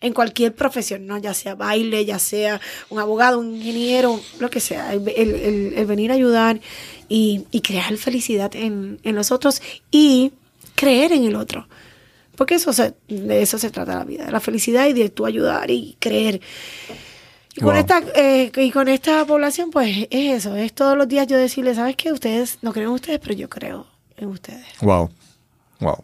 en 0.00 0.12
cualquier 0.12 0.54
profesión, 0.54 1.06
¿no? 1.06 1.18
Ya 1.18 1.34
sea 1.34 1.54
baile, 1.54 2.04
ya 2.04 2.18
sea 2.18 2.60
un 2.90 2.98
abogado, 2.98 3.38
un 3.38 3.54
ingeniero, 3.56 4.20
lo 4.40 4.50
que 4.50 4.60
sea. 4.60 4.92
El, 4.92 5.08
el- 5.08 5.34
el- 5.34 5.72
el 5.76 5.86
venir 5.86 6.10
a 6.10 6.14
ayudar 6.14 6.60
y, 7.08 7.44
y 7.50 7.60
crear 7.60 7.96
felicidad 7.96 8.54
en, 8.56 8.98
en 9.02 9.14
los 9.14 9.30
otros 9.30 9.62
y 9.90 10.32
creer 10.74 11.12
en 11.12 11.24
el 11.24 11.36
otro. 11.36 11.68
Porque 12.36 12.54
eso 12.54 12.72
se- 12.72 12.94
de 13.08 13.42
eso 13.42 13.58
se 13.58 13.70
trata 13.70 13.96
la 13.98 14.04
vida, 14.04 14.24
de 14.26 14.32
la 14.32 14.40
felicidad 14.40 14.86
y 14.86 14.92
de 14.94 15.10
tú 15.10 15.26
ayudar 15.26 15.70
y 15.70 15.96
creer. 16.00 16.40
Y 17.54 17.60
con, 17.60 17.74
Wow. 17.74 17.76
esta, 17.80 18.02
eh, 18.14 18.50
y 18.56 18.70
con 18.70 18.88
esta 18.88 19.26
población, 19.26 19.70
pues 19.70 20.06
es 20.10 20.32
eso, 20.38 20.56
es 20.56 20.72
todos 20.72 20.96
los 20.96 21.06
días 21.06 21.26
yo 21.26 21.36
decirles, 21.36 21.76
¿sabes 21.76 21.96
qué? 21.96 22.10
Ustedes 22.10 22.58
no 22.62 22.72
creen 22.72 22.88
en 22.88 22.94
ustedes, 22.94 23.20
pero 23.20 23.34
yo 23.34 23.50
creo 23.50 23.86
en 24.16 24.28
ustedes. 24.28 24.64
Wow. 24.80 25.10
Wow. 25.80 26.02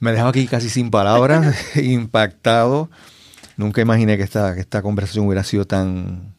Me 0.00 0.12
dejo 0.12 0.28
aquí 0.28 0.46
casi 0.46 0.68
sin 0.70 0.90
palabras, 0.90 1.54
impactado. 1.76 2.88
Nunca 3.56 3.80
imaginé 3.80 4.16
que 4.16 4.22
esta, 4.22 4.54
que 4.54 4.60
esta 4.60 4.82
conversación 4.82 5.26
hubiera 5.26 5.42
sido 5.42 5.64
tan, 5.66 6.34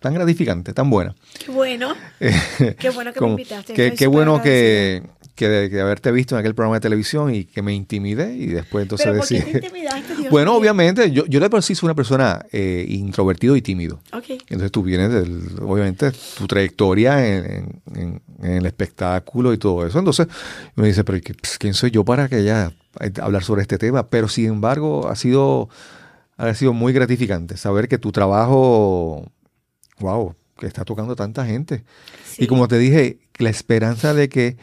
tan 0.00 0.14
gratificante, 0.14 0.72
tan 0.72 0.90
buena. 0.90 1.14
Qué 1.44 1.50
bueno. 1.52 1.94
Qué 2.18 2.90
bueno 2.92 3.12
que 3.12 3.18
Como- 3.18 3.36
me 3.36 3.42
invitaste. 3.42 3.74
Qué, 3.94 4.06
bueno 4.08 4.42
que. 4.42 5.02
Que 5.34 5.48
de, 5.48 5.70
que 5.70 5.80
haberte 5.80 6.10
visto 6.12 6.34
en 6.34 6.40
aquel 6.40 6.54
programa 6.54 6.76
de 6.76 6.80
televisión 6.80 7.34
y 7.34 7.44
que 7.44 7.62
me 7.62 7.74
intimidé 7.74 8.34
y 8.36 8.46
después 8.46 8.82
entonces 8.82 9.06
Pero 9.06 9.18
¿por 9.18 9.28
qué 9.28 9.34
decir... 9.36 9.52
te 9.60 9.66
intimidaste, 9.66 10.16
Dios 10.16 10.28
Bueno, 10.30 10.50
mío? 10.52 10.60
obviamente, 10.60 11.10
yo, 11.10 11.24
yo 11.26 11.40
de 11.40 11.48
por 11.50 11.62
sí 11.62 11.74
soy 11.74 11.86
una 11.86 11.94
persona 11.94 12.44
eh, 12.52 12.84
introvertido 12.88 13.56
y 13.56 13.62
tímido. 13.62 14.00
Ok. 14.12 14.24
Entonces 14.48 14.70
tú 14.70 14.82
vienes 14.82 15.10
del, 15.12 15.42
obviamente, 15.62 16.12
tu 16.36 16.46
trayectoria 16.46 17.26
en, 17.26 17.80
en- 17.94 18.22
en 18.42 18.52
el 18.52 18.66
espectáculo 18.66 19.52
y 19.52 19.58
todo 19.58 19.86
eso. 19.86 19.98
Entonces 19.98 20.26
uno 20.76 20.86
dice, 20.86 21.04
pero 21.04 21.20
¿qué- 21.20 21.34
pues, 21.34 21.58
¿quién 21.58 21.74
soy 21.74 21.90
yo 21.90 22.04
para 22.04 22.28
que 22.28 22.42
ya 22.44 22.72
eh, 23.00 23.10
hablar 23.20 23.42
sobre 23.44 23.62
este 23.62 23.78
tema? 23.78 24.08
Pero 24.08 24.28
sin 24.28 24.46
embargo, 24.46 25.08
ha 25.08 25.16
sido, 25.16 25.68
ha 26.36 26.54
sido 26.54 26.72
muy 26.72 26.92
gratificante 26.92 27.56
saber 27.56 27.86
que 27.88 27.98
tu 27.98 28.12
trabajo, 28.12 29.30
wow, 29.98 30.34
que 30.58 30.66
está 30.66 30.84
tocando 30.84 31.16
tanta 31.16 31.44
gente. 31.46 31.84
Sí. 32.24 32.44
Y 32.44 32.46
como 32.46 32.68
te 32.68 32.78
dije, 32.78 33.18
la 33.38 33.50
esperanza 33.50 34.12
de 34.14 34.28
que 34.28 34.56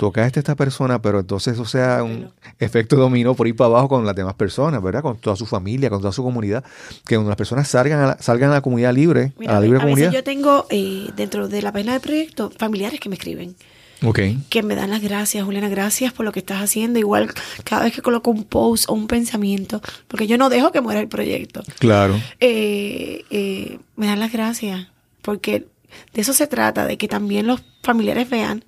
tocaste 0.00 0.38
a 0.38 0.42
esta 0.42 0.54
persona, 0.56 1.00
pero 1.02 1.20
entonces 1.20 1.54
eso 1.54 1.64
sea 1.66 2.02
un 2.02 2.10
Bueno. 2.20 2.32
efecto 2.58 2.96
dominó 2.96 3.34
por 3.34 3.46
ir 3.46 3.54
para 3.54 3.68
abajo 3.68 3.88
con 3.90 4.06
las 4.06 4.16
demás 4.16 4.34
personas, 4.34 4.82
¿verdad? 4.82 5.02
Con 5.02 5.18
toda 5.18 5.36
su 5.36 5.44
familia, 5.46 5.90
con 5.90 6.00
toda 6.00 6.12
su 6.12 6.22
comunidad. 6.22 6.64
Que 7.06 7.16
cuando 7.16 7.28
las 7.28 7.36
personas 7.36 7.68
salgan 7.68 8.00
a 8.00 8.06
la, 8.06 8.18
salgan 8.22 8.50
a 8.50 8.54
la 8.54 8.60
comunidad 8.62 8.94
libre, 8.94 9.32
Mira, 9.38 9.52
a 9.52 9.54
la 9.56 9.60
libre 9.60 9.76
a 9.78 9.84
veces 9.84 9.94
comunidad. 9.94 10.12
yo 10.12 10.24
tengo 10.24 10.66
eh, 10.70 11.10
dentro 11.14 11.48
de 11.48 11.60
la 11.62 11.70
página 11.70 11.92
del 11.92 12.00
proyecto 12.00 12.50
familiares 12.58 12.98
que 12.98 13.08
me 13.10 13.14
escriben, 13.16 13.54
Ok, 14.02 14.18
que 14.48 14.62
me 14.62 14.74
dan 14.74 14.88
las 14.88 15.02
gracias, 15.02 15.44
Juliana, 15.44 15.68
gracias 15.68 16.14
por 16.14 16.24
lo 16.24 16.32
que 16.32 16.38
estás 16.40 16.62
haciendo. 16.62 16.98
Igual 16.98 17.30
cada 17.64 17.84
vez 17.84 17.92
que 17.94 18.00
coloco 18.00 18.30
un 18.30 18.44
post 18.44 18.86
o 18.88 18.94
un 18.94 19.06
pensamiento, 19.06 19.82
porque 20.08 20.26
yo 20.26 20.38
no 20.38 20.48
dejo 20.48 20.72
que 20.72 20.80
muera 20.80 21.00
el 21.00 21.08
proyecto, 21.08 21.62
claro. 21.78 22.18
eh, 22.40 23.24
eh, 23.28 23.78
me 23.96 24.06
dan 24.06 24.18
las 24.18 24.32
gracias, 24.32 24.88
porque 25.20 25.66
de 26.14 26.20
eso 26.22 26.32
se 26.32 26.46
trata, 26.46 26.86
de 26.86 26.96
que 26.96 27.08
también 27.08 27.46
los 27.46 27.62
familiares 27.82 28.30
vean 28.30 28.64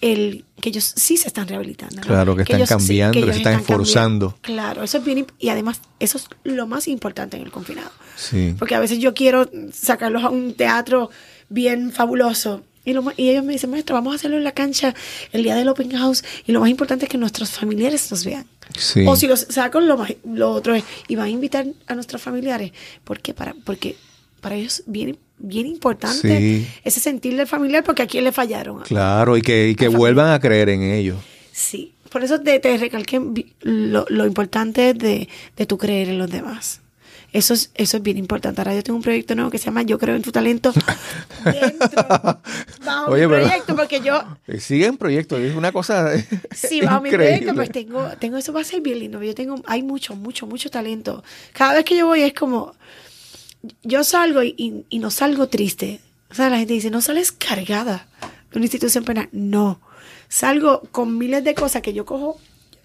el 0.00 0.44
que 0.60 0.68
ellos 0.70 0.92
sí 0.96 1.16
se 1.16 1.28
están 1.28 1.48
rehabilitando. 1.48 2.00
Claro, 2.02 2.34
que 2.36 2.42
están 2.42 2.56
ellos 2.56 2.68
sí- 2.68 2.74
cambiando, 2.76 3.12
que 3.14 3.18
ellos 3.20 3.34
se 3.34 3.38
están 3.40 3.60
esforzando. 3.60 4.38
Claro, 4.40 4.82
eso 4.82 4.98
es 4.98 5.04
bien, 5.04 5.26
y 5.38 5.48
además 5.48 5.80
eso 6.00 6.18
es 6.18 6.28
lo 6.44 6.66
más 6.66 6.88
importante 6.88 7.36
en 7.36 7.42
el 7.44 7.50
confinado. 7.50 7.90
Sí. 8.16 8.54
Porque 8.58 8.74
a 8.74 8.80
veces 8.80 8.98
yo 8.98 9.14
quiero 9.14 9.48
sacarlos 9.72 10.24
a 10.24 10.30
un 10.30 10.54
teatro 10.54 11.10
bien 11.48 11.92
fabuloso. 11.92 12.62
Y, 12.84 12.94
lo 12.94 13.04
y 13.18 13.28
ellos 13.28 13.44
me 13.44 13.52
dicen, 13.52 13.70
maestro, 13.70 13.94
vamos 13.96 14.12
a 14.14 14.16
hacerlo 14.16 14.38
en 14.38 14.44
la 14.44 14.52
cancha 14.52 14.94
el 15.32 15.42
día 15.42 15.54
del 15.54 15.68
open 15.68 15.90
house. 15.92 16.24
Y 16.46 16.52
lo 16.52 16.60
más 16.60 16.70
importante 16.70 17.04
es 17.04 17.10
que 17.10 17.18
nuestros 17.18 17.50
familiares 17.50 18.10
nos 18.10 18.24
vean. 18.24 18.46
Sí. 18.78 19.04
O 19.06 19.14
si 19.14 19.26
los 19.26 19.40
saco, 19.50 19.80
lo, 19.80 19.98
más- 19.98 20.14
lo 20.24 20.50
otro 20.52 20.74
es, 20.74 20.84
y 21.06 21.14
van 21.16 21.26
a 21.26 21.30
invitar 21.30 21.66
a 21.86 21.94
nuestros 21.94 22.22
familiares. 22.22 22.72
¿Por 23.04 23.20
qué? 23.20 23.34
Para, 23.34 23.54
porque 23.64 23.96
para 24.40 24.54
ellos 24.56 24.80
es 24.80 24.84
bien, 24.86 25.18
bien 25.38 25.66
importante 25.66 26.38
Sí. 26.38 26.68
ese 26.84 27.00
sentirle 27.00 27.46
familiar, 27.46 27.84
porque 27.84 28.02
a 28.02 28.06
quién 28.06 28.24
le 28.24 28.32
fallaron. 28.32 28.80
Claro, 28.82 29.36
y 29.36 29.42
que, 29.42 29.68
y 29.68 29.74
que 29.74 29.84
familia. 29.86 29.98
vuelvan 29.98 30.30
a 30.32 30.40
creer 30.40 30.68
en 30.70 30.82
ellos. 30.82 31.16
Sí. 31.52 31.92
Por 32.10 32.24
eso 32.24 32.40
te, 32.40 32.58
te 32.58 32.76
recalqué 32.78 33.20
lo, 33.62 34.06
lo 34.08 34.26
importante 34.26 34.94
de, 34.94 35.28
de 35.56 35.66
tu 35.66 35.76
creer 35.76 36.08
en 36.08 36.18
los 36.18 36.30
demás. 36.30 36.80
Eso 37.30 37.52
es, 37.52 37.70
eso 37.74 37.98
es 37.98 38.02
bien 38.02 38.16
importante. 38.16 38.62
Ahora 38.62 38.74
yo 38.74 38.82
tengo 38.82 38.96
un 38.96 39.02
proyecto 39.02 39.34
nuevo 39.34 39.50
que 39.50 39.58
se 39.58 39.66
llama 39.66 39.82
Yo 39.82 39.98
creo 39.98 40.16
en 40.16 40.22
tu 40.22 40.32
talento 40.32 40.72
dentro, 41.44 42.40
bajo 42.84 43.10
Oye, 43.10 43.26
mi 43.26 43.34
pero- 43.34 43.44
proyecto, 43.46 43.76
porque 43.76 44.00
yo, 44.00 44.22
Eh, 44.46 44.60
Sigue 44.60 44.86
en 44.86 44.96
proyecto, 44.96 45.36
es 45.36 45.54
una 45.54 45.70
cosa 45.70 46.10
sí, 46.52 46.80
bajo 46.80 47.02
mi 47.02 47.10
proyecto, 47.10 47.54
pues 47.54 47.70
tengo, 47.70 48.08
tengo, 48.18 48.38
eso 48.38 48.52
va 48.54 48.62
a 48.62 48.64
ser 48.64 48.80
bien 48.80 48.98
lindo. 49.00 49.22
Yo 49.22 49.34
tengo, 49.34 49.60
hay 49.66 49.82
mucho, 49.82 50.16
mucho, 50.16 50.46
mucho 50.46 50.70
talento. 50.70 51.22
Cada 51.52 51.74
vez 51.74 51.84
que 51.84 51.96
yo 51.96 52.06
voy 52.06 52.22
es 52.22 52.32
como, 52.32 52.72
yo 53.82 54.04
salgo 54.04 54.42
y, 54.42 54.54
y- 54.56 54.84
y 54.88 54.98
no 54.98 55.10
salgo 55.10 55.48
triste. 55.48 56.00
O 56.30 56.34
sea, 56.34 56.50
la 56.50 56.58
gente 56.58 56.74
dice, 56.74 56.90
no 56.90 57.00
sales 57.00 57.32
cargada 57.32 58.06
de 58.52 58.58
una 58.58 58.66
institución 58.66 59.04
penal. 59.04 59.28
No, 59.32 59.80
salgo 60.28 60.82
con 60.92 61.16
miles 61.18 61.44
de 61.44 61.54
cosas 61.54 61.82
que 61.82 61.92
yo 61.92 62.04
cojo. 62.04 62.38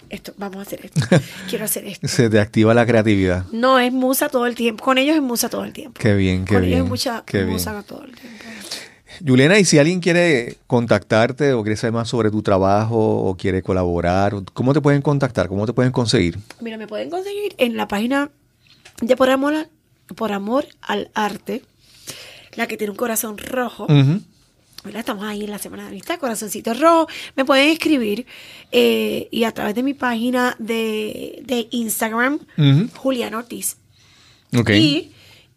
Esto, 0.10 0.34
vamos 0.38 0.58
a 0.58 0.62
hacer 0.62 0.86
esto. 0.86 1.02
Quiero 1.50 1.66
hacer 1.66 1.86
esto. 1.86 2.08
Se 2.08 2.30
te 2.30 2.40
activa 2.40 2.74
la 2.74 2.86
creatividad. 2.86 3.46
No, 3.52 3.80
es 3.80 3.92
musa 3.92 4.30
todo 4.30 4.46
el 4.46 4.54
tiempo. 4.56 4.84
Con 4.84 4.98
ellos 4.98 5.16
es 5.16 5.22
musa 5.22 5.50
todo 5.50 5.64
el 5.64 5.74
tiempo. 5.74 6.00
Qué 6.00 6.14
bien, 6.14 6.46
qué 6.46 6.54
Con 6.56 6.62
bien. 6.64 6.74
ellos 6.74 6.86
es 6.86 6.90
mucha 6.90 7.24
qué 7.26 7.40
bien. 7.40 7.50
musa 7.52 7.82
todo 7.84 8.04
el 8.04 8.12
tiempo. 8.16 8.44
Juliana, 9.26 9.60
y 9.60 9.66
si 9.66 9.78
alguien 9.78 10.00
quiere 10.02 10.58
contactarte 10.68 11.54
o 11.54 11.62
quiere 11.64 11.78
saber 11.78 11.94
más 11.94 12.10
sobre 12.10 12.32
tu 12.32 12.42
trabajo 12.42 12.98
o 12.98 13.38
quiere 13.38 13.62
colaborar, 13.62 14.36
¿cómo 14.54 14.74
te 14.74 14.82
pueden 14.82 15.02
contactar? 15.02 15.48
¿Cómo 15.48 15.66
te 15.66 15.74
pueden 15.74 15.92
conseguir? 15.92 16.40
Mira, 16.62 16.78
me 16.78 16.88
pueden 16.88 17.10
conseguir 17.10 17.54
en 17.58 17.78
la 17.78 17.88
página 17.88 18.32
de 19.02 19.16
al- 19.58 19.70
Por 20.16 20.32
Amor 20.32 20.66
al 20.82 21.10
Arte, 21.14 21.64
la 22.56 22.68
que 22.68 22.78
tiene 22.78 22.92
un 22.92 22.98
corazón 22.98 23.38
rojo. 23.38 23.88
Estamos 24.94 25.24
ahí 25.24 25.46
en 25.46 25.52
la 25.52 25.60
Semana 25.60 25.84
de 25.84 25.90
Amistad, 25.90 26.20
Corazoncito 26.20 26.74
Rojo. 26.74 27.08
Me 27.38 27.46
pueden 27.46 27.70
escribir 27.70 28.26
eh, 28.72 29.30
y 29.32 29.46
a 29.46 29.54
través 29.54 29.76
de 29.76 29.84
mi 29.84 29.94
página 29.94 30.56
de, 30.60 31.42
de 31.46 31.68
Instagram, 31.72 32.40
Ujú. 32.58 32.90
Julián 32.98 33.34
Ortiz. 33.34 33.78
Y, 34.76 35.12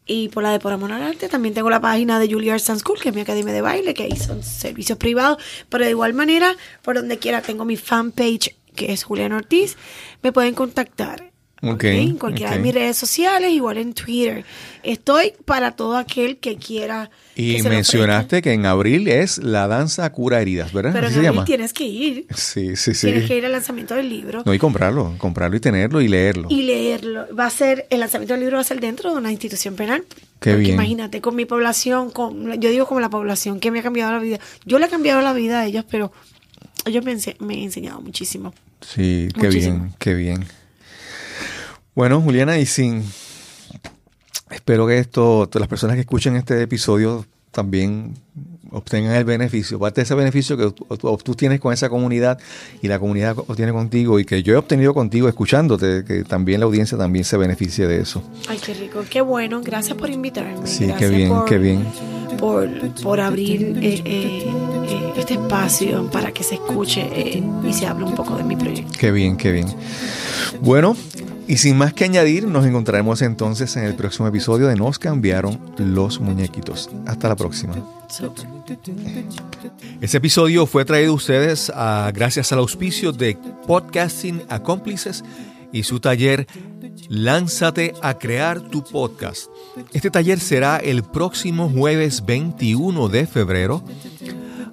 y 0.07 0.29
por 0.29 0.45
la 0.45 0.53
de 0.53 0.61
Por 0.61 0.73
Amor 0.73 0.93
al 0.93 1.03
Arte 1.03 1.29
también 1.29 1.55
tengo 1.55 1.69
la 1.71 1.81
página 1.81 2.21
de 2.21 2.31
Julia 2.33 2.55
Arts 2.55 2.71
and 2.71 2.79
School, 2.81 3.01
que 3.01 3.09
es 3.09 3.15
mi 3.15 3.23
academia 3.23 3.53
de 3.53 3.61
baile, 3.63 3.95
que 3.95 4.05
ahí 4.05 4.17
son 4.17 4.45
servicios 4.45 4.97
privados. 4.97 5.43
Pero 5.69 5.85
de 5.85 5.91
igual 5.91 6.15
manera, 6.15 6.55
por 6.83 6.95
donde 6.95 7.19
quiera, 7.19 7.43
tengo 7.43 7.65
mi 7.65 7.77
fanpage 7.77 8.55
que 8.77 8.93
es 8.93 9.03
Julián 9.05 9.33
Ortiz, 9.33 9.77
me 10.23 10.33
pueden 10.33 10.55
contactar. 10.55 11.26
Okay, 11.63 12.09
en 12.11 12.17
cualquiera 12.19 12.53
de 12.53 12.59
mis 12.59 12.75
redes 12.75 12.99
sociales, 12.99 13.51
igual 13.51 13.79
en 13.79 13.95
Twitter. 13.95 14.45
Estoy 14.83 15.33
para 15.47 15.71
todo 15.73 15.97
aquel 15.97 16.37
que 16.37 16.57
quiera. 16.57 17.11
Y 17.35 17.57
que 17.63 17.69
mencionaste 17.69 18.43
que 18.43 18.53
en 18.53 18.67
abril 18.67 19.09
es 19.09 19.39
la 19.39 19.67
danza 19.67 20.11
cura 20.13 20.41
heridas, 20.43 20.73
¿verdad? 20.75 20.93
Pero 20.93 21.07
en 21.07 21.13
se 21.15 21.19
abril 21.21 21.31
llama. 21.33 21.45
tienes 21.47 21.73
que 21.73 21.85
ir. 21.85 22.27
Sí, 22.35 22.77
sí, 22.77 22.93
sí. 22.95 23.07
Tienes 23.07 23.27
que 23.27 23.39
ir 23.39 23.47
al 23.47 23.53
lanzamiento 23.53 23.95
del 23.95 24.09
libro. 24.11 24.43
No, 24.45 24.53
y 24.53 24.59
comprarlo, 24.59 25.15
comprarlo 25.17 25.57
y 25.57 25.61
tenerlo 25.61 26.03
y 26.03 26.09
leerlo. 26.09 26.49
y 26.51 26.63
leerlo. 26.63 27.27
Va 27.35 27.47
a 27.47 27.51
ser, 27.51 27.87
el 27.89 28.01
lanzamiento 28.01 28.35
del 28.35 28.41
libro 28.43 28.57
va 28.57 28.61
a 28.61 28.65
ser 28.65 28.79
dentro 28.81 29.11
de 29.11 29.17
una 29.17 29.33
institución 29.33 29.77
penal. 29.77 30.05
Qué 30.41 30.51
Porque 30.51 30.57
bien. 30.59 30.75
imagínate, 30.75 31.23
con 31.23 31.35
mi 31.35 31.47
población, 31.47 32.11
con, 32.11 32.61
yo 32.61 32.69
digo 32.69 32.87
como 32.87 33.01
la 33.01 33.09
población 33.09 33.61
que 33.61 33.71
me 33.71 33.79
ha 33.79 33.83
cambiado 33.83 34.13
la 34.13 34.19
vida. 34.19 34.39
Yo 34.67 34.79
le 34.79 34.87
he 34.87 34.89
cambiado 34.91 35.23
la 35.23 35.33
vida 35.33 35.61
a 35.61 35.67
ellos, 35.67 35.87
pero 35.91 36.13
ellos 36.85 37.03
me, 37.03 37.15
me 37.41 37.55
han 37.55 37.61
enseñado 37.61 38.01
muchísimo. 38.03 38.53
Sí, 38.83 39.29
qué 39.41 39.47
Muchísimo. 39.47 39.79
bien, 39.79 39.95
qué 39.99 40.15
bien. 40.15 40.45
Bueno, 41.97 42.21
Juliana, 42.21 42.59
y 42.59 42.67
sin. 42.67 43.03
Espero 44.51 44.87
que 44.87 44.99
esto, 44.99 45.49
las 45.55 45.67
personas 45.67 45.95
que 45.97 46.01
escuchen 46.01 46.37
este 46.37 46.61
episodio 46.63 47.25
también 47.51 48.15
obtengan 48.71 49.15
el 49.15 49.25
beneficio, 49.25 49.79
parte 49.79 50.03
de 50.03 50.05
ese 50.05 50.15
beneficio 50.15 50.57
que 50.59 50.71
tú, 50.99 51.35
tienes 51.35 51.59
con 51.59 51.73
esa 51.73 51.89
comunidad 51.89 52.39
y 52.83 52.89
la 52.89 52.99
comunidad 52.99 53.37
obtiene 53.39 53.73
contigo 53.73 54.21
y 54.21 54.27
que 54.27 54.43
yo 54.43 54.53
he 54.53 54.57
obtenido 54.57 54.93
contigo 54.93 55.27
escuchándote, 55.29 56.05
que 56.05 56.23
también 56.25 56.61
la 56.61 56.67
audiencia 56.67 56.99
también 56.99 57.25
se 57.25 57.39
beneficie 57.39 57.87
de 57.87 58.03
eso. 58.03 58.23
Ay, 58.47 58.59
qué 58.65 58.75
rico, 58.75 59.03
qué 59.09 59.23
bueno. 59.23 59.63
Gracias 59.63 59.97
por 59.97 60.11
invitarme. 60.11 60.67
Sí, 60.67 60.87
qué 60.99 61.09
bien, 61.09 61.31
por- 61.31 61.45
qué 61.47 61.57
bien. 61.59 61.87
Por, 62.39 62.69
por 63.03 63.21
abrir 63.21 63.79
eh, 63.81 64.03
eh, 64.05 64.47
eh, 64.89 65.13
este 65.17 65.35
espacio 65.35 66.11
para 66.11 66.31
que 66.33 66.43
se 66.45 66.57
escuche 66.57 67.01
eh, 67.11 67.43
y 67.67 67.73
se 67.73 67.87
hable 67.87 68.05
un 68.05 68.15
poco 68.15 68.37
de 68.37 68.45
mi 68.45 68.55
proyecto. 68.55 68.93
Qué 68.99 69.11
bien, 69.11 69.39
qué 69.39 69.51
bien. 69.53 69.69
Bueno, 70.61 70.95
y 71.47 71.57
sin 71.59 71.77
más 71.77 71.93
que 71.93 72.05
añadir, 72.05 72.47
nos 72.47 72.67
encontraremos 72.67 73.23
entonces 73.23 73.77
en 73.77 73.85
el 73.85 73.95
próximo 73.95 74.27
episodio 74.27 74.67
de 74.67 74.77
Nos 74.77 74.99
cambiaron 74.99 75.59
los 75.79 76.21
muñequitos. 76.21 76.91
Hasta 77.07 77.29
la 77.29 77.37
próxima. 77.37 77.75
Este 80.01 80.17
episodio 80.17 80.67
fue 80.67 80.85
traído 80.85 81.13
a 81.13 81.17
ustedes 81.17 81.71
ah, 81.75 82.11
gracias 82.15 82.53
al 82.53 82.59
auspicio 82.59 83.13
de 83.13 83.39
Podcasting 83.67 84.43
Accomplices 84.49 85.25
y 85.73 85.83
su 85.83 86.01
taller 86.01 86.47
Lánzate 87.09 87.95
a 88.03 88.15
crear 88.15 88.61
tu 88.61 88.83
podcast. 88.83 89.49
Este 89.93 90.11
taller 90.11 90.41
será 90.41 90.79
el 90.79 91.05
próximo 91.05 91.69
jueves 91.69 92.25
21 92.25 93.09
de 93.09 93.27
febrero 93.27 93.85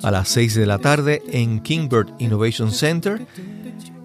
a 0.01 0.09
las 0.09 0.29
6 0.29 0.55
de 0.55 0.65
la 0.65 0.79
tarde 0.79 1.21
en 1.27 1.59
Kingbird 1.59 2.09
Innovation 2.19 2.71
Center. 2.71 3.25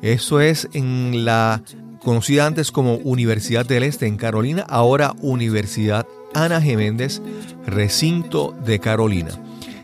Eso 0.02 0.40
es 0.40 0.68
en 0.74 1.24
la 1.24 1.62
conocida 2.02 2.46
antes 2.46 2.70
como 2.70 2.94
Universidad 2.96 3.66
del 3.66 3.82
Este 3.82 4.06
en 4.06 4.16
Carolina, 4.16 4.64
ahora 4.68 5.14
Universidad 5.20 6.06
Ana 6.34 6.60
Geméndez, 6.60 7.22
recinto 7.66 8.54
de 8.64 8.78
Carolina. 8.78 9.30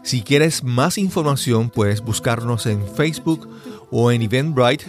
Si 0.03 0.23
quieres 0.23 0.63
más 0.63 0.99
información, 0.99 1.71
puedes 1.71 2.03
buscarnos 2.03 2.67
en 2.67 2.87
Facebook 2.87 3.49
o 3.91 4.13
en 4.13 4.21
Eventbrite. 4.23 4.85